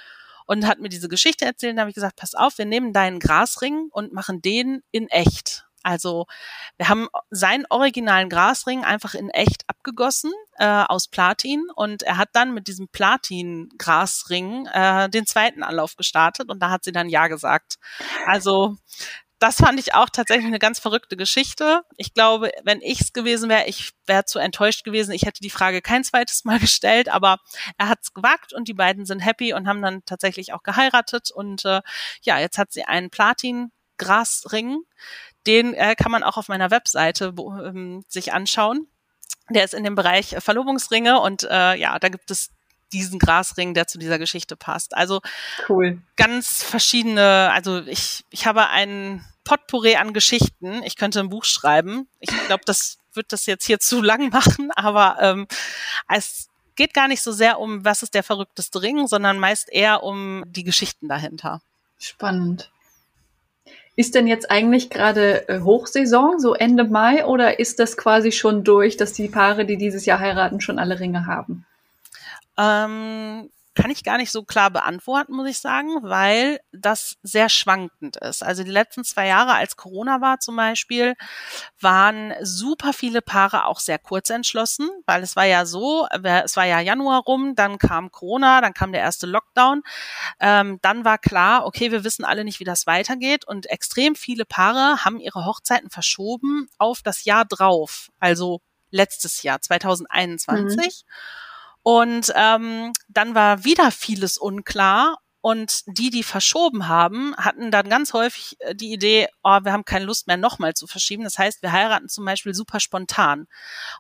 und 0.46 0.66
hat 0.66 0.80
mir 0.80 0.90
diese 0.90 1.10
Geschichte 1.10 1.46
erzählt. 1.46 1.78
Da 1.78 1.82
habe 1.82 1.92
ich 1.92 1.96
gesagt, 1.96 2.16
pass 2.16 2.34
auf, 2.34 2.58
wir 2.58 2.66
nehmen 2.66 2.92
deinen 2.92 3.20
Grasring 3.20 3.90
und 3.92 4.14
machen 4.14 4.42
den 4.42 4.82
in 4.92 5.08
echt. 5.08 5.69
Also 5.84 6.26
wir 6.78 6.90
haben 6.90 7.08
seinen 7.30 7.66
originalen 7.70 8.30
Grasring 8.30 8.84
einfach 8.84 9.14
in 9.14 9.30
echt 9.30 9.64
abgegossen 9.68 10.32
äh, 10.58 10.66
aus 10.66 11.08
Platin 11.08 11.68
und 11.76 12.04
er 12.04 12.18
hat 12.18 12.30
dann 12.34 12.54
mit 12.54 12.68
diesem 12.68 12.88
Platin-Grasring 12.90 14.68
äh, 14.68 15.10
den 15.10 15.26
zweiten 15.26 15.64
Anlauf 15.64 15.96
gestartet 15.96 16.50
und 16.50 16.60
da 16.62 16.70
hat 16.70 16.84
sie 16.84 16.92
dann 16.92 17.10
Ja 17.10 17.28
gesagt. 17.28 17.78
Also 18.26 18.78
das 19.40 19.56
fand 19.56 19.80
ich 19.80 19.94
auch 19.94 20.10
tatsächlich 20.10 20.46
eine 20.46 20.60
ganz 20.60 20.80
verrückte 20.80 21.16
Geschichte. 21.16 21.82
Ich 21.96 22.14
glaube, 22.14 22.52
wenn 22.64 22.82
ich 22.82 23.00
es 23.00 23.14
gewesen 23.14 23.50
wäre, 23.50 23.68
ich 23.68 23.92
wäre 24.06 24.26
zu 24.26 24.38
enttäuscht 24.38 24.84
gewesen. 24.84 25.14
Ich 25.14 25.24
hätte 25.24 25.42
die 25.42 25.50
Frage 25.50 25.82
kein 25.82 26.04
zweites 26.04 26.44
Mal 26.44 26.60
gestellt, 26.60 27.08
aber 27.08 27.38
er 27.78 27.88
hat 27.88 28.00
es 28.04 28.14
gewagt 28.14 28.54
und 28.54 28.68
die 28.68 28.74
beiden 28.74 29.06
sind 29.06 29.22
happy 29.22 29.54
und 29.54 29.68
haben 29.68 29.82
dann 29.82 30.04
tatsächlich 30.06 30.54
auch 30.54 30.64
geheiratet. 30.64 31.32
Und 31.32 31.64
äh, 31.64 31.82
ja, 32.22 32.38
jetzt 32.40 32.58
hat 32.58 32.74
sie 32.74 32.84
einen 32.84 33.10
Platin-Grasring 33.10 34.82
den 35.48 35.74
äh, 35.74 35.96
kann 35.96 36.12
man 36.12 36.24
auch 36.24 36.38
auf 36.38 36.48
meiner 36.48 36.72
Webseite 36.72 37.34
ähm, 37.38 38.04
sich 38.08 38.34
anschauen. 38.34 38.88
Der 39.50 39.64
ist 39.64 39.74
in 39.74 39.84
dem 39.84 39.96
Bereich 39.96 40.36
Verlobungsringe 40.40 41.20
und 41.20 41.44
äh, 41.44 41.76
ja, 41.76 41.98
da 42.00 42.10
gibt 42.10 42.30
es 42.30 42.52
diesen 42.92 43.20
Grasring, 43.20 43.74
der 43.74 43.88
zu 43.88 43.98
dieser 43.98 44.20
Geschichte 44.20 44.56
passt. 44.56 44.96
Also 44.96 45.22
cool. 45.68 46.02
ganz 46.16 46.64
verschiedene, 46.64 47.52
also 47.52 47.80
ich, 47.86 48.26
ich 48.30 48.46
habe 48.46 48.68
ein 48.68 49.24
Potpourri 49.44 49.96
an 49.96 50.14
Geschichten. 50.14 50.84
Ich 50.84 50.96
könnte 50.96 51.20
ein 51.20 51.30
Buch 51.30 51.46
schreiben. 51.46 52.08
Ich 52.20 52.30
glaube, 52.48 52.64
das 52.66 52.98
wird 53.14 53.32
das 53.32 53.46
jetzt 53.46 53.66
hier 53.66 53.80
zu 53.80 54.02
lang 54.02 54.30
machen, 54.30 54.72
aber 54.76 55.18
ähm, 55.22 55.48
es 56.08 56.50
geht 56.76 56.94
gar 56.94 57.08
nicht 57.08 57.22
so 57.22 57.32
sehr 57.32 57.60
um, 57.60 57.84
was 57.84 58.04
ist 58.04 58.14
der 58.14 58.24
verrückteste 58.24 58.82
Ring, 58.82 59.08
sondern 59.08 59.40
meist 59.40 59.70
eher 59.72 60.04
um 60.04 60.44
die 60.48 60.64
Geschichten 60.64 61.08
dahinter. 61.10 61.62
Spannend. 61.98 62.72
Ist 64.00 64.16
denn 64.16 64.28
jetzt 64.28 64.50
eigentlich 64.50 64.90
gerade 64.90 65.50
äh, 65.50 65.60
Hochsaison, 65.60 66.40
so 66.40 66.54
Ende 66.54 66.86
Mai, 66.86 67.26
oder 67.26 67.60
ist 67.60 67.80
das 67.80 67.98
quasi 67.98 68.32
schon 68.32 68.64
durch, 68.64 68.96
dass 68.96 69.12
die 69.12 69.28
Paare, 69.28 69.66
die 69.66 69.76
dieses 69.76 70.06
Jahr 70.06 70.20
heiraten, 70.20 70.62
schon 70.62 70.80
alle 70.80 71.02
Ringe 71.02 71.26
haben? 71.26 71.66
Ähm, 72.58 73.50
kann 73.80 73.92
ich 73.92 74.04
gar 74.04 74.18
nicht 74.18 74.32
so 74.32 74.44
klar 74.44 74.72
beantworten, 74.72 75.34
muss 75.34 75.48
ich 75.48 75.60
sagen, 75.60 75.90
weil 76.02 76.60
das 76.74 77.16
sehr 77.24 77.48
schwankend 77.48 78.18
ist. 78.18 78.44
Also 78.44 78.64
die 78.64 78.72
letzten 78.72 79.06
zwei 79.06 79.28
Jahre, 79.28 79.54
als 79.54 79.78
Corona 79.78 80.20
war 80.20 80.40
zum 80.40 80.58
Beispiel, 80.58 81.16
waren 81.80 82.34
super 82.42 82.92
viele 82.92 83.22
Paare 83.22 83.66
auch 83.66 83.80
sehr 83.80 83.98
kurz 83.98 84.30
entschlossen, 84.30 84.90
weil 85.06 85.24
es 85.24 85.38
war 85.38 85.46
ja 85.46 85.66
so, 85.66 86.08
es 86.12 86.58
war 86.58 86.66
ja 86.66 86.82
Januar 86.82 87.22
rum, 87.22 87.56
dann 87.56 87.78
kam 87.78 88.12
Corona, 88.12 88.60
dann 88.60 88.74
kam 88.74 88.92
der 88.92 89.02
erste 89.02 89.28
Lockdown, 89.28 89.82
ähm, 90.42 90.80
dann 90.82 91.06
war 91.06 91.18
klar, 91.18 91.66
okay, 91.66 91.92
wir 91.92 92.04
wissen 92.04 92.26
alle 92.26 92.44
nicht, 92.44 92.60
wie 92.60 92.66
das 92.66 92.86
weitergeht 92.86 93.48
und 93.48 93.68
extrem 93.68 94.16
viele 94.16 94.44
Paare 94.44 95.06
haben 95.06 95.22
ihre 95.22 95.46
Hochzeiten 95.46 95.90
verschoben 95.90 96.68
auf 96.78 97.02
das 97.02 97.24
Jahr 97.24 97.46
drauf, 97.46 98.10
also 98.20 98.60
letztes 98.92 99.42
Jahr 99.44 99.62
2021. 99.62 101.06
Mhm. 101.06 101.12
Und 101.84 102.32
ähm, 102.36 102.94
dann 103.08 103.36
war 103.36 103.64
wieder 103.64 103.92
vieles 103.92 104.38
unklar. 104.38 105.18
Und 105.42 105.84
die, 105.86 106.10
die 106.10 106.24
verschoben 106.24 106.90
haben, 106.90 107.34
hatten 107.38 107.72
dann 107.72 107.88
ganz 107.88 108.12
häufig 108.12 108.58
äh, 108.60 108.76
die 108.76 108.92
Idee, 108.92 109.30
oh, 109.42 109.60
wir 109.64 109.72
haben 109.72 109.86
keine 109.86 110.04
Lust 110.04 110.28
mehr, 110.28 110.36
nochmal 110.36 110.74
zu 110.74 110.86
verschieben. 110.86 111.24
Das 111.24 111.38
heißt, 111.38 111.62
wir 111.62 111.72
heiraten 111.72 112.10
zum 112.10 112.26
Beispiel 112.26 112.54
super 112.54 112.82
spontan. 112.82 113.48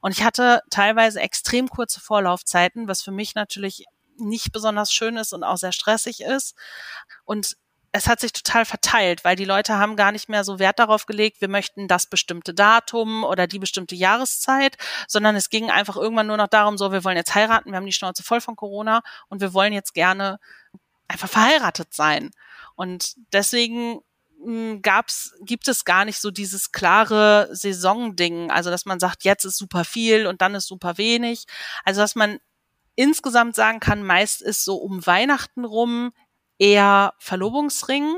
Und 0.02 0.12
ich 0.12 0.24
hatte 0.24 0.62
teilweise 0.70 1.22
extrem 1.22 1.70
kurze 1.70 2.02
Vorlaufzeiten, 2.02 2.90
was 2.90 3.02
für 3.02 3.12
mich 3.12 3.36
natürlich 3.36 3.86
nicht 4.18 4.52
besonders 4.52 4.92
schön 4.92 5.16
ist 5.16 5.32
und 5.32 5.46
auch 5.46 5.58
sehr 5.58 5.72
stressig 5.72 6.20
ist. 6.20 6.56
Und 7.24 7.56
es 7.92 8.08
hat 8.08 8.20
sich 8.20 8.34
total 8.34 8.66
verteilt, 8.66 9.24
weil 9.24 9.36
die 9.36 9.46
Leute 9.46 9.78
haben 9.78 9.96
gar 9.96 10.12
nicht 10.12 10.30
mehr 10.30 10.44
so 10.44 10.60
Wert 10.60 10.80
darauf 10.80 11.06
gelegt, 11.06 11.42
wir 11.42 11.48
möchten 11.48 11.88
das 11.88 12.06
bestimmte 12.08 12.54
Datum 12.54 13.24
oder 13.24 13.48
die 13.48 13.60
bestimmte 13.60 13.96
Jahreszeit, 13.96 14.78
sondern 15.08 15.36
es 15.36 15.50
ging 15.50 15.72
einfach 15.72 15.98
irgendwann 15.98 16.28
nur 16.28 16.38
noch 16.38 16.48
darum, 16.48 16.78
so, 16.78 16.92
wir 16.92 17.04
wollen 17.04 17.18
jetzt 17.18 17.34
heiraten, 17.34 17.72
wir 17.72 17.78
haben 17.78 17.86
die 17.86 17.92
Schnauze 17.92 18.24
voll 18.24 18.42
von 18.42 18.56
Corona 18.56 19.02
und 19.30 19.42
wir 19.42 19.54
wollen 19.54 19.74
jetzt 19.74 19.94
gerne 19.94 20.40
einfach 21.08 21.30
verheiratet 21.30 21.94
sein. 21.94 22.32
Und 22.76 23.16
deswegen 23.34 24.02
hm, 24.44 24.82
gab's, 24.82 25.34
gibt 25.42 25.68
es 25.68 25.84
gar 25.84 26.06
nicht 26.06 26.20
so 26.20 26.32
dieses 26.32 26.72
klare 26.72 27.50
Saisonding, 27.52 28.52
also 28.52 28.70
dass 28.70 28.86
man 28.86 29.00
sagt, 29.00 29.24
jetzt 29.24 29.46
ist 29.46 29.58
super 29.58 29.84
viel 29.84 30.28
und 30.28 30.42
dann 30.42 30.56
ist 30.56 30.68
super 30.68 30.98
wenig. 30.98 31.46
Also 31.84 32.02
dass 32.02 32.16
man 32.16 32.40
insgesamt 32.96 33.56
sagen 33.56 33.80
kann, 33.80 34.04
meist 34.04 34.42
ist 34.42 34.64
so 34.64 34.76
um 34.76 35.06
Weihnachten 35.06 35.66
rum 35.66 36.12
eher 36.60 37.14
Verlobungsring 37.18 38.16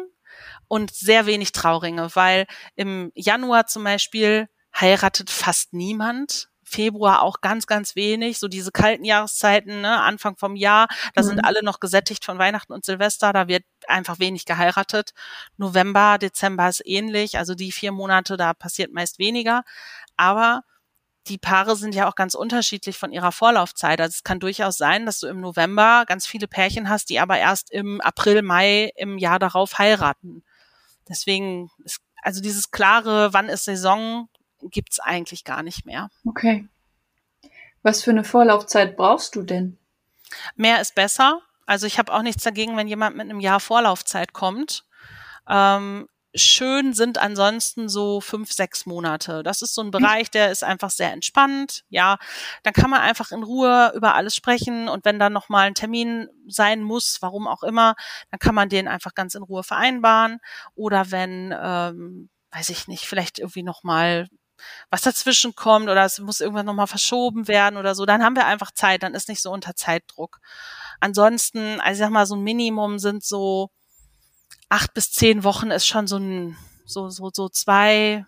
und 0.67 0.93
sehr 0.93 1.25
wenig 1.25 1.51
Trauringe, 1.51 2.09
weil 2.15 2.47
im 2.75 3.11
Januar 3.15 3.67
zum 3.67 3.83
Beispiel 3.83 4.49
heiratet 4.75 5.29
fast 5.29 5.73
niemand. 5.73 6.49
Februar 6.63 7.21
auch 7.21 7.41
ganz, 7.41 7.67
ganz 7.67 7.97
wenig, 7.97 8.39
so 8.39 8.47
diese 8.47 8.71
kalten 8.71 9.03
Jahreszeiten, 9.03 9.81
ne, 9.81 10.01
Anfang 10.01 10.37
vom 10.37 10.55
Jahr, 10.55 10.87
da 11.13 11.21
mhm. 11.21 11.25
sind 11.25 11.39
alle 11.43 11.63
noch 11.63 11.81
gesättigt 11.81 12.23
von 12.23 12.37
Weihnachten 12.37 12.71
und 12.71 12.85
Silvester, 12.85 13.33
da 13.33 13.49
wird 13.49 13.65
einfach 13.87 14.19
wenig 14.19 14.45
geheiratet. 14.45 15.11
November, 15.57 16.17
Dezember 16.17 16.69
ist 16.69 16.81
ähnlich, 16.85 17.37
also 17.37 17.55
die 17.55 17.73
vier 17.73 17.91
Monate, 17.91 18.37
da 18.37 18.53
passiert 18.53 18.93
meist 18.93 19.19
weniger. 19.19 19.63
Aber 20.15 20.61
die 21.27 21.37
Paare 21.37 21.75
sind 21.75 21.93
ja 21.93 22.09
auch 22.09 22.15
ganz 22.15 22.33
unterschiedlich 22.33 22.97
von 22.97 23.11
ihrer 23.11 23.31
Vorlaufzeit. 23.31 24.01
Also 24.01 24.15
es 24.15 24.23
kann 24.23 24.39
durchaus 24.39 24.77
sein, 24.77 25.05
dass 25.05 25.19
du 25.19 25.27
im 25.27 25.39
November 25.39 26.05
ganz 26.07 26.25
viele 26.25 26.47
Pärchen 26.47 26.89
hast, 26.89 27.09
die 27.09 27.19
aber 27.19 27.37
erst 27.37 27.71
im 27.71 28.01
April, 28.01 28.41
Mai 28.41 28.91
im 28.95 29.17
Jahr 29.17 29.37
darauf 29.37 29.77
heiraten. 29.77 30.43
Deswegen 31.07 31.69
ist, 31.83 32.01
also 32.23 32.41
dieses 32.41 32.71
klare, 32.71 33.33
wann 33.33 33.49
ist 33.49 33.65
Saison, 33.65 34.29
gibt's 34.61 34.99
eigentlich 34.99 35.43
gar 35.43 35.63
nicht 35.63 35.85
mehr. 35.85 36.09
Okay. 36.25 36.67
Was 37.83 38.03
für 38.03 38.11
eine 38.11 38.23
Vorlaufzeit 38.23 38.95
brauchst 38.95 39.35
du 39.35 39.43
denn? 39.43 39.77
Mehr 40.55 40.81
ist 40.81 40.95
besser. 40.95 41.41
Also 41.65 41.87
ich 41.87 41.99
habe 41.99 42.13
auch 42.13 42.21
nichts 42.21 42.43
dagegen, 42.43 42.77
wenn 42.77 42.87
jemand 42.87 43.15
mit 43.15 43.29
einem 43.29 43.39
Jahr 43.39 43.59
Vorlaufzeit 43.59 44.33
kommt. 44.33 44.85
Ähm, 45.47 46.07
schön 46.33 46.93
sind 46.93 47.17
ansonsten 47.17 47.89
so 47.89 48.21
fünf, 48.21 48.51
sechs 48.51 48.85
Monate. 48.85 49.43
Das 49.43 49.61
ist 49.61 49.75
so 49.75 49.81
ein 49.81 49.85
hm. 49.85 49.91
Bereich, 49.91 50.31
der 50.31 50.51
ist 50.51 50.63
einfach 50.63 50.89
sehr 50.89 51.11
entspannt. 51.11 51.83
Ja, 51.89 52.17
dann 52.63 52.73
kann 52.73 52.89
man 52.89 53.01
einfach 53.01 53.31
in 53.31 53.43
Ruhe 53.43 53.91
über 53.95 54.15
alles 54.15 54.35
sprechen 54.35 54.87
und 54.87 55.05
wenn 55.05 55.19
dann 55.19 55.33
nochmal 55.33 55.67
ein 55.67 55.75
Termin 55.75 56.27
sein 56.47 56.81
muss, 56.81 57.21
warum 57.21 57.47
auch 57.47 57.63
immer, 57.63 57.95
dann 58.29 58.39
kann 58.39 58.55
man 58.55 58.69
den 58.69 58.87
einfach 58.87 59.13
ganz 59.13 59.35
in 59.35 59.43
Ruhe 59.43 59.63
vereinbaren. 59.63 60.39
Oder 60.75 61.11
wenn, 61.11 61.53
ähm, 61.59 62.29
weiß 62.51 62.69
ich 62.69 62.87
nicht, 62.87 63.05
vielleicht 63.05 63.39
irgendwie 63.39 63.63
nochmal 63.63 64.27
was 64.91 65.01
dazwischen 65.01 65.55
kommt 65.55 65.89
oder 65.89 66.05
es 66.05 66.19
muss 66.19 66.39
irgendwann 66.39 66.67
nochmal 66.67 66.87
verschoben 66.87 67.47
werden 67.47 67.77
oder 67.77 67.95
so, 67.95 68.05
dann 68.05 68.23
haben 68.23 68.35
wir 68.35 68.45
einfach 68.45 68.71
Zeit, 68.71 69.03
dann 69.03 69.15
ist 69.15 69.27
nicht 69.27 69.41
so 69.41 69.51
unter 69.51 69.75
Zeitdruck. 69.75 70.39
Ansonsten, 70.99 71.81
also 71.81 71.93
ich 71.93 71.99
sag 71.99 72.11
mal, 72.11 72.25
so 72.25 72.35
ein 72.35 72.43
Minimum 72.43 72.99
sind 72.99 73.23
so 73.23 73.71
acht 74.69 74.93
bis 74.93 75.11
zehn 75.11 75.43
Wochen 75.43 75.71
ist 75.71 75.87
schon 75.87 76.07
so 76.07 76.17
ein, 76.17 76.57
so, 76.85 77.09
so, 77.09 77.29
so 77.33 77.49
zwei, 77.49 78.25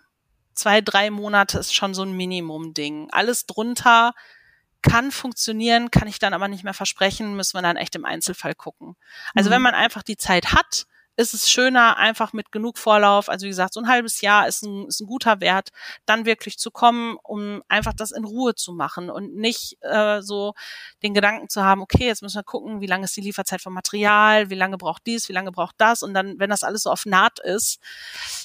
zwei, 0.54 0.80
drei 0.80 1.10
Monate 1.10 1.58
ist 1.58 1.74
schon 1.74 1.94
so 1.94 2.02
ein 2.02 2.16
Minimum-Ding. 2.16 3.08
Alles 3.10 3.46
drunter 3.46 4.12
kann 4.82 5.10
funktionieren, 5.10 5.90
kann 5.90 6.08
ich 6.08 6.18
dann 6.18 6.34
aber 6.34 6.48
nicht 6.48 6.62
mehr 6.62 6.74
versprechen, 6.74 7.36
müssen 7.36 7.56
wir 7.56 7.62
dann 7.62 7.76
echt 7.76 7.94
im 7.96 8.04
Einzelfall 8.04 8.54
gucken. 8.54 8.96
Also 9.34 9.48
mhm. 9.48 9.54
wenn 9.54 9.62
man 9.62 9.74
einfach 9.74 10.02
die 10.02 10.18
Zeit 10.18 10.52
hat, 10.52 10.86
ist 11.16 11.34
es 11.34 11.48
schöner, 11.48 11.96
einfach 11.96 12.32
mit 12.32 12.50
genug 12.50 12.78
Vorlauf, 12.78 13.28
also 13.28 13.44
wie 13.44 13.50
gesagt, 13.50 13.74
so 13.74 13.80
ein 13.80 13.88
halbes 13.88 14.20
Jahr 14.20 14.48
ist 14.48 14.62
ein, 14.62 14.86
ist 14.88 15.00
ein 15.00 15.06
guter 15.06 15.40
Wert, 15.40 15.70
dann 16.06 16.26
wirklich 16.26 16.58
zu 16.58 16.70
kommen, 16.70 17.16
um 17.22 17.62
einfach 17.68 17.92
das 17.94 18.10
in 18.10 18.24
Ruhe 18.24 18.54
zu 18.54 18.72
machen 18.72 19.10
und 19.10 19.36
nicht 19.36 19.76
äh, 19.82 20.20
so 20.22 20.54
den 21.02 21.14
Gedanken 21.14 21.48
zu 21.48 21.62
haben, 21.64 21.82
okay, 21.82 22.06
jetzt 22.06 22.22
müssen 22.22 22.38
wir 22.38 22.42
gucken, 22.42 22.80
wie 22.80 22.86
lange 22.86 23.04
ist 23.04 23.16
die 23.16 23.20
Lieferzeit 23.20 23.60
vom 23.60 23.74
Material, 23.74 24.50
wie 24.50 24.56
lange 24.56 24.76
braucht 24.76 25.06
dies, 25.06 25.28
wie 25.28 25.32
lange 25.32 25.52
braucht 25.52 25.76
das 25.78 26.02
und 26.02 26.14
dann, 26.14 26.38
wenn 26.38 26.50
das 26.50 26.64
alles 26.64 26.82
so 26.82 26.90
auf 26.90 27.06
Naht 27.06 27.38
ist, 27.38 27.80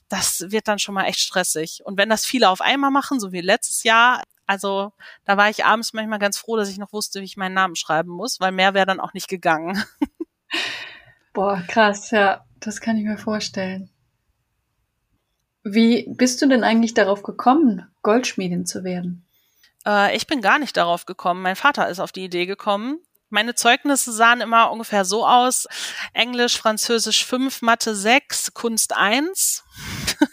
das 0.07 0.45
wird 0.49 0.67
dann 0.67 0.79
schon 0.79 0.95
mal 0.95 1.05
echt 1.05 1.19
stressig. 1.19 1.81
Und 1.85 1.97
wenn 1.97 2.09
das 2.09 2.25
viele 2.25 2.49
auf 2.49 2.61
einmal 2.61 2.91
machen, 2.91 3.19
so 3.19 3.31
wie 3.31 3.41
letztes 3.41 3.83
Jahr, 3.83 4.23
also 4.45 4.93
da 5.25 5.37
war 5.37 5.49
ich 5.49 5.65
abends 5.65 5.93
manchmal 5.93 6.19
ganz 6.19 6.37
froh, 6.37 6.57
dass 6.57 6.69
ich 6.69 6.77
noch 6.77 6.93
wusste, 6.93 7.21
wie 7.21 7.25
ich 7.25 7.37
meinen 7.37 7.53
Namen 7.53 7.75
schreiben 7.75 8.09
muss, 8.09 8.39
weil 8.39 8.51
mehr 8.51 8.73
wäre 8.73 8.85
dann 8.85 8.99
auch 8.99 9.13
nicht 9.13 9.27
gegangen. 9.27 9.83
Boah, 11.33 11.63
krass, 11.67 12.11
ja. 12.11 12.43
Das 12.59 12.81
kann 12.81 12.97
ich 12.97 13.05
mir 13.05 13.17
vorstellen. 13.17 13.89
Wie 15.63 16.05
bist 16.09 16.41
du 16.41 16.47
denn 16.47 16.63
eigentlich 16.63 16.93
darauf 16.93 17.23
gekommen, 17.23 17.85
Goldschmiedin 18.01 18.65
zu 18.65 18.83
werden? 18.83 19.25
Äh, 19.85 20.15
ich 20.15 20.27
bin 20.27 20.41
gar 20.41 20.59
nicht 20.59 20.77
darauf 20.77 21.05
gekommen. 21.05 21.41
Mein 21.41 21.55
Vater 21.55 21.89
ist 21.89 21.99
auf 21.99 22.11
die 22.11 22.23
Idee 22.23 22.45
gekommen. 22.45 22.99
Meine 23.29 23.53
Zeugnisse 23.53 24.11
sahen 24.11 24.41
immer 24.41 24.71
ungefähr 24.71 25.05
so 25.05 25.25
aus. 25.25 25.67
Englisch, 26.13 26.57
Französisch 26.57 27.25
5, 27.25 27.61
Mathe 27.61 27.93
6, 27.93 28.53
Kunst 28.53 28.95
1. 28.95 29.63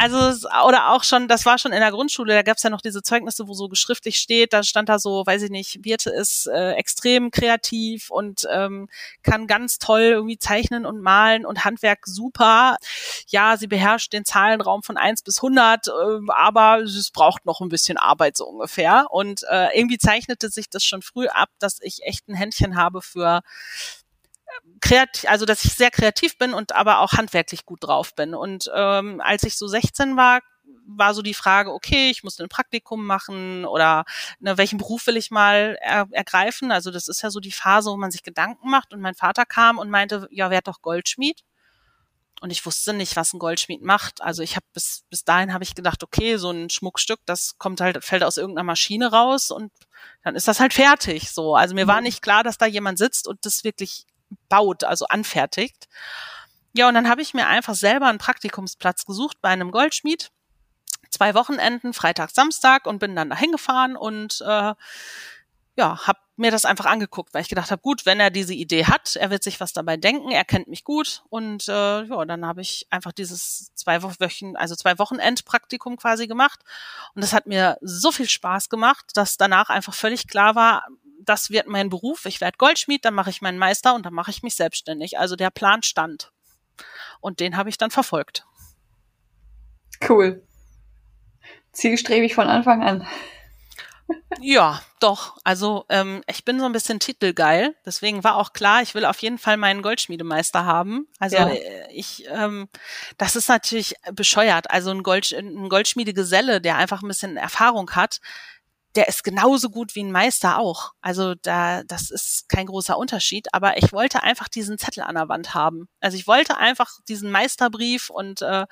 Also 0.00 0.46
oder 0.64 0.90
auch 0.90 1.02
schon, 1.02 1.26
das 1.26 1.44
war 1.44 1.58
schon 1.58 1.72
in 1.72 1.80
der 1.80 1.90
Grundschule, 1.90 2.32
da 2.32 2.42
gab 2.42 2.56
es 2.56 2.62
ja 2.62 2.70
noch 2.70 2.82
diese 2.82 3.02
Zeugnisse, 3.02 3.48
wo 3.48 3.54
so 3.54 3.68
geschriftlich 3.68 4.20
steht, 4.20 4.52
da 4.52 4.62
stand 4.62 4.88
da 4.88 5.00
so, 5.00 5.26
weiß 5.26 5.42
ich 5.42 5.50
nicht, 5.50 5.82
Birte 5.82 6.10
ist 6.10 6.46
äh, 6.46 6.74
extrem 6.74 7.32
kreativ 7.32 8.08
und 8.08 8.46
ähm, 8.48 8.88
kann 9.24 9.48
ganz 9.48 9.80
toll 9.80 10.02
irgendwie 10.02 10.38
zeichnen 10.38 10.86
und 10.86 11.00
malen 11.00 11.44
und 11.44 11.64
Handwerk 11.64 12.06
super. 12.06 12.76
Ja, 13.26 13.56
sie 13.56 13.66
beherrscht 13.66 14.12
den 14.12 14.24
Zahlenraum 14.24 14.84
von 14.84 14.96
eins 14.96 15.22
bis 15.22 15.42
hundert, 15.42 15.88
äh, 15.88 15.90
aber 16.28 16.78
es 16.78 17.10
braucht 17.10 17.44
noch 17.44 17.60
ein 17.60 17.68
bisschen 17.68 17.98
Arbeit 17.98 18.36
so 18.36 18.46
ungefähr. 18.46 19.08
Und 19.10 19.42
äh, 19.50 19.76
irgendwie 19.76 19.98
zeichnete 19.98 20.48
sich 20.48 20.70
das 20.70 20.84
schon 20.84 21.02
früh 21.02 21.26
ab, 21.26 21.48
dass 21.58 21.78
ich 21.82 22.04
echt 22.04 22.28
ein 22.28 22.36
Händchen 22.36 22.76
habe 22.76 23.02
für 23.02 23.40
kreativ, 24.80 25.28
also 25.28 25.44
dass 25.44 25.64
ich 25.64 25.74
sehr 25.74 25.90
kreativ 25.90 26.38
bin 26.38 26.54
und 26.54 26.74
aber 26.74 27.00
auch 27.00 27.12
handwerklich 27.12 27.64
gut 27.64 27.84
drauf 27.84 28.14
bin. 28.14 28.34
Und 28.34 28.70
ähm, 28.74 29.20
als 29.20 29.42
ich 29.42 29.56
so 29.56 29.66
16 29.66 30.16
war, 30.16 30.40
war 30.86 31.14
so 31.14 31.22
die 31.22 31.34
Frage, 31.34 31.72
okay, 31.72 32.10
ich 32.10 32.24
muss 32.24 32.40
ein 32.40 32.48
Praktikum 32.48 33.04
machen 33.04 33.64
oder 33.64 34.04
ne, 34.40 34.56
welchen 34.56 34.78
Beruf 34.78 35.06
will 35.06 35.16
ich 35.16 35.30
mal 35.30 35.78
er, 35.80 36.08
ergreifen? 36.10 36.72
Also 36.72 36.90
das 36.90 37.08
ist 37.08 37.22
ja 37.22 37.30
so 37.30 37.40
die 37.40 37.52
Phase, 37.52 37.90
wo 37.90 37.96
man 37.96 38.10
sich 38.10 38.22
Gedanken 38.22 38.70
macht. 38.70 38.92
Und 38.92 39.00
mein 39.00 39.14
Vater 39.14 39.44
kam 39.44 39.78
und 39.78 39.90
meinte, 39.90 40.28
ja, 40.30 40.50
werd 40.50 40.68
doch 40.68 40.80
Goldschmied. 40.82 41.42
Und 42.40 42.50
ich 42.50 42.64
wusste 42.64 42.92
nicht, 42.92 43.16
was 43.16 43.32
ein 43.32 43.40
Goldschmied 43.40 43.82
macht. 43.82 44.22
Also 44.22 44.42
ich 44.42 44.54
habe 44.54 44.64
bis 44.72 45.04
bis 45.10 45.24
dahin 45.24 45.52
habe 45.52 45.64
ich 45.64 45.74
gedacht, 45.74 46.02
okay, 46.04 46.36
so 46.36 46.50
ein 46.50 46.70
Schmuckstück, 46.70 47.20
das 47.26 47.58
kommt 47.58 47.80
halt 47.80 48.02
fällt 48.04 48.22
aus 48.22 48.36
irgendeiner 48.36 48.64
Maschine 48.64 49.10
raus 49.10 49.50
und 49.50 49.72
dann 50.22 50.36
ist 50.36 50.46
das 50.46 50.60
halt 50.60 50.72
fertig. 50.72 51.30
So, 51.30 51.56
also 51.56 51.74
mir 51.74 51.88
war 51.88 51.96
mhm. 51.96 52.04
nicht 52.04 52.22
klar, 52.22 52.44
dass 52.44 52.56
da 52.56 52.66
jemand 52.66 52.98
sitzt 52.98 53.26
und 53.26 53.44
das 53.44 53.64
wirklich 53.64 54.06
baut, 54.48 54.84
also 54.84 55.06
anfertigt. 55.06 55.88
Ja, 56.72 56.88
und 56.88 56.94
dann 56.94 57.08
habe 57.08 57.22
ich 57.22 57.34
mir 57.34 57.46
einfach 57.46 57.74
selber 57.74 58.06
einen 58.06 58.18
Praktikumsplatz 58.18 59.04
gesucht 59.04 59.38
bei 59.40 59.48
einem 59.48 59.70
Goldschmied. 59.70 60.30
Zwei 61.10 61.34
Wochenenden, 61.34 61.94
Freitag, 61.94 62.30
Samstag 62.30 62.86
und 62.86 62.98
bin 62.98 63.16
dann 63.16 63.30
dahin 63.30 63.52
gefahren 63.52 63.96
und 63.96 64.42
äh, 64.42 64.74
ja, 65.78 66.06
habe 66.06 66.18
mir 66.36 66.50
das 66.50 66.64
einfach 66.64 66.86
angeguckt, 66.86 67.32
weil 67.32 67.42
ich 67.42 67.48
gedacht 67.48 67.70
habe, 67.70 67.80
gut, 67.80 68.04
wenn 68.04 68.18
er 68.18 68.30
diese 68.30 68.52
Idee 68.52 68.86
hat, 68.86 69.14
er 69.16 69.30
wird 69.30 69.44
sich 69.44 69.60
was 69.60 69.72
dabei 69.72 69.96
denken, 69.96 70.30
er 70.30 70.44
kennt 70.44 70.68
mich 70.68 70.82
gut 70.82 71.22
und 71.30 71.68
äh, 71.68 72.02
ja, 72.02 72.24
dann 72.24 72.44
habe 72.44 72.60
ich 72.60 72.86
einfach 72.90 73.12
dieses 73.12 73.72
zwei 73.74 74.02
Wochen, 74.02 74.56
also 74.56 74.74
zwei 74.74 74.98
Wochenendpraktikum 74.98 75.96
quasi 75.96 76.26
gemacht 76.26 76.60
und 77.14 77.22
das 77.22 77.32
hat 77.32 77.46
mir 77.46 77.78
so 77.80 78.10
viel 78.10 78.28
Spaß 78.28 78.68
gemacht, 78.68 79.06
dass 79.14 79.36
danach 79.36 79.70
einfach 79.70 79.94
völlig 79.94 80.26
klar 80.26 80.56
war, 80.56 80.84
das 81.20 81.50
wird 81.50 81.66
mein 81.66 81.88
Beruf, 81.88 82.24
ich 82.24 82.40
werde 82.40 82.58
Goldschmied, 82.58 83.04
dann 83.04 83.14
mache 83.14 83.30
ich 83.30 83.42
meinen 83.42 83.58
Meister 83.58 83.94
und 83.94 84.06
dann 84.06 84.14
mache 84.14 84.30
ich 84.30 84.42
mich 84.42 84.54
selbstständig. 84.54 85.18
Also 85.18 85.36
der 85.36 85.50
Plan 85.50 85.82
stand. 85.82 86.32
Und 87.20 87.40
den 87.40 87.56
habe 87.56 87.68
ich 87.68 87.78
dann 87.78 87.90
verfolgt. 87.90 88.46
Cool. 90.08 90.42
Zielstrebig 91.72 92.34
von 92.34 92.48
Anfang 92.48 92.82
an. 92.82 93.06
Ja, 94.40 94.80
doch. 95.00 95.36
Also 95.44 95.84
ähm, 95.90 96.22
ich 96.26 96.44
bin 96.44 96.58
so 96.58 96.64
ein 96.64 96.72
bisschen 96.72 96.98
titelgeil. 96.98 97.74
Deswegen 97.84 98.24
war 98.24 98.36
auch 98.36 98.52
klar, 98.52 98.82
ich 98.82 98.94
will 98.94 99.04
auf 99.04 99.18
jeden 99.20 99.38
Fall 99.38 99.56
meinen 99.56 99.82
Goldschmiedemeister 99.82 100.64
haben. 100.64 101.08
Also 101.18 101.36
ja. 101.36 101.48
Äh, 101.48 101.92
ich, 101.92 102.26
ähm, 102.28 102.68
das 103.18 103.36
ist 103.36 103.48
natürlich 103.48 103.94
bescheuert. 104.12 104.70
Also 104.70 104.90
ein, 104.90 105.02
Gold, 105.02 105.32
ein 105.32 105.68
Goldschmiedegeselle, 105.68 106.60
der 106.60 106.76
einfach 106.76 107.02
ein 107.02 107.08
bisschen 107.08 107.36
Erfahrung 107.36 107.90
hat, 107.90 108.20
der 108.94 109.08
ist 109.08 109.22
genauso 109.22 109.70
gut 109.70 109.94
wie 109.94 110.02
ein 110.02 110.12
Meister 110.12 110.58
auch. 110.58 110.92
Also 111.00 111.34
da, 111.34 111.82
das 111.84 112.10
ist 112.10 112.48
kein 112.48 112.66
großer 112.66 112.96
Unterschied. 112.96 113.48
Aber 113.52 113.76
ich 113.76 113.92
wollte 113.92 114.22
einfach 114.22 114.48
diesen 114.48 114.78
Zettel 114.78 115.02
an 115.02 115.14
der 115.14 115.28
Wand 115.28 115.54
haben. 115.54 115.88
Also 116.00 116.16
ich 116.16 116.26
wollte 116.26 116.56
einfach 116.56 116.98
diesen 117.06 117.30
Meisterbrief 117.30 118.10
und 118.10 118.42
äh, 118.42 118.66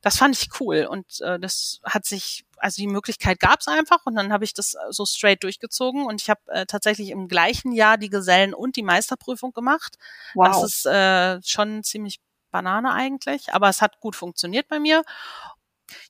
das 0.00 0.16
fand 0.16 0.36
ich 0.36 0.48
cool. 0.60 0.86
Und 0.90 1.20
äh, 1.20 1.38
das 1.38 1.80
hat 1.84 2.04
sich, 2.04 2.44
also 2.56 2.80
die 2.80 2.88
Möglichkeit 2.88 3.40
gab 3.40 3.60
es 3.60 3.68
einfach 3.68 4.04
und 4.06 4.16
dann 4.16 4.32
habe 4.32 4.44
ich 4.44 4.54
das 4.54 4.76
so 4.90 5.06
straight 5.06 5.42
durchgezogen 5.42 6.04
und 6.04 6.20
ich 6.20 6.30
habe 6.30 6.40
äh, 6.48 6.66
tatsächlich 6.66 7.10
im 7.10 7.28
gleichen 7.28 7.72
Jahr 7.72 7.96
die 7.96 8.10
Gesellen 8.10 8.54
und 8.54 8.76
die 8.76 8.82
Meisterprüfung 8.82 9.52
gemacht. 9.52 9.96
Wow. 10.34 10.48
Das 10.48 10.62
ist 10.64 10.86
äh, 10.86 11.40
schon 11.44 11.82
ziemlich 11.84 12.20
Banane 12.50 12.92
eigentlich, 12.92 13.52
aber 13.52 13.68
es 13.68 13.82
hat 13.82 14.00
gut 14.00 14.16
funktioniert 14.16 14.68
bei 14.68 14.78
mir 14.78 15.02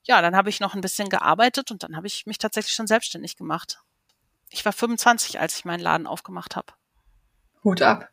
ja, 0.05 0.23
dann 0.23 0.37
habe 0.37 0.51
ich 0.51 0.61
noch 0.61 0.75
ein 0.75 0.81
bisschen 0.81 1.09
gearbeitet 1.09 1.71
und 1.71 1.83
dann 1.83 1.97
habe 1.97 2.07
ich 2.07 2.27
mich 2.27 2.39
tatsächlich 2.39 2.75
schon 2.75 2.87
selbstständig 2.87 3.37
gemacht. 3.37 3.81
Ich 4.51 4.65
war 4.65 4.73
25, 4.73 5.41
als 5.41 5.59
ich 5.59 5.65
meinen 5.65 5.81
Laden 5.81 6.07
aufgemacht 6.07 6.57
habe. 6.57 6.73
Hut 7.65 7.83
ab. 7.83 8.09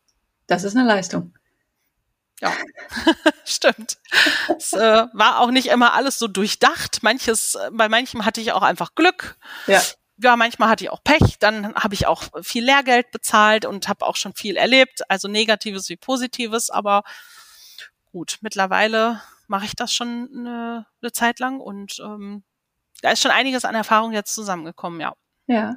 Das 0.47 0.63
ist 0.63 0.75
eine 0.75 0.87
Leistung. 0.87 1.33
Ja, 2.41 2.51
stimmt. 3.45 3.97
Es 4.57 4.73
äh, 4.73 5.07
war 5.13 5.39
auch 5.39 5.51
nicht 5.51 5.67
immer 5.67 5.93
alles 5.93 6.19
so 6.19 6.27
durchdacht. 6.27 7.01
Manches, 7.01 7.55
äh, 7.55 7.69
bei 7.71 7.87
manchem 7.87 8.25
hatte 8.25 8.41
ich 8.41 8.51
auch 8.51 8.61
einfach 8.61 8.95
Glück. 8.95 9.37
Ja. 9.67 9.81
Ja, 10.17 10.37
manchmal 10.37 10.69
hatte 10.69 10.85
ich 10.85 10.89
auch 10.89 11.03
Pech. 11.03 11.39
Dann 11.39 11.73
habe 11.75 11.93
ich 11.93 12.07
auch 12.07 12.23
viel 12.41 12.63
Lehrgeld 12.63 13.11
bezahlt 13.11 13.65
und 13.65 13.87
habe 13.89 14.05
auch 14.05 14.15
schon 14.15 14.33
viel 14.33 14.55
erlebt, 14.55 15.09
also 15.09 15.27
Negatives 15.27 15.89
wie 15.89 15.97
Positives. 15.97 16.69
Aber 16.69 17.03
gut, 18.11 18.37
mittlerweile 18.41 19.21
mache 19.47 19.65
ich 19.65 19.75
das 19.75 19.93
schon 19.93 20.29
eine, 20.33 20.85
eine 21.01 21.11
Zeit 21.11 21.39
lang 21.39 21.59
und 21.59 21.99
ähm, 22.03 22.43
da 23.01 23.11
ist 23.11 23.21
schon 23.21 23.31
einiges 23.31 23.65
an 23.65 23.75
Erfahrung 23.75 24.13
jetzt 24.13 24.33
zusammengekommen, 24.33 24.99
ja. 24.99 25.13
Ja. 25.47 25.75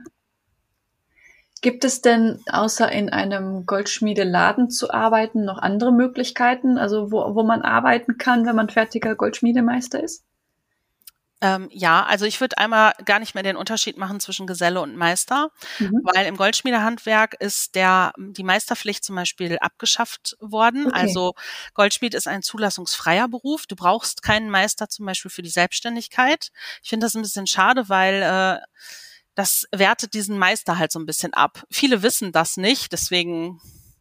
Gibt 1.61 1.85
es 1.85 2.01
denn 2.01 2.41
außer 2.51 2.91
in 2.93 3.11
einem 3.11 3.67
Goldschmiedeladen 3.67 4.71
zu 4.71 4.91
arbeiten 4.91 5.45
noch 5.45 5.59
andere 5.59 5.93
Möglichkeiten, 5.93 6.79
also 6.79 7.11
wo, 7.11 7.35
wo 7.35 7.43
man 7.43 7.63
arbeiten 7.63 8.17
kann, 8.17 8.47
wenn 8.47 8.55
man 8.55 8.69
fertiger 8.69 9.17
Goldschmiedemeister 9.17 10.03
ist? 10.03 10.25
Ähm, 11.41 11.69
ja, 11.71 12.05
also 12.05 12.25
ich 12.25 12.41
würde 12.41 12.59
einmal 12.59 12.95
gar 13.05 13.21
nicht 13.21 13.35
mehr 13.35 13.45
den 13.45 13.57
Unterschied 13.57 13.97
machen 13.97 14.19
zwischen 14.19 14.49
Geselle 14.49 14.81
und 14.81 14.97
Meister, 14.97 15.51
mhm. 15.79 16.01
weil 16.03 16.27
im 16.27 16.37
Goldschmiedehandwerk 16.37 17.35
ist 17.39 17.77
der 17.77 18.13
die 18.19 18.43
Meisterpflicht 18.43 19.05
zum 19.05 19.15
Beispiel 19.15 19.57
abgeschafft 19.59 20.37
worden. 20.41 20.87
Okay. 20.87 20.97
Also 20.97 21.35
Goldschmied 21.75 22.15
ist 22.15 22.27
ein 22.27 22.43
zulassungsfreier 22.43 23.29
Beruf. 23.29 23.67
Du 23.67 23.77
brauchst 23.77 24.23
keinen 24.23 24.51
Meister 24.51 24.89
zum 24.89 25.07
Beispiel 25.07 25.31
für 25.31 25.43
die 25.43 25.51
Selbstständigkeit. 25.51 26.51
Ich 26.83 26.89
finde 26.89 27.07
das 27.07 27.15
ein 27.15 27.23
bisschen 27.23 27.47
schade, 27.47 27.89
weil 27.89 28.23
äh, 28.23 28.67
das 29.37 29.67
wertet 29.71 30.15
diesen 30.15 30.39
Meister 30.39 30.79
halt 30.79 30.91
so 30.91 30.99
ein 30.99 31.07
bisschen 31.07 31.35
ab. 31.35 31.63
Viele 31.71 32.03
wissen 32.03 32.33
das 32.33 32.57
nicht, 32.57 32.91
deswegen 32.91 33.61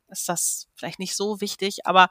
ist 0.09 0.29
das 0.29 0.67
vielleicht 0.75 0.99
nicht 0.99 1.15
so 1.15 1.41
wichtig, 1.41 1.85
aber 1.85 2.09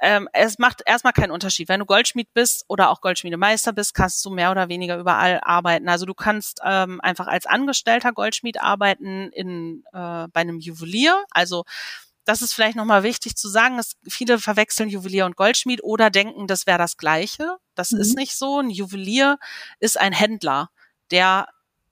ähm, 0.00 0.28
es 0.32 0.58
macht 0.58 0.82
erstmal 0.86 1.12
keinen 1.12 1.30
Unterschied. 1.30 1.68
Wenn 1.68 1.80
du 1.80 1.86
Goldschmied 1.86 2.32
bist 2.34 2.64
oder 2.68 2.90
auch 2.90 3.00
Goldschmiedemeister 3.00 3.72
bist, 3.72 3.94
kannst 3.94 4.24
du 4.24 4.30
mehr 4.30 4.50
oder 4.50 4.68
weniger 4.68 4.98
überall 4.98 5.40
arbeiten. 5.42 5.88
Also 5.88 6.06
du 6.06 6.14
kannst 6.14 6.60
ähm, 6.64 7.00
einfach 7.00 7.26
als 7.26 7.46
Angestellter 7.46 8.12
Goldschmied 8.12 8.60
arbeiten 8.60 9.30
in 9.32 9.84
äh, 9.92 10.28
bei 10.28 10.40
einem 10.40 10.58
Juwelier. 10.58 11.24
Also 11.30 11.64
das 12.24 12.42
ist 12.42 12.52
vielleicht 12.52 12.76
nochmal 12.76 13.02
wichtig 13.02 13.36
zu 13.36 13.48
sagen, 13.48 13.76
dass 13.76 13.96
viele 14.08 14.38
verwechseln 14.38 14.88
Juwelier 14.88 15.26
und 15.26 15.36
Goldschmied 15.36 15.82
oder 15.82 16.10
denken, 16.10 16.46
das 16.46 16.66
wäre 16.66 16.78
das 16.78 16.96
Gleiche. 16.96 17.56
Das 17.74 17.90
mhm. 17.90 18.00
ist 18.00 18.16
nicht 18.16 18.36
so. 18.36 18.60
Ein 18.60 18.70
Juwelier 18.70 19.38
ist 19.80 19.98
ein 19.98 20.12
Händler, 20.12 20.70
der 21.10 21.48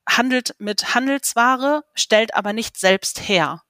handelt 0.08 0.54
mit 0.58 0.94
Handelsware, 0.94 1.84
stellt 1.94 2.34
aber 2.34 2.52
nicht 2.52 2.78
selbst 2.78 3.28
her. 3.28 3.62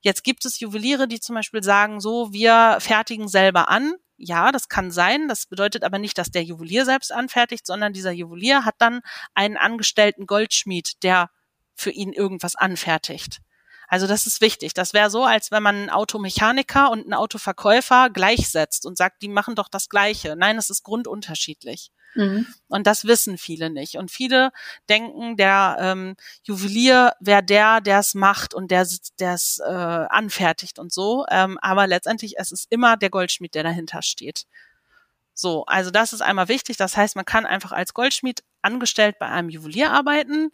Jetzt 0.00 0.24
gibt 0.24 0.44
es 0.44 0.60
Juweliere, 0.60 1.08
die 1.08 1.20
zum 1.20 1.34
Beispiel 1.34 1.62
sagen, 1.62 2.00
so, 2.00 2.32
wir 2.32 2.78
fertigen 2.80 3.28
selber 3.28 3.68
an. 3.68 3.94
Ja, 4.16 4.52
das 4.52 4.68
kann 4.68 4.90
sein. 4.90 5.28
Das 5.28 5.46
bedeutet 5.46 5.84
aber 5.84 5.98
nicht, 5.98 6.18
dass 6.18 6.30
der 6.30 6.42
Juwelier 6.42 6.84
selbst 6.84 7.12
anfertigt, 7.12 7.66
sondern 7.66 7.92
dieser 7.92 8.12
Juwelier 8.12 8.64
hat 8.64 8.76
dann 8.78 9.00
einen 9.34 9.56
angestellten 9.56 10.26
Goldschmied, 10.26 11.02
der 11.02 11.30
für 11.74 11.90
ihn 11.90 12.12
irgendwas 12.12 12.56
anfertigt. 12.56 13.40
Also 13.88 14.06
das 14.06 14.26
ist 14.26 14.40
wichtig. 14.40 14.74
Das 14.74 14.92
wäre 14.92 15.08
so, 15.08 15.24
als 15.24 15.50
wenn 15.50 15.62
man 15.62 15.76
einen 15.76 15.90
Automechaniker 15.90 16.90
und 16.90 17.04
einen 17.04 17.14
Autoverkäufer 17.14 18.10
gleichsetzt 18.10 18.84
und 18.84 18.98
sagt, 18.98 19.22
die 19.22 19.28
machen 19.28 19.54
doch 19.54 19.68
das 19.68 19.88
Gleiche. 19.88 20.36
Nein, 20.36 20.58
es 20.58 20.68
ist 20.68 20.82
grundunterschiedlich. 20.82 21.90
Mhm. 22.14 22.46
Und 22.68 22.86
das 22.86 23.04
wissen 23.04 23.38
viele 23.38 23.70
nicht. 23.70 23.96
Und 23.96 24.10
viele 24.10 24.50
denken, 24.88 25.36
der 25.36 25.76
ähm, 25.80 26.16
Juwelier 26.42 27.12
wäre 27.20 27.42
der, 27.42 27.80
der 27.80 28.00
es 28.00 28.14
macht 28.14 28.54
und 28.54 28.70
der 28.70 28.82
es 28.82 29.58
äh, 29.58 29.72
anfertigt 29.72 30.78
und 30.78 30.92
so. 30.92 31.26
Ähm, 31.30 31.58
aber 31.60 31.86
letztendlich 31.86 32.38
es 32.38 32.52
ist 32.52 32.66
immer 32.70 32.96
der 32.96 33.10
Goldschmied, 33.10 33.54
der 33.54 33.62
dahinter 33.62 34.02
steht. 34.02 34.46
So, 35.40 35.64
also 35.66 35.92
das 35.92 36.12
ist 36.12 36.20
einmal 36.20 36.48
wichtig. 36.48 36.78
Das 36.78 36.96
heißt, 36.96 37.14
man 37.14 37.24
kann 37.24 37.46
einfach 37.46 37.70
als 37.70 37.94
Goldschmied 37.94 38.42
angestellt 38.60 39.20
bei 39.20 39.26
einem 39.26 39.50
Juwelier 39.50 39.92
arbeiten. 39.92 40.50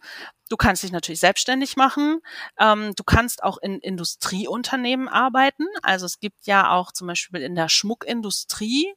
Du 0.47 0.57
kannst 0.57 0.83
dich 0.83 0.91
natürlich 0.91 1.19
selbstständig 1.21 1.75
machen. 1.75 2.19
Ähm, 2.59 2.93
du 2.95 3.03
kannst 3.03 3.41
auch 3.41 3.57
in 3.57 3.79
Industrieunternehmen 3.79 5.07
arbeiten. 5.07 5.65
Also 5.81 6.05
es 6.05 6.19
gibt 6.19 6.45
ja 6.45 6.69
auch 6.69 6.91
zum 6.91 7.07
Beispiel 7.07 7.41
in 7.41 7.55
der 7.55 7.67
Schmuckindustrie 7.67 8.93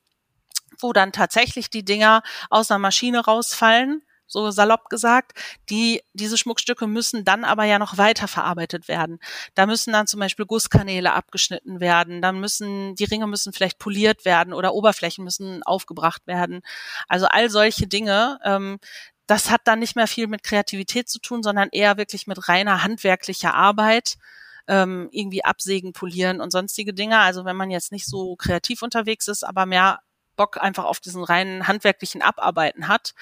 wo 0.80 0.92
dann 0.92 1.12
tatsächlich 1.12 1.70
die 1.70 1.84
Dinger 1.84 2.22
aus 2.50 2.70
einer 2.70 2.78
Maschine 2.78 3.20
rausfallen, 3.24 4.02
so 4.28 4.50
salopp 4.50 4.90
gesagt. 4.90 5.32
Die, 5.70 6.02
diese 6.12 6.38
Schmuckstücke 6.38 6.86
müssen 6.86 7.24
dann 7.24 7.44
aber 7.44 7.64
ja 7.64 7.78
noch 7.78 7.98
weiterverarbeitet 7.98 8.86
werden. 8.86 9.18
Da 9.54 9.66
müssen 9.66 9.92
dann 9.92 10.06
zum 10.06 10.20
Beispiel 10.20 10.46
Gusskanäle 10.46 11.12
abgeschnitten 11.12 11.80
werden, 11.80 12.22
dann 12.22 12.38
müssen, 12.38 12.94
die 12.94 13.04
Ringe 13.04 13.26
müssen 13.26 13.52
vielleicht 13.52 13.78
poliert 13.78 14.24
werden 14.24 14.52
oder 14.52 14.74
Oberflächen 14.74 15.24
müssen 15.24 15.62
aufgebracht 15.62 16.26
werden. 16.26 16.60
Also 17.08 17.26
all 17.26 17.50
solche 17.50 17.86
Dinge, 17.88 18.38
ähm, 18.44 18.78
das 19.26 19.50
hat 19.50 19.62
dann 19.64 19.78
nicht 19.80 19.96
mehr 19.96 20.06
viel 20.06 20.26
mit 20.26 20.42
Kreativität 20.42 21.08
zu 21.08 21.18
tun, 21.20 21.42
sondern 21.42 21.68
eher 21.72 21.96
wirklich 21.96 22.26
mit 22.26 22.48
reiner 22.48 22.82
handwerklicher 22.82 23.54
Arbeit 23.54 24.16
ähm, 24.68 25.08
irgendwie 25.10 25.44
absägen, 25.44 25.92
polieren 25.92 26.40
und 26.40 26.50
sonstige 26.50 26.94
Dinge. 26.94 27.18
Also 27.18 27.44
wenn 27.44 27.56
man 27.56 27.70
jetzt 27.70 27.92
nicht 27.92 28.06
so 28.06 28.36
kreativ 28.36 28.82
unterwegs 28.82 29.28
ist, 29.28 29.42
aber 29.44 29.66
mehr 29.66 30.00
Bock 30.38 30.56
einfach 30.62 30.84
auf 30.84 31.00
diesen 31.00 31.22
reinen 31.22 31.68
handwerklichen 31.68 32.22
Abarbeiten 32.22 32.88
hat, 32.88 33.12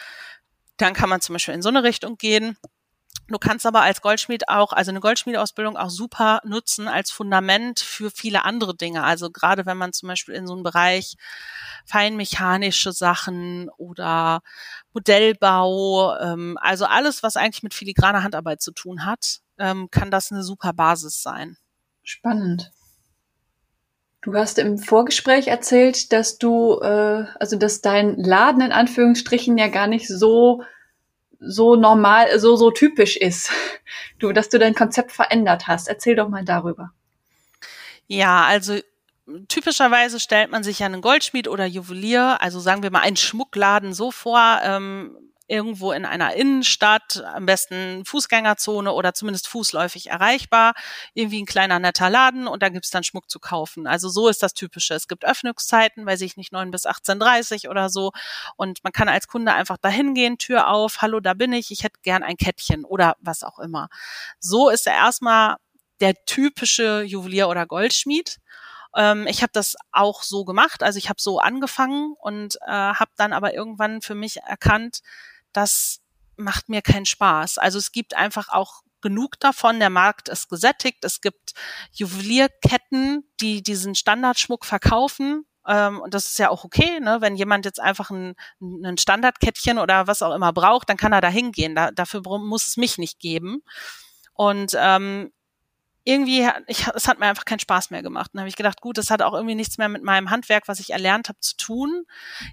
dann 0.76 0.94
kann 0.94 1.08
man 1.08 1.20
zum 1.20 1.32
Beispiel 1.32 1.54
in 1.54 1.62
so 1.62 1.70
eine 1.70 1.82
Richtung 1.82 2.16
gehen. 2.16 2.56
Du 3.28 3.38
kannst 3.38 3.66
aber 3.66 3.82
als 3.82 4.02
Goldschmied 4.02 4.48
auch, 4.48 4.72
also 4.72 4.92
eine 4.92 5.00
Goldschmiedeausbildung 5.00 5.76
auch 5.76 5.90
super 5.90 6.40
nutzen 6.44 6.86
als 6.86 7.10
Fundament 7.10 7.80
für 7.80 8.12
viele 8.12 8.44
andere 8.44 8.76
Dinge. 8.76 9.02
Also 9.02 9.30
gerade 9.30 9.66
wenn 9.66 9.76
man 9.76 9.92
zum 9.92 10.08
Beispiel 10.08 10.34
in 10.34 10.46
so 10.46 10.52
einem 10.52 10.62
Bereich 10.62 11.16
feinmechanische 11.86 12.92
Sachen 12.92 13.68
oder 13.78 14.42
Modellbau, 14.92 16.16
ähm, 16.18 16.56
also 16.60 16.84
alles, 16.84 17.24
was 17.24 17.36
eigentlich 17.36 17.64
mit 17.64 17.74
filigraner 17.74 18.22
Handarbeit 18.22 18.62
zu 18.62 18.70
tun 18.70 19.04
hat, 19.04 19.40
ähm, 19.58 19.88
kann 19.90 20.12
das 20.12 20.30
eine 20.30 20.44
super 20.44 20.72
Basis 20.72 21.20
sein. 21.20 21.56
Spannend. 22.04 22.70
Du 24.26 24.34
hast 24.34 24.58
im 24.58 24.76
Vorgespräch 24.76 25.46
erzählt, 25.46 26.12
dass 26.12 26.36
du, 26.36 26.80
äh, 26.80 27.26
also 27.38 27.54
dass 27.54 27.80
dein 27.80 28.16
Laden 28.16 28.60
in 28.60 28.72
Anführungsstrichen 28.72 29.56
ja 29.56 29.68
gar 29.68 29.86
nicht 29.86 30.08
so 30.08 30.64
so 31.38 31.76
normal, 31.76 32.36
so 32.40 32.56
so 32.56 32.70
typisch 32.72 33.16
ist. 33.16 33.50
Du, 34.18 34.32
dass 34.32 34.48
du 34.48 34.58
dein 34.58 34.74
Konzept 34.74 35.12
verändert 35.12 35.68
hast. 35.68 35.88
Erzähl 35.88 36.16
doch 36.16 36.28
mal 36.28 36.44
darüber. 36.44 36.90
Ja, 38.06 38.44
also 38.46 38.78
typischerweise 39.46 40.18
stellt 40.18 40.50
man 40.50 40.64
sich 40.64 40.78
ja 40.78 40.86
einen 40.86 41.02
Goldschmied 41.02 41.48
oder 41.48 41.66
Juwelier, 41.66 42.38
also 42.40 42.58
sagen 42.58 42.82
wir 42.82 42.90
mal 42.90 43.00
einen 43.00 43.16
Schmuckladen 43.16 43.92
so 43.92 44.10
vor, 44.10 44.58
ähm, 44.62 45.16
irgendwo 45.48 45.92
in 45.92 46.04
einer 46.04 46.34
Innenstadt, 46.34 47.22
am 47.24 47.46
besten 47.46 48.04
Fußgängerzone 48.04 48.92
oder 48.92 49.14
zumindest 49.14 49.48
fußläufig 49.48 50.08
erreichbar, 50.08 50.74
irgendwie 51.14 51.42
ein 51.42 51.46
kleiner 51.46 51.78
netter 51.78 52.10
Laden 52.10 52.46
und 52.48 52.62
da 52.62 52.68
gibt's 52.68 52.90
dann 52.90 53.04
Schmuck 53.04 53.30
zu 53.30 53.38
kaufen. 53.38 53.86
Also 53.86 54.08
so 54.08 54.28
ist 54.28 54.42
das 54.42 54.54
Typische. 54.54 54.94
Es 54.94 55.08
gibt 55.08 55.24
Öffnungszeiten, 55.24 56.04
weiß 56.06 56.20
ich 56.22 56.36
nicht, 56.36 56.52
9 56.52 56.70
bis 56.70 56.86
18.30 56.86 57.68
oder 57.68 57.88
so 57.88 58.12
und 58.56 58.82
man 58.82 58.92
kann 58.92 59.08
als 59.08 59.28
Kunde 59.28 59.52
einfach 59.52 59.76
dahin 59.76 60.14
gehen, 60.14 60.38
Tür 60.38 60.68
auf, 60.68 61.02
hallo, 61.02 61.20
da 61.20 61.34
bin 61.34 61.52
ich, 61.52 61.70
ich 61.70 61.84
hätte 61.84 62.00
gern 62.02 62.22
ein 62.22 62.36
Kettchen 62.36 62.84
oder 62.84 63.16
was 63.20 63.44
auch 63.44 63.58
immer. 63.58 63.88
So 64.40 64.68
ist 64.68 64.86
er 64.86 64.94
erstmal 64.94 65.56
der 66.00 66.14
typische 66.26 67.02
Juwelier 67.02 67.48
oder 67.48 67.66
Goldschmied 67.66 68.38
ähm, 68.96 69.26
ich 69.28 69.42
habe 69.42 69.52
das 69.52 69.76
auch 69.92 70.22
so 70.22 70.44
gemacht, 70.44 70.82
also 70.82 70.96
ich 70.98 71.10
habe 71.10 71.20
so 71.20 71.38
angefangen 71.38 72.14
und 72.18 72.56
äh, 72.66 72.70
habe 72.70 73.10
dann 73.16 73.34
aber 73.34 73.52
irgendwann 73.52 74.00
für 74.00 74.14
mich 74.14 74.38
erkannt, 74.38 75.00
das 75.56 76.00
macht 76.36 76.68
mir 76.68 76.82
keinen 76.82 77.06
Spaß. 77.06 77.58
Also 77.58 77.78
es 77.78 77.92
gibt 77.92 78.14
einfach 78.14 78.48
auch 78.48 78.82
genug 79.00 79.38
davon. 79.40 79.78
Der 79.78 79.90
Markt 79.90 80.28
ist 80.28 80.48
gesättigt. 80.48 81.04
Es 81.04 81.20
gibt 81.20 81.52
Juwelierketten, 81.92 83.24
die 83.40 83.62
diesen 83.62 83.94
Standardschmuck 83.94 84.64
verkaufen. 84.64 85.46
Ähm, 85.66 86.00
und 86.00 86.14
das 86.14 86.26
ist 86.26 86.38
ja 86.38 86.50
auch 86.50 86.64
okay, 86.64 87.00
ne? 87.00 87.18
wenn 87.20 87.36
jemand 87.36 87.64
jetzt 87.64 87.80
einfach 87.80 88.10
ein, 88.10 88.34
ein 88.60 88.98
Standardkettchen 88.98 89.78
oder 89.78 90.06
was 90.06 90.22
auch 90.22 90.34
immer 90.34 90.52
braucht, 90.52 90.88
dann 90.88 90.96
kann 90.96 91.12
er 91.12 91.20
da 91.20 91.28
hingehen. 91.28 91.74
Da, 91.74 91.90
dafür 91.90 92.22
muss 92.38 92.68
es 92.68 92.76
mich 92.76 92.98
nicht 92.98 93.18
geben. 93.18 93.62
Und 94.32 94.72
ähm, 94.76 95.32
irgendwie, 96.06 96.48
ich, 96.68 96.86
es 96.94 97.08
hat 97.08 97.18
mir 97.18 97.26
einfach 97.26 97.44
keinen 97.44 97.58
Spaß 97.58 97.90
mehr 97.90 98.02
gemacht. 98.02 98.30
Dann 98.32 98.40
habe 98.40 98.48
ich 98.48 98.54
gedacht, 98.54 98.80
gut, 98.80 98.96
das 98.96 99.10
hat 99.10 99.22
auch 99.22 99.34
irgendwie 99.34 99.56
nichts 99.56 99.76
mehr 99.76 99.88
mit 99.88 100.04
meinem 100.04 100.30
Handwerk, 100.30 100.68
was 100.68 100.78
ich 100.78 100.90
erlernt 100.90 101.28
habe, 101.28 101.40
zu 101.40 101.56
tun. 101.56 102.04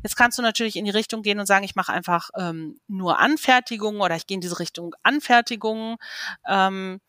Jetzt 0.01 0.15
kannst 0.15 0.39
du 0.39 0.41
natürlich 0.41 0.75
in 0.75 0.85
die 0.85 0.91
Richtung 0.91 1.21
gehen 1.21 1.39
und 1.39 1.45
sagen, 1.45 1.63
ich 1.63 1.75
mache 1.75 1.93
einfach 1.93 2.31
ähm, 2.35 2.79
nur 2.87 3.19
Anfertigungen 3.19 4.01
oder 4.01 4.15
ich 4.15 4.25
gehe 4.25 4.35
in 4.35 4.41
diese 4.41 4.59
Richtung 4.59 4.95
Anfertigungen. 5.03 5.97
Ähm, 6.47 6.99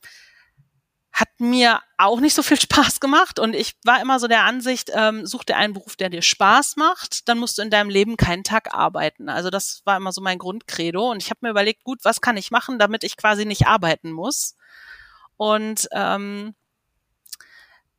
hat 1.13 1.29
mir 1.39 1.81
auch 1.97 2.21
nicht 2.21 2.35
so 2.35 2.43
viel 2.43 2.61
Spaß 2.61 3.01
gemacht 3.01 3.39
und 3.39 3.55
ich 3.55 3.77
war 3.83 4.03
immer 4.03 4.21
so 4.21 4.29
der 4.29 4.45
Ansicht, 4.45 4.91
ähm, 4.93 5.25
such 5.25 5.45
dir 5.45 5.57
einen 5.57 5.73
Beruf, 5.73 5.97
der 5.97 6.11
dir 6.11 6.23
Spaß 6.23 6.77
macht, 6.77 7.27
dann 7.29 7.39
musst 7.39 7.57
du 7.57 7.63
in 7.63 7.71
deinem 7.71 7.89
Leben 7.89 8.19
keinen 8.19 8.45
Tag 8.45 8.75
arbeiten. 8.75 9.31
Also 9.31 9.49
das 9.49 9.81
war 9.87 9.97
immer 9.97 10.13
so 10.13 10.21
mein 10.21 10.39
Grundcredo 10.39 11.11
und 11.11 11.23
ich 11.23 11.31
habe 11.31 11.39
mir 11.41 11.51
überlegt, 11.51 11.85
gut, 11.85 12.01
was 12.03 12.21
kann 12.21 12.37
ich 12.37 12.51
machen, 12.51 12.79
damit 12.79 13.03
ich 13.03 13.17
quasi 13.17 13.47
nicht 13.47 13.67
arbeiten 13.67 14.13
muss 14.13 14.57
und 15.37 15.89
ähm, 15.93 16.55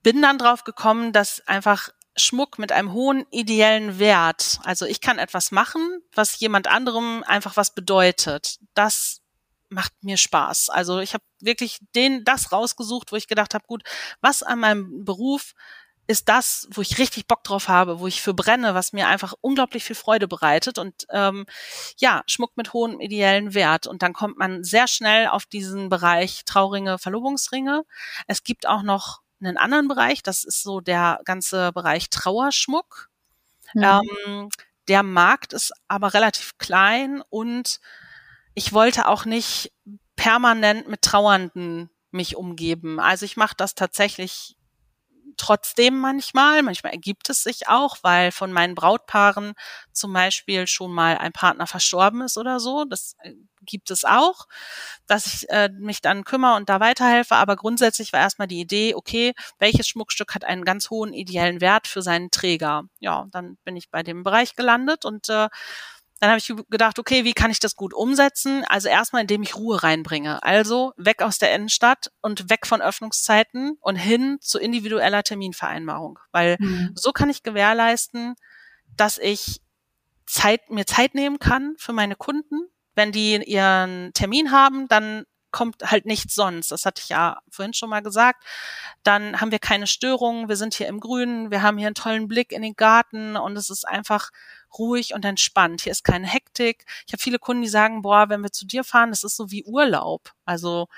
bin 0.03 0.21
dann 0.21 0.37
drauf 0.37 0.63
gekommen, 0.63 1.13
dass 1.13 1.45
einfach 1.47 1.89
Schmuck 2.17 2.59
mit 2.59 2.71
einem 2.71 2.93
hohen 2.93 3.25
ideellen 3.31 3.99
Wert, 3.99 4.59
also 4.63 4.85
ich 4.85 5.01
kann 5.01 5.17
etwas 5.17 5.51
machen, 5.51 6.01
was 6.13 6.39
jemand 6.39 6.67
anderem 6.67 7.23
einfach 7.23 7.57
was 7.57 7.73
bedeutet. 7.73 8.57
Das 8.73 9.21
macht 9.69 9.91
mir 10.01 10.17
Spaß. 10.17 10.69
Also 10.69 10.99
ich 10.99 11.13
habe 11.13 11.23
wirklich 11.39 11.79
den 11.95 12.23
das 12.23 12.51
rausgesucht, 12.51 13.11
wo 13.11 13.15
ich 13.15 13.27
gedacht 13.27 13.53
habe, 13.53 13.65
gut, 13.67 13.83
was 14.21 14.43
an 14.43 14.59
meinem 14.59 15.03
Beruf 15.03 15.53
ist 16.07 16.29
das, 16.29 16.67
wo 16.71 16.81
ich 16.81 16.97
richtig 16.97 17.27
Bock 17.27 17.43
drauf 17.43 17.67
habe, 17.67 17.99
wo 17.99 18.07
ich 18.07 18.21
für 18.21 18.33
brenne, 18.33 18.75
was 18.75 18.93
mir 18.93 19.07
einfach 19.07 19.33
unglaublich 19.41 19.83
viel 19.83 19.95
Freude 19.95 20.27
bereitet 20.27 20.77
und 20.77 21.05
ähm, 21.09 21.45
ja, 21.97 22.23
Schmuck 22.27 22.55
mit 22.57 22.73
hohem 22.73 22.99
ideellen 22.99 23.53
Wert. 23.53 23.87
Und 23.87 24.01
dann 24.03 24.13
kommt 24.13 24.37
man 24.37 24.63
sehr 24.63 24.87
schnell 24.87 25.27
auf 25.27 25.45
diesen 25.45 25.89
Bereich 25.89 26.45
Trauringe, 26.45 26.99
Verlobungsringe. 26.99 27.85
Es 28.27 28.43
gibt 28.43 28.67
auch 28.67 28.83
noch 28.83 29.21
einen 29.41 29.57
anderen 29.57 29.87
Bereich, 29.87 30.21
das 30.21 30.43
ist 30.43 30.61
so 30.61 30.79
der 30.79 31.19
ganze 31.25 31.71
Bereich 31.71 32.09
Trauerschmuck. 32.09 33.09
Mhm. 33.73 33.83
Ähm, 33.83 34.49
der 34.87 35.01
Markt 35.01 35.53
ist 35.53 35.73
aber 35.87 36.13
relativ 36.13 36.57
klein 36.57 37.23
und 37.29 37.79
ich 38.53 38.73
wollte 38.73 39.07
auch 39.07 39.25
nicht 39.25 39.73
permanent 40.15 40.87
mit 40.87 41.01
Trauernden 41.01 41.89
mich 42.11 42.35
umgeben. 42.35 42.99
Also 42.99 43.25
ich 43.25 43.35
mache 43.37 43.55
das 43.57 43.75
tatsächlich 43.75 44.55
trotzdem 45.37 45.97
manchmal. 45.99 46.63
Manchmal 46.63 46.93
ergibt 46.93 47.29
es 47.29 47.43
sich 47.43 47.67
auch, 47.67 47.97
weil 48.01 48.31
von 48.31 48.51
meinen 48.51 48.75
Brautpaaren 48.75 49.53
zum 49.91 50.13
Beispiel 50.13 50.67
schon 50.67 50.91
mal 50.91 51.17
ein 51.17 51.31
Partner 51.33 51.67
verstorben 51.67 52.21
ist 52.21 52.37
oder 52.37 52.59
so. 52.59 52.85
Das 52.85 53.15
äh, 53.23 53.33
gibt 53.61 53.91
es 53.91 54.05
auch, 54.05 54.45
dass 55.07 55.25
ich 55.27 55.49
äh, 55.49 55.69
mich 55.69 56.01
dann 56.01 56.23
kümmere 56.23 56.55
und 56.55 56.69
da 56.69 56.79
weiterhelfe. 56.79 57.35
Aber 57.35 57.55
grundsätzlich 57.55 58.13
war 58.13 58.19
erstmal 58.21 58.47
die 58.47 58.59
Idee, 58.59 58.95
okay, 58.95 59.33
welches 59.59 59.87
Schmuckstück 59.87 60.35
hat 60.35 60.43
einen 60.45 60.65
ganz 60.65 60.89
hohen 60.89 61.13
ideellen 61.13 61.61
Wert 61.61 61.87
für 61.87 62.01
seinen 62.01 62.31
Träger? 62.31 62.83
Ja, 62.99 63.25
dann 63.31 63.57
bin 63.63 63.75
ich 63.75 63.89
bei 63.89 64.03
dem 64.03 64.23
Bereich 64.23 64.55
gelandet 64.55 65.05
und 65.05 65.29
äh, 65.29 65.49
dann 66.19 66.29
habe 66.29 66.39
ich 66.39 66.53
gedacht, 66.69 66.97
okay, 66.97 67.25
wie 67.25 67.33
kann 67.33 67.51
ich 67.51 67.59
das 67.59 67.75
gut 67.75 67.93
umsetzen? 67.93 68.63
Also 68.67 68.87
erstmal, 68.87 69.23
indem 69.23 69.43
ich 69.43 69.55
Ruhe 69.55 69.83
reinbringe. 69.83 70.41
Also 70.43 70.93
weg 70.97 71.21
aus 71.21 71.39
der 71.39 71.53
Innenstadt 71.53 72.11
und 72.21 72.49
weg 72.49 72.65
von 72.65 72.81
Öffnungszeiten 72.81 73.77
und 73.81 73.95
hin 73.97 74.37
zu 74.39 74.57
individueller 74.57 75.23
Terminvereinbarung. 75.23 76.19
Weil 76.31 76.55
mhm. 76.59 76.91
so 76.95 77.11
kann 77.11 77.29
ich 77.29 77.43
gewährleisten, 77.43 78.35
dass 78.95 79.17
ich 79.17 79.61
Zeit, 80.25 80.69
mir 80.69 80.85
Zeit 80.85 81.15
nehmen 81.15 81.39
kann 81.39 81.75
für 81.77 81.93
meine 81.93 82.15
Kunden. 82.15 82.69
Wenn 82.95 83.11
die 83.11 83.35
ihren 83.43 84.13
Termin 84.13 84.51
haben, 84.51 84.87
dann 84.87 85.25
kommt 85.55 85.89
halt 85.89 86.05
nichts 86.05 86.35
sonst. 86.35 86.69
Das 86.71 86.85
hatte 86.85 87.01
ich 87.01 87.07
ja 87.07 87.39
vorhin 87.49 87.73
schon 87.73 87.89
mal 87.89 88.01
gesagt. 88.01 88.43
Dann 89.03 89.39
haben 89.39 89.51
wir 89.51 89.59
keine 89.59 89.87
Störungen. 89.87 90.49
Wir 90.49 90.57
sind 90.57 90.73
hier 90.73 90.87
im 90.87 90.99
Grünen. 90.99 91.49
Wir 91.49 91.61
haben 91.61 91.77
hier 91.77 91.87
einen 91.87 91.95
tollen 91.95 92.27
Blick 92.27 92.51
in 92.51 92.61
den 92.61 92.75
Garten 92.75 93.37
und 93.37 93.55
es 93.55 93.69
ist 93.69 93.87
einfach 93.87 94.31
ruhig 94.77 95.13
und 95.13 95.23
entspannt. 95.23 95.79
Hier 95.79 95.93
ist 95.93 96.03
keine 96.03 96.27
Hektik. 96.27 96.83
Ich 97.07 97.13
habe 97.13 97.23
viele 97.23 97.39
Kunden, 97.39 97.61
die 97.61 97.69
sagen, 97.69 98.01
boah, 98.01 98.27
wenn 98.27 98.41
wir 98.41 98.51
zu 98.51 98.65
dir 98.65 98.83
fahren, 98.83 99.11
das 99.11 99.23
ist 99.23 99.37
so 99.37 99.49
wie 99.49 99.63
Urlaub. 99.63 100.33
Also 100.43 100.89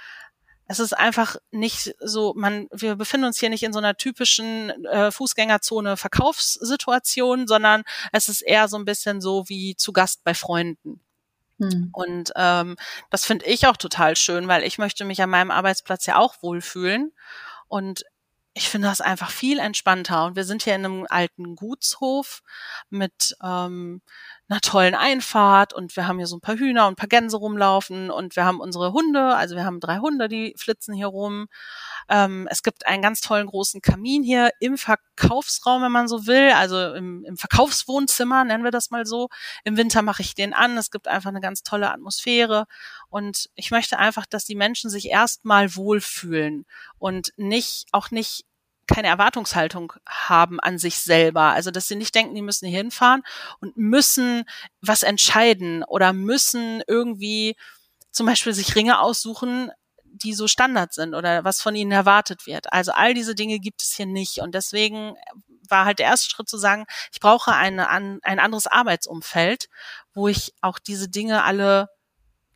es 0.66 0.80
ist 0.80 0.98
einfach 0.98 1.36
nicht 1.52 1.94
so, 2.00 2.34
man, 2.36 2.68
wir 2.72 2.96
befinden 2.96 3.28
uns 3.28 3.40
hier 3.40 3.52
nicht 3.52 3.62
in 3.62 3.74
so 3.74 3.80
einer 3.80 3.96
typischen 3.96 4.72
äh, 4.86 5.12
Fußgängerzone 5.12 5.98
Verkaufssituation, 5.98 7.46
sondern 7.46 7.84
es 8.12 8.28
ist 8.28 8.42
eher 8.42 8.68
so 8.68 8.78
ein 8.78 8.86
bisschen 8.86 9.22
so 9.22 9.48
wie 9.50 9.76
zu 9.76 9.94
Gast 9.94 10.24
bei 10.24 10.34
Freunden. 10.34 11.00
Hm. 11.60 11.90
Und 11.94 12.32
ähm, 12.36 12.76
das 13.10 13.26
finde 13.26 13.46
ich 13.46 13.68
auch 13.68 13.78
total 13.78 14.16
schön, 14.16 14.48
weil 14.48 14.64
ich 14.64 14.78
möchte 14.78 15.06
mich 15.06 15.22
an 15.22 15.30
meinem 15.30 15.52
Arbeitsplatz 15.52 16.06
ja 16.06 16.18
auch 16.18 16.36
wohlfühlen. 16.42 17.12
Und 17.68 18.04
ich 18.54 18.70
finde 18.70 18.88
das 18.88 19.02
einfach 19.02 19.30
viel 19.30 19.60
entspannter. 19.60 20.26
Und 20.26 20.36
wir 20.36 20.44
sind 20.44 20.64
hier 20.64 20.76
in 20.76 20.86
einem 20.86 21.08
alten 21.10 21.56
Gutshof 21.56 22.42
mit 22.90 23.36
ähm, 23.44 24.02
einer 24.50 24.62
tollen 24.62 24.96
Einfahrt 24.96 25.74
und 25.74 25.96
wir 25.96 26.08
haben 26.08 26.18
hier 26.18 26.28
so 26.28 26.38
ein 26.38 26.42
paar 26.42 26.56
Hühner 26.56 26.88
und 26.88 26.94
ein 26.94 26.96
paar 26.96 27.10
Gänse 27.10 27.38
rumlaufen 27.38 28.10
und 28.10 28.36
wir 28.36 28.46
haben 28.46 28.62
unsere 28.62 28.94
Hunde, 28.94 29.36
also 29.36 29.56
wir 29.56 29.66
haben 29.66 29.80
drei 29.80 29.98
Hunde, 29.98 30.30
die 30.30 30.54
flitzen 30.58 30.94
hier 30.94 31.08
rum. 31.08 31.48
Ähm, 32.10 32.48
es 32.50 32.64
gibt 32.64 32.88
einen 32.88 33.02
ganz 33.02 33.20
tollen 33.20 33.48
großen 33.48 33.82
Kamin 33.82 34.24
hier 34.24 34.52
im 34.60 34.78
Verkaufsraum, 34.78 35.82
wenn 35.82 35.92
man 35.92 36.08
so 36.08 36.28
will, 36.28 36.52
also 36.52 36.94
im, 36.94 37.26
im 37.26 37.36
Verkaufswohnzimmer, 37.38 38.46
nennen 38.46 38.64
wir 38.64 38.72
das 38.72 38.90
mal 38.90 39.06
so. 39.06 39.28
Im 39.66 39.76
Winter 39.76 40.02
mache 40.02 40.22
ich 40.22 40.34
den 40.34 40.54
an. 40.54 40.78
Es 40.78 40.92
gibt 40.92 41.08
einfach 41.10 41.30
eine 41.30 41.42
ganz 41.42 41.64
tolle 41.64 41.92
Atmosphäre 41.92 42.66
und 43.10 43.50
ich 43.56 43.72
möchte 43.72 44.00
einfach, 44.00 44.26
dass 44.26 44.46
die 44.46 44.56
Menschen 44.56 44.90
sich 44.90 45.10
erstmal 45.10 45.76
wohlfühlen 45.76 46.66
und 47.00 47.34
nicht, 47.36 47.88
auch 47.92 48.12
nicht 48.12 48.46
keine 48.88 49.10
Erwartungshaltung 49.10 49.94
haben 50.08 50.60
an 50.60 50.78
sich 50.78 51.00
selber. 51.00 51.54
Also, 51.54 51.72
dass 51.72 51.88
sie 51.88 51.96
nicht 51.96 52.16
denken, 52.16 52.36
die 52.36 52.42
müssen 52.42 52.68
hier 52.68 52.78
hinfahren 52.78 53.24
und 53.60 53.78
müssen 53.78 54.46
was 54.82 55.04
entscheiden 55.04 55.84
oder 55.84 56.14
müssen 56.14 56.82
irgendwie 56.88 57.56
zum 58.12 58.26
Beispiel 58.26 58.54
sich 58.54 58.76
Ringe 58.76 59.00
aussuchen, 59.00 59.72
die 60.24 60.34
so 60.34 60.48
Standard 60.48 60.94
sind 60.94 61.14
oder 61.14 61.44
was 61.44 61.62
von 61.62 61.76
ihnen 61.76 61.92
erwartet 61.92 62.48
wird. 62.48 62.72
Also 62.74 62.92
all 62.92 63.14
diese 63.14 63.36
Dinge 63.36 63.60
gibt 63.60 63.84
es 63.84 63.96
hier 63.96 64.08
nicht. 64.08 64.40
Und 64.40 64.56
deswegen 64.56 65.16
war 65.70 65.86
halt 65.86 66.00
der 66.00 66.08
erste 66.08 66.30
Schritt 66.30 66.50
zu 66.50 66.58
sagen, 66.58 66.86
ich 67.14 67.20
brauche 67.20 67.54
eine, 67.54 67.90
ein 67.90 68.22
anderes 68.24 68.68
Arbeitsumfeld, 68.68 69.70
wo 70.14 70.28
ich 70.28 70.54
auch 70.62 70.80
diese 70.80 71.10
Dinge 71.10 71.44
alle 71.44 71.90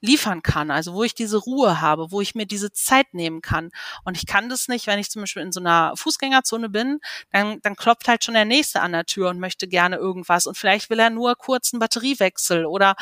liefern 0.01 0.41
kann, 0.41 0.71
also 0.71 0.93
wo 0.93 1.03
ich 1.03 1.13
diese 1.13 1.37
Ruhe 1.37 1.79
habe, 1.79 2.11
wo 2.11 2.21
ich 2.21 2.35
mir 2.35 2.45
diese 2.45 2.71
Zeit 2.71 3.13
nehmen 3.13 3.41
kann. 3.41 3.69
Und 4.03 4.17
ich 4.17 4.25
kann 4.25 4.49
das 4.49 4.67
nicht, 4.67 4.87
wenn 4.87 4.99
ich 4.99 5.09
zum 5.09 5.21
Beispiel 5.21 5.43
in 5.43 5.51
so 5.51 5.59
einer 5.59 5.93
Fußgängerzone 5.95 6.69
bin, 6.69 6.99
dann, 7.31 7.61
dann 7.61 7.75
klopft 7.75 8.07
halt 8.07 8.23
schon 8.23 8.33
der 8.33 8.45
Nächste 8.45 8.81
an 8.81 8.91
der 8.91 9.05
Tür 9.05 9.29
und 9.29 9.39
möchte 9.39 9.67
gerne 9.67 9.97
irgendwas. 9.97 10.47
Und 10.47 10.57
vielleicht 10.57 10.89
will 10.89 10.99
er 10.99 11.11
nur 11.11 11.35
kurz 11.35 11.71
einen 11.71 11.79
Batteriewechsel 11.79 12.65
oder 12.65 12.95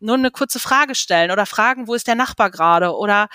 nur 0.00 0.16
eine 0.16 0.30
kurze 0.30 0.58
Frage 0.58 0.94
stellen 0.94 1.30
oder 1.30 1.46
fragen, 1.46 1.86
wo 1.86 1.94
ist 1.94 2.06
der 2.06 2.14
Nachbar 2.14 2.50
gerade 2.50 2.96
oder 2.96 3.28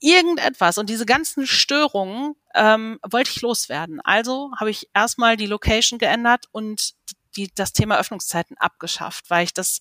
irgendetwas. 0.00 0.78
Und 0.78 0.90
diese 0.90 1.06
ganzen 1.06 1.46
Störungen 1.46 2.34
ähm, 2.54 2.98
wollte 3.08 3.30
ich 3.30 3.40
loswerden. 3.40 4.00
Also 4.00 4.50
habe 4.58 4.70
ich 4.70 4.88
erstmal 4.94 5.36
die 5.36 5.46
Location 5.46 5.98
geändert 5.98 6.46
und 6.50 6.94
die, 7.36 7.50
das 7.54 7.72
Thema 7.72 7.98
Öffnungszeiten 7.98 8.58
abgeschafft, 8.58 9.30
weil 9.30 9.44
ich 9.44 9.54
das 9.54 9.80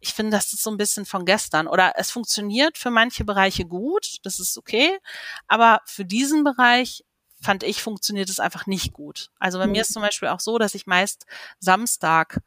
ich 0.00 0.14
finde, 0.14 0.32
das 0.32 0.52
ist 0.52 0.62
so 0.62 0.70
ein 0.70 0.76
bisschen 0.76 1.04
von 1.04 1.24
gestern. 1.24 1.66
Oder 1.66 1.92
es 1.96 2.10
funktioniert 2.10 2.78
für 2.78 2.90
manche 2.90 3.24
Bereiche 3.24 3.64
gut, 3.64 4.18
das 4.22 4.40
ist 4.40 4.56
okay, 4.56 4.98
aber 5.46 5.80
für 5.84 6.04
diesen 6.04 6.44
Bereich 6.44 7.04
fand 7.42 7.62
ich, 7.62 7.82
funktioniert 7.82 8.28
es 8.28 8.40
einfach 8.40 8.66
nicht 8.66 8.92
gut. 8.92 9.30
Also 9.38 9.58
bei 9.58 9.66
mhm. 9.66 9.72
mir 9.72 9.82
ist 9.82 9.92
zum 9.92 10.02
Beispiel 10.02 10.28
auch 10.28 10.40
so, 10.40 10.58
dass 10.58 10.74
ich 10.74 10.86
meist 10.86 11.26
Samstag 11.58 12.40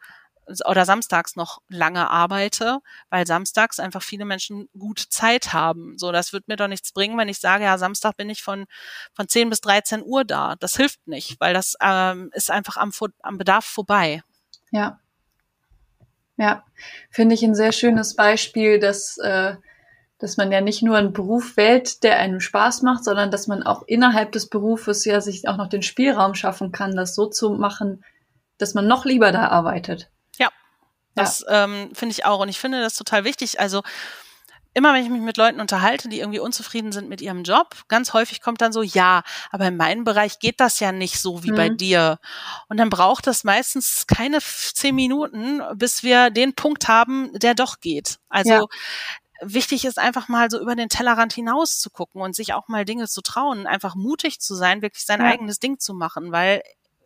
oder 0.65 0.85
samstags 0.85 1.35
noch 1.35 1.61
lange 1.69 2.09
arbeite, 2.09 2.79
weil 3.09 3.25
samstags 3.25 3.79
einfach 3.79 4.03
viele 4.03 4.25
Menschen 4.25 4.67
gut 4.77 4.99
Zeit 4.99 5.53
haben. 5.53 5.97
So, 5.97 6.11
das 6.11 6.33
wird 6.33 6.47
mir 6.47 6.57
doch 6.57 6.67
nichts 6.67 6.91
bringen, 6.91 7.17
wenn 7.17 7.29
ich 7.29 7.39
sage, 7.39 7.63
ja, 7.63 7.77
Samstag 7.77 8.17
bin 8.17 8.29
ich 8.29 8.43
von, 8.43 8.65
von 9.13 9.27
10 9.27 9.49
bis 9.49 9.61
13 9.61 10.03
Uhr 10.03 10.25
da. 10.25 10.55
Das 10.57 10.75
hilft 10.75 11.07
nicht, 11.07 11.39
weil 11.39 11.53
das 11.53 11.75
ähm, 11.81 12.29
ist 12.33 12.51
einfach 12.51 12.77
am, 12.77 12.91
am 13.21 13.37
Bedarf 13.37 13.65
vorbei. 13.65 14.21
Ja, 14.71 14.99
ja, 16.37 16.63
finde 17.09 17.35
ich 17.35 17.43
ein 17.43 17.55
sehr 17.55 17.71
schönes 17.71 18.15
Beispiel, 18.15 18.79
dass, 18.79 19.17
äh, 19.19 19.55
dass 20.19 20.37
man 20.37 20.51
ja 20.51 20.61
nicht 20.61 20.81
nur 20.81 20.97
einen 20.97 21.13
Beruf 21.13 21.57
wählt, 21.57 22.03
der 22.03 22.17
einem 22.17 22.39
Spaß 22.39 22.81
macht, 22.81 23.03
sondern 23.03 23.29
dass 23.29 23.47
man 23.47 23.63
auch 23.63 23.83
innerhalb 23.87 24.31
des 24.31 24.49
Berufes 24.49 25.05
ja 25.05 25.21
sich 25.21 25.47
auch 25.47 25.57
noch 25.57 25.69
den 25.69 25.83
Spielraum 25.83 26.33
schaffen 26.33 26.71
kann, 26.71 26.95
das 26.95 27.15
so 27.15 27.27
zu 27.27 27.51
machen, 27.51 28.03
dass 28.57 28.73
man 28.73 28.87
noch 28.87 29.05
lieber 29.05 29.31
da 29.31 29.49
arbeitet. 29.49 30.09
Ja, 30.37 30.49
das 31.15 31.45
ja. 31.47 31.65
ähm, 31.65 31.91
finde 31.93 32.13
ich 32.13 32.25
auch. 32.25 32.39
Und 32.39 32.49
ich 32.49 32.59
finde 32.59 32.81
das 32.81 32.95
total 32.95 33.23
wichtig. 33.25 33.59
Also 33.59 33.83
immer 34.73 34.93
wenn 34.93 35.03
ich 35.03 35.09
mich 35.09 35.21
mit 35.21 35.37
Leuten 35.37 35.59
unterhalte, 35.59 36.09
die 36.09 36.19
irgendwie 36.19 36.39
unzufrieden 36.39 36.91
sind 36.91 37.09
mit 37.09 37.21
ihrem 37.21 37.43
Job, 37.43 37.75
ganz 37.87 38.13
häufig 38.13 38.41
kommt 38.41 38.61
dann 38.61 38.73
so, 38.73 38.81
ja, 38.81 39.23
aber 39.51 39.67
in 39.67 39.77
meinem 39.77 40.03
Bereich 40.03 40.39
geht 40.39 40.59
das 40.59 40.79
ja 40.79 40.91
nicht 40.91 41.19
so 41.19 41.43
wie 41.43 41.51
mhm. 41.51 41.55
bei 41.55 41.69
dir. 41.69 42.19
Und 42.69 42.77
dann 42.77 42.89
braucht 42.89 43.27
das 43.27 43.43
meistens 43.43 44.07
keine 44.07 44.39
zehn 44.41 44.95
Minuten, 44.95 45.61
bis 45.75 46.03
wir 46.03 46.29
den 46.29 46.53
Punkt 46.53 46.87
haben, 46.87 47.31
der 47.33 47.53
doch 47.53 47.79
geht. 47.81 48.19
Also 48.29 48.51
ja. 48.51 48.65
wichtig 49.41 49.85
ist 49.85 49.99
einfach 49.99 50.27
mal 50.27 50.49
so 50.49 50.59
über 50.59 50.75
den 50.75 50.89
Tellerrand 50.89 51.33
hinaus 51.33 51.79
zu 51.79 51.91
gucken 51.91 52.21
und 52.21 52.35
sich 52.35 52.53
auch 52.53 52.67
mal 52.67 52.85
Dinge 52.85 53.07
zu 53.07 53.21
trauen, 53.21 53.67
einfach 53.67 53.93
mutig 53.95 54.39
zu 54.39 54.55
sein, 54.55 54.81
wirklich 54.81 55.05
sein 55.05 55.21
ja. 55.21 55.27
eigenes 55.27 55.59
Ding 55.59 55.79
zu 55.79 55.93
machen, 55.93 56.31
weil 56.31 56.63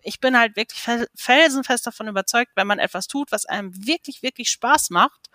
ich 0.07 0.21
bin 0.21 0.39
halt 0.39 0.55
wirklich 0.55 0.81
felsenfest 1.15 1.85
davon 1.85 2.07
überzeugt, 2.07 2.53
wenn 2.55 2.65
man 2.65 2.79
etwas 2.79 3.07
tut, 3.07 3.31
was 3.31 3.45
einem 3.45 3.71
wirklich, 3.85 4.23
wirklich 4.23 4.49
Spaß 4.49 4.89
macht, 4.89 5.29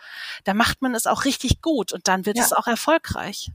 dann 0.45 0.57
macht 0.57 0.81
man 0.81 0.95
es 0.95 1.07
auch 1.07 1.27
richtig 1.27 1.61
gut 1.61 1.93
und 1.93 2.09
dann 2.09 2.25
wird 2.25 2.39
ja. 2.39 2.45
es 2.45 2.55
auch 2.55 2.67
erfolgreich. 2.67 3.51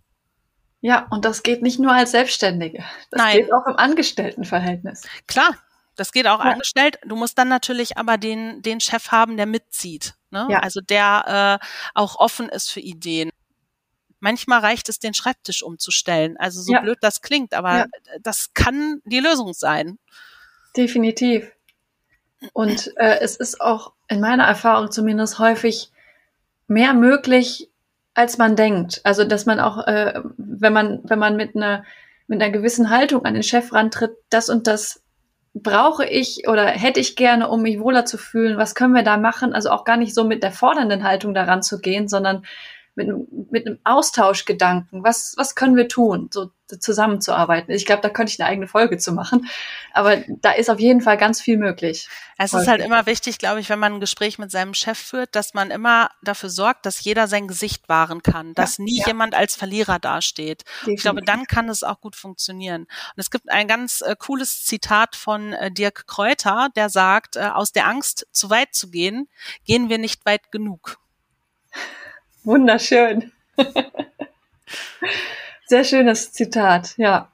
Ja, 0.80 1.08
und 1.10 1.26
das 1.26 1.42
geht 1.42 1.64
nicht 1.64 1.80
nur 1.80 1.92
als 1.92 2.12
Selbstständige. 2.12 2.84
Das 3.10 3.18
Nein. 3.18 3.38
geht 3.38 3.52
auch 3.52 3.66
im 3.66 3.76
Angestelltenverhältnis. 3.78 5.08
Klar, 5.26 5.58
das 5.96 6.12
geht 6.12 6.28
auch 6.28 6.44
ja. 6.44 6.52
angestellt. 6.52 7.00
Du 7.04 7.16
musst 7.16 7.36
dann 7.40 7.50
natürlich 7.50 7.98
aber 7.98 8.20
den, 8.20 8.62
den 8.62 8.80
Chef 8.80 9.12
haben, 9.12 9.38
der 9.38 9.48
mitzieht. 9.48 10.14
Ne? 10.30 10.48
Ja. 10.52 10.60
Also 10.60 10.82
der 10.82 11.60
äh, 11.64 11.66
auch 11.96 12.20
offen 12.20 12.48
ist 12.48 12.72
für 12.72 12.80
Ideen. 12.80 13.32
Manchmal 14.20 14.60
reicht 14.60 14.88
es, 14.90 15.00
den 15.00 15.16
Schreibtisch 15.16 15.64
umzustellen. 15.64 16.38
Also 16.38 16.62
so 16.62 16.74
ja. 16.74 16.82
blöd 16.82 17.00
das 17.02 17.22
klingt, 17.22 17.56
aber 17.56 17.88
das 18.22 18.54
kann 18.54 19.02
die 19.06 19.20
Lösung 19.20 19.54
sein. 19.54 19.98
Definitiv. 20.78 21.52
Und 22.54 22.94
äh, 22.98 23.20
es 23.22 23.36
ist 23.36 23.60
auch 23.60 23.94
in 24.08 24.22
meiner 24.22 24.44
Erfahrung 24.44 24.92
zumindest 24.92 25.40
häufig 25.40 25.92
mehr 26.68 26.94
möglich, 26.94 27.70
als 28.14 28.38
man 28.38 28.56
denkt. 28.56 29.02
Also 29.04 29.24
dass 29.24 29.46
man 29.46 29.60
auch, 29.60 29.86
äh, 29.88 30.22
wenn 30.38 30.74
man, 30.74 31.02
wenn 31.04 31.20
man 31.20 31.36
mit 31.36 31.56
einer 31.56 31.84
mit 32.28 32.42
einer 32.42 32.52
gewissen 32.52 32.90
Haltung 32.90 33.26
an 33.26 33.34
den 33.34 33.44
Chef 33.44 33.74
rantritt, 33.74 34.12
das 34.30 34.50
und 34.50 34.68
das 34.68 35.02
brauche 35.54 36.06
ich 36.06 36.48
oder 36.48 36.68
hätte 36.68 37.00
ich 37.00 37.16
gerne, 37.16 37.48
um 37.48 37.62
mich 37.62 37.80
wohler 37.80 38.06
zu 38.06 38.18
fühlen, 38.18 38.58
was 38.58 38.76
können 38.76 38.94
wir 38.94 39.04
da 39.04 39.18
machen? 39.18 39.54
Also 39.54 39.70
auch 39.72 39.86
gar 39.86 39.98
nicht 39.98 40.14
so 40.14 40.24
mit 40.24 40.44
der 40.44 40.52
fordernden 40.52 41.04
Haltung 41.04 41.34
daran 41.34 41.64
zu 41.64 41.80
gehen, 41.80 42.08
sondern 42.08 42.46
mit, 42.96 43.10
mit 43.52 43.66
einem 43.66 43.80
Austauschgedanken. 43.84 45.04
Was, 45.04 45.36
was 45.38 45.56
können 45.56 45.76
wir 45.76 45.88
tun, 45.88 46.30
so 46.32 46.52
zusammenzuarbeiten? 46.68 47.74
Ich 47.74 47.86
glaube, 47.86 48.02
da 48.02 48.10
könnte 48.10 48.32
ich 48.34 48.40
eine 48.40 48.50
eigene 48.50 48.68
Folge 48.68 48.98
zu 48.98 49.12
machen. 49.12 49.48
Aber 49.94 50.18
da 50.28 50.52
ist 50.52 50.70
auf 50.70 50.80
jeden 50.80 51.02
Fall 51.02 51.18
ganz 51.18 51.42
viel 51.42 51.58
möglich. 51.58 52.08
Es 52.38 52.54
ist 52.54 52.68
halt 52.68 52.82
immer 52.82 53.06
wichtig, 53.06 53.40
glaube 53.40 53.60
ich, 53.60 53.70
wenn 53.70 53.80
man 53.80 53.94
ein 53.94 54.00
Gespräch 54.00 54.38
mit 54.38 54.52
seinem 54.52 54.74
Chef 54.74 54.98
führt, 54.98 55.36
dass 55.36 55.54
man 55.54 55.72
immer 55.72 56.12
dafür 56.22 56.50
sorgt, 56.50 56.86
dass 56.86 57.04
jeder 57.04 57.28
sein 57.28 57.48
Gesicht 57.48 57.90
wahren 57.90 58.22
kann, 58.22 58.54
dass 58.54 58.78
ja, 58.78 58.84
nie 58.84 59.00
ja. 59.00 59.08
jemand 59.08 59.34
als 59.34 59.56
Verlierer 59.56 59.98
dasteht. 59.98 60.64
Ich 60.86 61.02
glaube, 61.02 61.24
dann 61.24 61.46
kann 61.46 61.68
es 61.70 61.84
auch 61.84 62.00
gut 62.00 62.16
funktionieren. 62.16 62.84
Und 62.84 63.18
es 63.18 63.32
gibt 63.32 63.50
ein 63.50 63.68
ganz 63.68 64.02
äh, 64.02 64.16
cooles 64.18 64.66
Zitat 64.66 65.16
von 65.16 65.54
äh, 65.54 65.72
Dirk 65.72 66.06
Kräuter, 66.06 66.70
der 66.76 66.90
sagt, 66.90 67.38
äh, 67.38 67.50
aus 67.54 67.72
der 67.72 67.88
Angst, 67.88 68.28
zu 68.32 68.50
weit 68.50 68.76
zu 68.76 68.90
gehen, 68.92 69.28
gehen 69.66 69.90
wir 69.90 69.98
nicht 69.98 70.26
weit 70.26 70.52
genug. 70.52 71.00
Wunderschön. 72.44 73.32
Sehr 75.68 75.84
schönes 75.84 76.32
Zitat, 76.32 76.94
ja. 76.98 77.30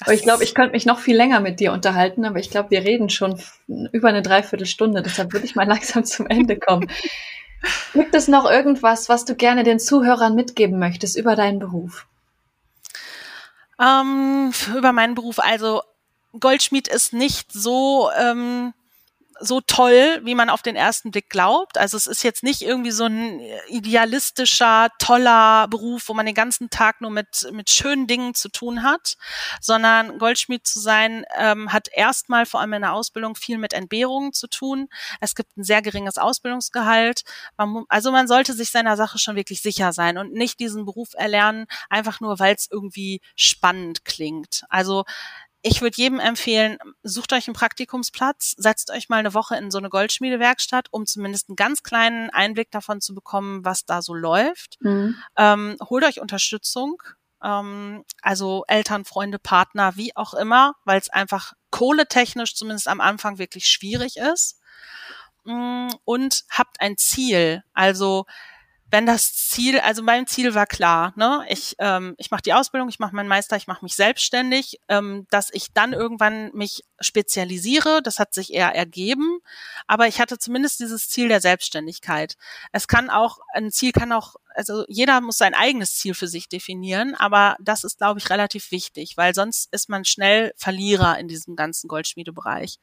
Aber 0.00 0.12
ich 0.12 0.22
glaube, 0.22 0.44
ich 0.44 0.54
könnte 0.54 0.72
mich 0.72 0.86
noch 0.86 0.98
viel 0.98 1.16
länger 1.16 1.40
mit 1.40 1.60
dir 1.60 1.72
unterhalten, 1.72 2.24
aber 2.24 2.38
ich 2.38 2.50
glaube, 2.50 2.70
wir 2.70 2.84
reden 2.84 3.08
schon 3.08 3.40
über 3.92 4.08
eine 4.08 4.22
Dreiviertelstunde, 4.22 5.02
deshalb 5.02 5.32
würde 5.32 5.46
ich 5.46 5.54
mal 5.54 5.66
langsam 5.68 6.04
zum 6.04 6.26
Ende 6.26 6.58
kommen. 6.58 6.90
Gibt 7.92 8.14
es 8.14 8.26
noch 8.26 8.50
irgendwas, 8.50 9.08
was 9.08 9.24
du 9.24 9.34
gerne 9.34 9.62
den 9.62 9.78
Zuhörern 9.78 10.34
mitgeben 10.34 10.78
möchtest 10.78 11.16
über 11.16 11.36
deinen 11.36 11.60
Beruf? 11.60 12.06
Ähm, 13.78 14.52
über 14.76 14.92
meinen 14.92 15.14
Beruf, 15.14 15.38
also 15.38 15.82
Goldschmied 16.38 16.88
ist 16.88 17.12
nicht 17.12 17.52
so 17.52 18.10
ähm, 18.18 18.74
so 19.40 19.60
toll, 19.60 20.20
wie 20.22 20.34
man 20.34 20.50
auf 20.50 20.62
den 20.62 20.76
ersten 20.76 21.10
Blick 21.10 21.30
glaubt. 21.30 21.78
Also 21.78 21.96
es 21.96 22.06
ist 22.06 22.22
jetzt 22.22 22.42
nicht 22.42 22.62
irgendwie 22.62 22.90
so 22.90 23.04
ein 23.04 23.40
idealistischer, 23.68 24.88
toller 24.98 25.66
Beruf, 25.68 26.08
wo 26.08 26.14
man 26.14 26.26
den 26.26 26.34
ganzen 26.34 26.70
Tag 26.70 27.00
nur 27.00 27.10
mit, 27.10 27.48
mit 27.52 27.70
schönen 27.70 28.06
Dingen 28.06 28.34
zu 28.34 28.50
tun 28.50 28.82
hat, 28.82 29.16
sondern 29.60 30.18
Goldschmied 30.18 30.66
zu 30.66 30.78
sein, 30.78 31.24
ähm, 31.36 31.72
hat 31.72 31.88
erstmal 31.92 32.44
vor 32.46 32.60
allem 32.60 32.74
in 32.74 32.82
der 32.82 32.92
Ausbildung 32.92 33.34
viel 33.34 33.58
mit 33.58 33.72
Entbehrungen 33.72 34.32
zu 34.32 34.46
tun. 34.46 34.88
Es 35.20 35.34
gibt 35.34 35.56
ein 35.56 35.64
sehr 35.64 35.82
geringes 35.82 36.18
Ausbildungsgehalt. 36.18 37.22
Man, 37.56 37.84
also 37.88 38.12
man 38.12 38.28
sollte 38.28 38.52
sich 38.52 38.70
seiner 38.70 38.96
Sache 38.96 39.18
schon 39.18 39.36
wirklich 39.36 39.62
sicher 39.62 39.92
sein 39.92 40.18
und 40.18 40.32
nicht 40.32 40.60
diesen 40.60 40.84
Beruf 40.84 41.14
erlernen, 41.14 41.66
einfach 41.88 42.20
nur, 42.20 42.38
weil 42.38 42.54
es 42.54 42.68
irgendwie 42.70 43.20
spannend 43.34 44.04
klingt. 44.04 44.64
Also 44.68 45.04
ich 45.62 45.82
würde 45.82 45.96
jedem 45.96 46.20
empfehlen, 46.20 46.78
sucht 47.02 47.32
euch 47.32 47.46
einen 47.46 47.54
Praktikumsplatz, 47.54 48.54
setzt 48.56 48.90
euch 48.90 49.08
mal 49.08 49.18
eine 49.18 49.34
Woche 49.34 49.56
in 49.56 49.70
so 49.70 49.78
eine 49.78 49.90
Goldschmiedewerkstatt, 49.90 50.88
um 50.90 51.06
zumindest 51.06 51.48
einen 51.48 51.56
ganz 51.56 51.82
kleinen 51.82 52.30
Einblick 52.30 52.70
davon 52.70 53.00
zu 53.00 53.14
bekommen, 53.14 53.64
was 53.64 53.84
da 53.84 54.00
so 54.00 54.14
läuft. 54.14 54.78
Mhm. 54.80 55.16
Ähm, 55.36 55.76
holt 55.88 56.04
euch 56.04 56.20
Unterstützung, 56.20 57.02
ähm, 57.42 58.04
also 58.22 58.64
Eltern, 58.68 59.04
Freunde, 59.04 59.38
Partner, 59.38 59.96
wie 59.96 60.16
auch 60.16 60.34
immer, 60.34 60.74
weil 60.84 60.98
es 60.98 61.10
einfach 61.10 61.52
kohletechnisch 61.70 62.54
zumindest 62.54 62.88
am 62.88 63.00
Anfang 63.00 63.38
wirklich 63.38 63.66
schwierig 63.66 64.16
ist. 64.16 64.60
Mm, 65.44 65.88
und 66.04 66.44
habt 66.50 66.80
ein 66.80 66.96
Ziel. 66.96 67.62
Also 67.72 68.26
wenn 68.90 69.06
das 69.06 69.34
Ziel, 69.34 69.78
also 69.78 70.02
mein 70.02 70.26
Ziel 70.26 70.54
war 70.54 70.66
klar, 70.66 71.12
ne, 71.16 71.44
ich, 71.48 71.76
ähm, 71.78 72.14
ich 72.18 72.30
mache 72.30 72.42
die 72.42 72.52
Ausbildung, 72.52 72.88
ich 72.88 72.98
mache 72.98 73.14
meinen 73.14 73.28
Meister, 73.28 73.56
ich 73.56 73.68
mache 73.68 73.84
mich 73.84 73.94
selbstständig, 73.94 74.80
ähm, 74.88 75.26
dass 75.30 75.50
ich 75.52 75.72
dann 75.72 75.92
irgendwann 75.92 76.50
mich 76.52 76.82
spezialisiere, 76.98 78.02
das 78.02 78.18
hat 78.18 78.34
sich 78.34 78.52
eher 78.52 78.74
ergeben, 78.74 79.40
aber 79.86 80.08
ich 80.08 80.20
hatte 80.20 80.38
zumindest 80.38 80.80
dieses 80.80 81.08
Ziel 81.08 81.28
der 81.28 81.40
Selbstständigkeit. 81.40 82.34
Es 82.72 82.88
kann 82.88 83.10
auch, 83.10 83.38
ein 83.54 83.70
Ziel 83.70 83.92
kann 83.92 84.12
auch, 84.12 84.34
also 84.54 84.84
jeder 84.88 85.20
muss 85.20 85.38
sein 85.38 85.54
eigenes 85.54 85.94
Ziel 85.94 86.14
für 86.14 86.28
sich 86.28 86.48
definieren, 86.48 87.14
aber 87.14 87.56
das 87.60 87.84
ist, 87.84 87.98
glaube 87.98 88.18
ich, 88.18 88.28
relativ 88.28 88.72
wichtig, 88.72 89.16
weil 89.16 89.34
sonst 89.34 89.72
ist 89.72 89.88
man 89.88 90.04
schnell 90.04 90.52
Verlierer 90.56 91.18
in 91.18 91.28
diesem 91.28 91.54
ganzen 91.54 91.86
Goldschmiedebereich 91.86 92.78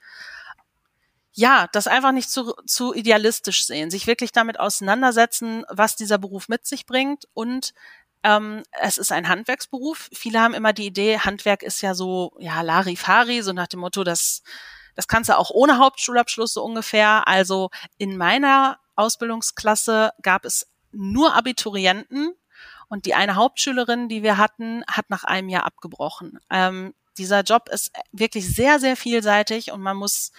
ja, 1.37 1.67
das 1.71 1.85
einfach 1.85 2.13
nicht 2.13 2.31
zu, 2.31 2.51
zu 2.65 2.95
idealistisch 2.95 3.67
sehen, 3.67 3.91
sich 3.91 4.07
wirklich 4.07 4.31
damit 4.31 4.59
auseinandersetzen, 4.59 5.65
was 5.69 5.95
dieser 5.95 6.17
Beruf 6.17 6.49
mit 6.49 6.65
sich 6.65 6.87
bringt 6.87 7.25
und 7.35 7.75
ähm, 8.23 8.63
es 8.71 8.97
ist 8.97 9.11
ein 9.11 9.29
Handwerksberuf. 9.29 10.09
Viele 10.11 10.41
haben 10.41 10.55
immer 10.55 10.73
die 10.73 10.87
Idee, 10.87 11.19
Handwerk 11.19 11.61
ist 11.61 11.81
ja 11.81 11.93
so, 11.93 12.35
ja, 12.39 12.61
Larifari, 12.61 13.43
so 13.43 13.53
nach 13.53 13.67
dem 13.67 13.81
Motto, 13.81 14.03
das, 14.03 14.41
das 14.95 15.07
kannst 15.07 15.29
du 15.29 15.37
auch 15.37 15.51
ohne 15.51 15.77
Hauptschulabschluss 15.77 16.53
so 16.53 16.63
ungefähr. 16.63 17.27
Also 17.27 17.69
in 17.99 18.17
meiner 18.17 18.79
Ausbildungsklasse 18.95 20.13
gab 20.23 20.43
es 20.43 20.67
nur 20.91 21.35
Abiturienten 21.35 22.33
und 22.89 23.05
die 23.05 23.13
eine 23.13 23.35
Hauptschülerin, 23.35 24.09
die 24.09 24.23
wir 24.23 24.37
hatten, 24.37 24.83
hat 24.87 25.11
nach 25.11 25.23
einem 25.23 25.49
Jahr 25.49 25.65
abgebrochen. 25.65 26.39
Ähm, 26.49 26.95
dieser 27.19 27.41
Job 27.41 27.69
ist 27.69 27.91
wirklich 28.11 28.47
sehr, 28.55 28.79
sehr 28.79 28.97
vielseitig 28.97 29.71
und 29.71 29.81
man 29.81 29.97
muss 29.97 30.31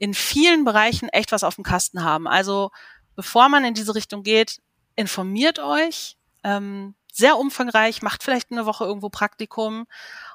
in 0.00 0.14
vielen 0.14 0.64
Bereichen 0.64 1.08
echt 1.10 1.30
was 1.30 1.44
auf 1.44 1.54
dem 1.54 1.62
Kasten 1.62 2.02
haben. 2.02 2.26
Also 2.26 2.70
bevor 3.14 3.48
man 3.50 3.64
in 3.64 3.74
diese 3.74 3.94
Richtung 3.94 4.22
geht, 4.22 4.60
informiert 4.96 5.58
euch, 5.58 6.16
ähm, 6.42 6.94
sehr 7.12 7.36
umfangreich, 7.36 8.00
macht 8.00 8.22
vielleicht 8.22 8.50
eine 8.50 8.64
Woche 8.64 8.84
irgendwo 8.84 9.10
Praktikum 9.10 9.86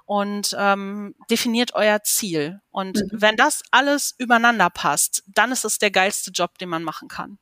und 0.05 0.55
ähm, 0.57 1.16
definiert 1.32 1.74
euer 1.74 2.03
Ziel. 2.03 2.61
Und 2.70 2.97
mhm. 2.97 3.09
wenn 3.11 3.38
das 3.38 3.63
alles 3.72 4.13
übereinander 4.20 4.70
passt, 4.70 5.24
dann 5.28 5.51
ist 5.51 5.66
es 5.66 5.80
der 5.80 5.89
geilste 5.89 6.30
Job, 6.32 6.59
den 6.59 6.70
man 6.70 6.84
machen 6.84 7.07
kann. 7.07 7.39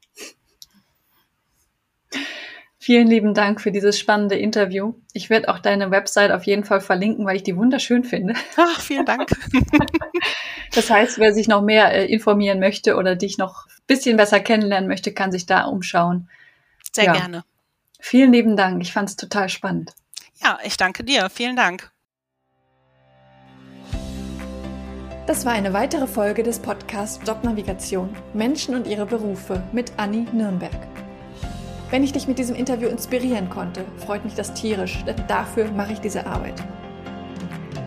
Vielen 2.84 3.08
lieben 3.08 3.34
Dank 3.34 3.62
für 3.62 3.72
dieses 3.72 3.98
spannende 3.98 4.36
Interview. 4.36 4.96
Ich 5.14 5.30
werde 5.30 5.48
auch 5.48 5.60
deine 5.60 5.90
Website 5.90 6.32
auf 6.32 6.44
jeden 6.44 6.66
Fall 6.66 6.82
verlinken, 6.82 7.26
weil 7.26 7.38
ich 7.38 7.44
die 7.44 7.56
wunderschön 7.56 8.04
finde. 8.04 8.34
Ach, 8.58 8.82
vielen 8.82 9.06
Dank. 9.06 9.30
das 10.76 10.90
heißt, 10.90 11.18
wer 11.18 11.34
sich 11.34 11.48
noch 11.48 11.62
mehr 11.62 11.94
äh, 11.94 12.12
informieren 12.12 12.60
möchte 12.60 12.98
oder 12.98 13.16
dich 13.16 13.38
noch 13.38 13.68
ein 13.68 13.84
bisschen 13.88 14.18
besser 14.18 14.42
kennenlernen 14.42 14.90
möchte, 14.90 15.14
kann 15.14 15.32
sich 15.32 15.46
da 15.46 15.64
umschauen. 15.64 16.28
Sehr 16.92 17.06
ja. 17.06 17.14
gerne. 17.14 17.46
Vielen 18.02 18.34
lieben 18.34 18.58
Dank. 18.58 18.82
Ich 18.82 18.92
fand 18.92 19.08
es 19.08 19.16
total 19.16 19.48
spannend. 19.48 19.94
Ja, 20.44 20.60
ich 20.66 20.76
danke 20.76 21.06
dir. 21.06 21.30
Vielen 21.30 21.56
Dank. 21.56 21.90
Das 25.26 25.46
war 25.46 25.54
eine 25.54 25.72
weitere 25.72 26.06
Folge 26.06 26.44
des 26.44 26.60
Podcasts 26.60 27.26
Jobnavigation 27.26 28.14
Menschen 28.34 28.76
und 28.76 28.88
ihre 28.88 29.06
Berufe 29.06 29.64
mit 29.72 29.94
Anni 29.96 30.28
Nürnberg. 30.34 30.93
Wenn 31.94 32.04
ich 32.04 32.12
dich 32.12 32.28
mit 32.28 32.40
diesem 32.40 32.56
Interview 32.56 32.88
inspirieren 32.88 33.52
konnte, 33.52 33.86
freut 33.98 34.26
mich 34.26 34.34
das 34.34 34.56
tierisch, 34.56 35.04
denn 35.06 35.16
dafür 35.28 35.70
mache 35.74 35.94
ich 35.94 36.00
diese 36.00 36.26
Arbeit. 36.26 36.56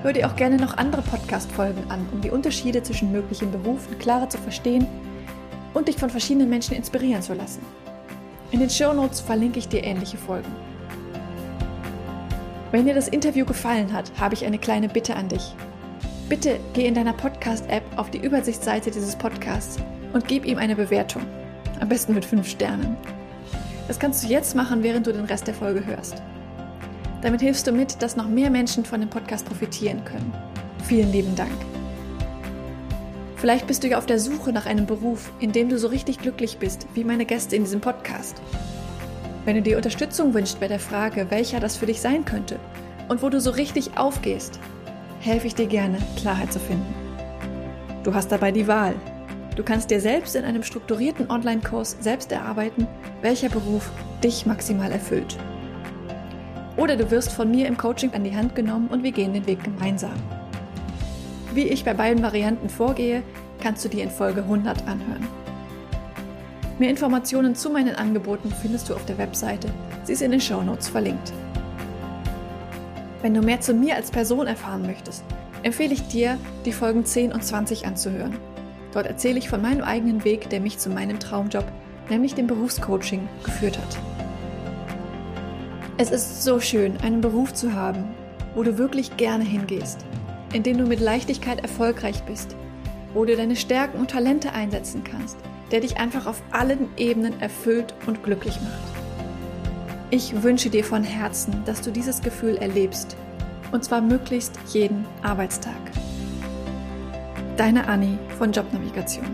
Hör 0.04 0.12
dir 0.12 0.28
auch 0.28 0.36
gerne 0.36 0.58
noch 0.58 0.76
andere 0.76 1.02
Podcast-Folgen 1.02 1.90
an, 1.90 2.08
um 2.12 2.20
die 2.20 2.30
Unterschiede 2.30 2.84
zwischen 2.84 3.10
möglichen 3.10 3.50
Berufen 3.50 3.98
klarer 3.98 4.28
zu 4.28 4.38
verstehen 4.38 4.86
und 5.74 5.88
dich 5.88 5.96
von 5.96 6.08
verschiedenen 6.08 6.48
Menschen 6.48 6.76
inspirieren 6.76 7.20
zu 7.20 7.34
lassen. 7.34 7.62
In 8.52 8.60
den 8.60 8.70
Show 8.70 8.92
Notes 8.92 9.18
verlinke 9.18 9.58
ich 9.58 9.66
dir 9.66 9.82
ähnliche 9.82 10.18
Folgen. 10.18 10.54
Wenn 12.70 12.86
dir 12.86 12.94
das 12.94 13.08
Interview 13.08 13.44
gefallen 13.44 13.92
hat, 13.92 14.12
habe 14.20 14.34
ich 14.34 14.44
eine 14.44 14.58
kleine 14.58 14.88
Bitte 14.88 15.16
an 15.16 15.26
dich. 15.26 15.52
Bitte 16.28 16.60
geh 16.74 16.86
in 16.86 16.94
deiner 16.94 17.12
Podcast-App 17.12 17.82
auf 17.96 18.08
die 18.12 18.24
Übersichtsseite 18.24 18.92
dieses 18.92 19.16
Podcasts 19.16 19.78
und 20.12 20.28
gib 20.28 20.44
ihm 20.44 20.58
eine 20.58 20.76
Bewertung. 20.76 21.22
Am 21.80 21.88
besten 21.88 22.14
mit 22.14 22.24
5 22.24 22.48
Sternen. 22.48 22.96
Das 23.88 23.98
kannst 23.98 24.24
du 24.24 24.28
jetzt 24.28 24.54
machen, 24.54 24.82
während 24.82 25.06
du 25.06 25.12
den 25.12 25.24
Rest 25.24 25.46
der 25.46 25.54
Folge 25.54 25.84
hörst. 25.86 26.22
Damit 27.22 27.40
hilfst 27.40 27.66
du 27.66 27.72
mit, 27.72 28.02
dass 28.02 28.16
noch 28.16 28.28
mehr 28.28 28.50
Menschen 28.50 28.84
von 28.84 29.00
dem 29.00 29.10
Podcast 29.10 29.46
profitieren 29.46 30.04
können. 30.04 30.32
Vielen 30.84 31.12
lieben 31.12 31.34
Dank. 31.34 31.50
Vielleicht 33.36 33.66
bist 33.66 33.84
du 33.84 33.88
ja 33.88 33.98
auf 33.98 34.06
der 34.06 34.18
Suche 34.18 34.52
nach 34.52 34.66
einem 34.66 34.86
Beruf, 34.86 35.30
in 35.40 35.52
dem 35.52 35.68
du 35.68 35.78
so 35.78 35.88
richtig 35.88 36.18
glücklich 36.18 36.58
bist, 36.58 36.86
wie 36.94 37.04
meine 37.04 37.26
Gäste 37.26 37.54
in 37.54 37.64
diesem 37.64 37.80
Podcast. 37.80 38.40
Wenn 39.44 39.56
du 39.56 39.62
dir 39.62 39.76
Unterstützung 39.76 40.34
wünschst 40.34 40.58
bei 40.58 40.68
der 40.68 40.80
Frage, 40.80 41.26
welcher 41.30 41.60
das 41.60 41.76
für 41.76 41.86
dich 41.86 42.00
sein 42.00 42.24
könnte 42.24 42.58
und 43.08 43.22
wo 43.22 43.28
du 43.28 43.40
so 43.40 43.50
richtig 43.50 43.96
aufgehst, 43.96 44.58
helfe 45.20 45.46
ich 45.46 45.54
dir 45.54 45.66
gerne, 45.66 45.98
Klarheit 46.16 46.52
zu 46.52 46.58
finden. 46.58 46.94
Du 48.02 48.14
hast 48.14 48.32
dabei 48.32 48.52
die 48.52 48.66
Wahl. 48.66 48.94
Du 49.56 49.62
kannst 49.62 49.90
dir 49.90 50.00
selbst 50.00 50.36
in 50.36 50.44
einem 50.44 50.62
strukturierten 50.62 51.30
Online-Kurs 51.30 51.96
selbst 52.00 52.30
erarbeiten, 52.30 52.86
welcher 53.22 53.48
Beruf 53.48 53.90
dich 54.22 54.44
maximal 54.44 54.92
erfüllt. 54.92 55.36
Oder 56.76 56.96
du 56.96 57.10
wirst 57.10 57.32
von 57.32 57.50
mir 57.50 57.66
im 57.66 57.78
Coaching 57.78 58.12
an 58.12 58.22
die 58.22 58.36
Hand 58.36 58.54
genommen 58.54 58.88
und 58.88 59.02
wir 59.02 59.12
gehen 59.12 59.32
den 59.32 59.46
Weg 59.46 59.64
gemeinsam. 59.64 60.14
Wie 61.54 61.68
ich 61.68 61.84
bei 61.84 61.94
beiden 61.94 62.22
Varianten 62.22 62.68
vorgehe, 62.68 63.22
kannst 63.62 63.82
du 63.82 63.88
dir 63.88 64.04
in 64.04 64.10
Folge 64.10 64.42
100 64.42 64.86
anhören. 64.86 65.26
Mehr 66.78 66.90
Informationen 66.90 67.54
zu 67.54 67.70
meinen 67.70 67.96
Angeboten 67.96 68.52
findest 68.60 68.90
du 68.90 68.94
auf 68.94 69.06
der 69.06 69.16
Webseite. 69.16 69.68
Sie 70.04 70.12
ist 70.12 70.20
in 70.20 70.32
den 70.32 70.40
Show 70.42 70.60
Notes 70.60 70.90
verlinkt. 70.90 71.32
Wenn 73.22 73.32
du 73.32 73.40
mehr 73.40 73.62
zu 73.62 73.72
mir 73.72 73.96
als 73.96 74.10
Person 74.10 74.46
erfahren 74.46 74.82
möchtest, 74.82 75.24
empfehle 75.62 75.94
ich 75.94 76.06
dir, 76.08 76.36
die 76.66 76.72
Folgen 76.72 77.06
10 77.06 77.32
und 77.32 77.42
20 77.42 77.86
anzuhören. 77.86 78.36
Dort 78.96 79.08
erzähle 79.08 79.38
ich 79.38 79.50
von 79.50 79.60
meinem 79.60 79.84
eigenen 79.84 80.24
Weg, 80.24 80.48
der 80.48 80.58
mich 80.58 80.78
zu 80.78 80.88
meinem 80.88 81.20
Traumjob, 81.20 81.66
nämlich 82.08 82.34
dem 82.34 82.46
Berufscoaching, 82.46 83.28
geführt 83.44 83.76
hat. 83.76 83.98
Es 85.98 86.10
ist 86.10 86.42
so 86.42 86.60
schön, 86.60 86.96
einen 87.02 87.20
Beruf 87.20 87.52
zu 87.52 87.74
haben, 87.74 88.04
wo 88.54 88.62
du 88.62 88.78
wirklich 88.78 89.18
gerne 89.18 89.44
hingehst, 89.44 89.98
in 90.54 90.62
dem 90.62 90.78
du 90.78 90.86
mit 90.86 91.00
Leichtigkeit 91.00 91.60
erfolgreich 91.60 92.22
bist, 92.22 92.56
wo 93.12 93.26
du 93.26 93.36
deine 93.36 93.56
Stärken 93.56 93.98
und 93.98 94.12
Talente 94.12 94.54
einsetzen 94.54 95.04
kannst, 95.04 95.36
der 95.70 95.80
dich 95.80 95.98
einfach 95.98 96.24
auf 96.24 96.40
allen 96.50 96.88
Ebenen 96.96 97.38
erfüllt 97.42 97.92
und 98.06 98.24
glücklich 98.24 98.58
macht. 98.62 100.08
Ich 100.08 100.42
wünsche 100.42 100.70
dir 100.70 100.84
von 100.84 101.04
Herzen, 101.04 101.62
dass 101.66 101.82
du 101.82 101.90
dieses 101.90 102.22
Gefühl 102.22 102.56
erlebst, 102.56 103.14
und 103.72 103.84
zwar 103.84 104.00
möglichst 104.00 104.58
jeden 104.72 105.04
Arbeitstag. 105.22 105.74
Deine 107.56 107.88
Anni 107.88 108.18
von 108.36 108.52
Jobnavigation. 108.52 109.24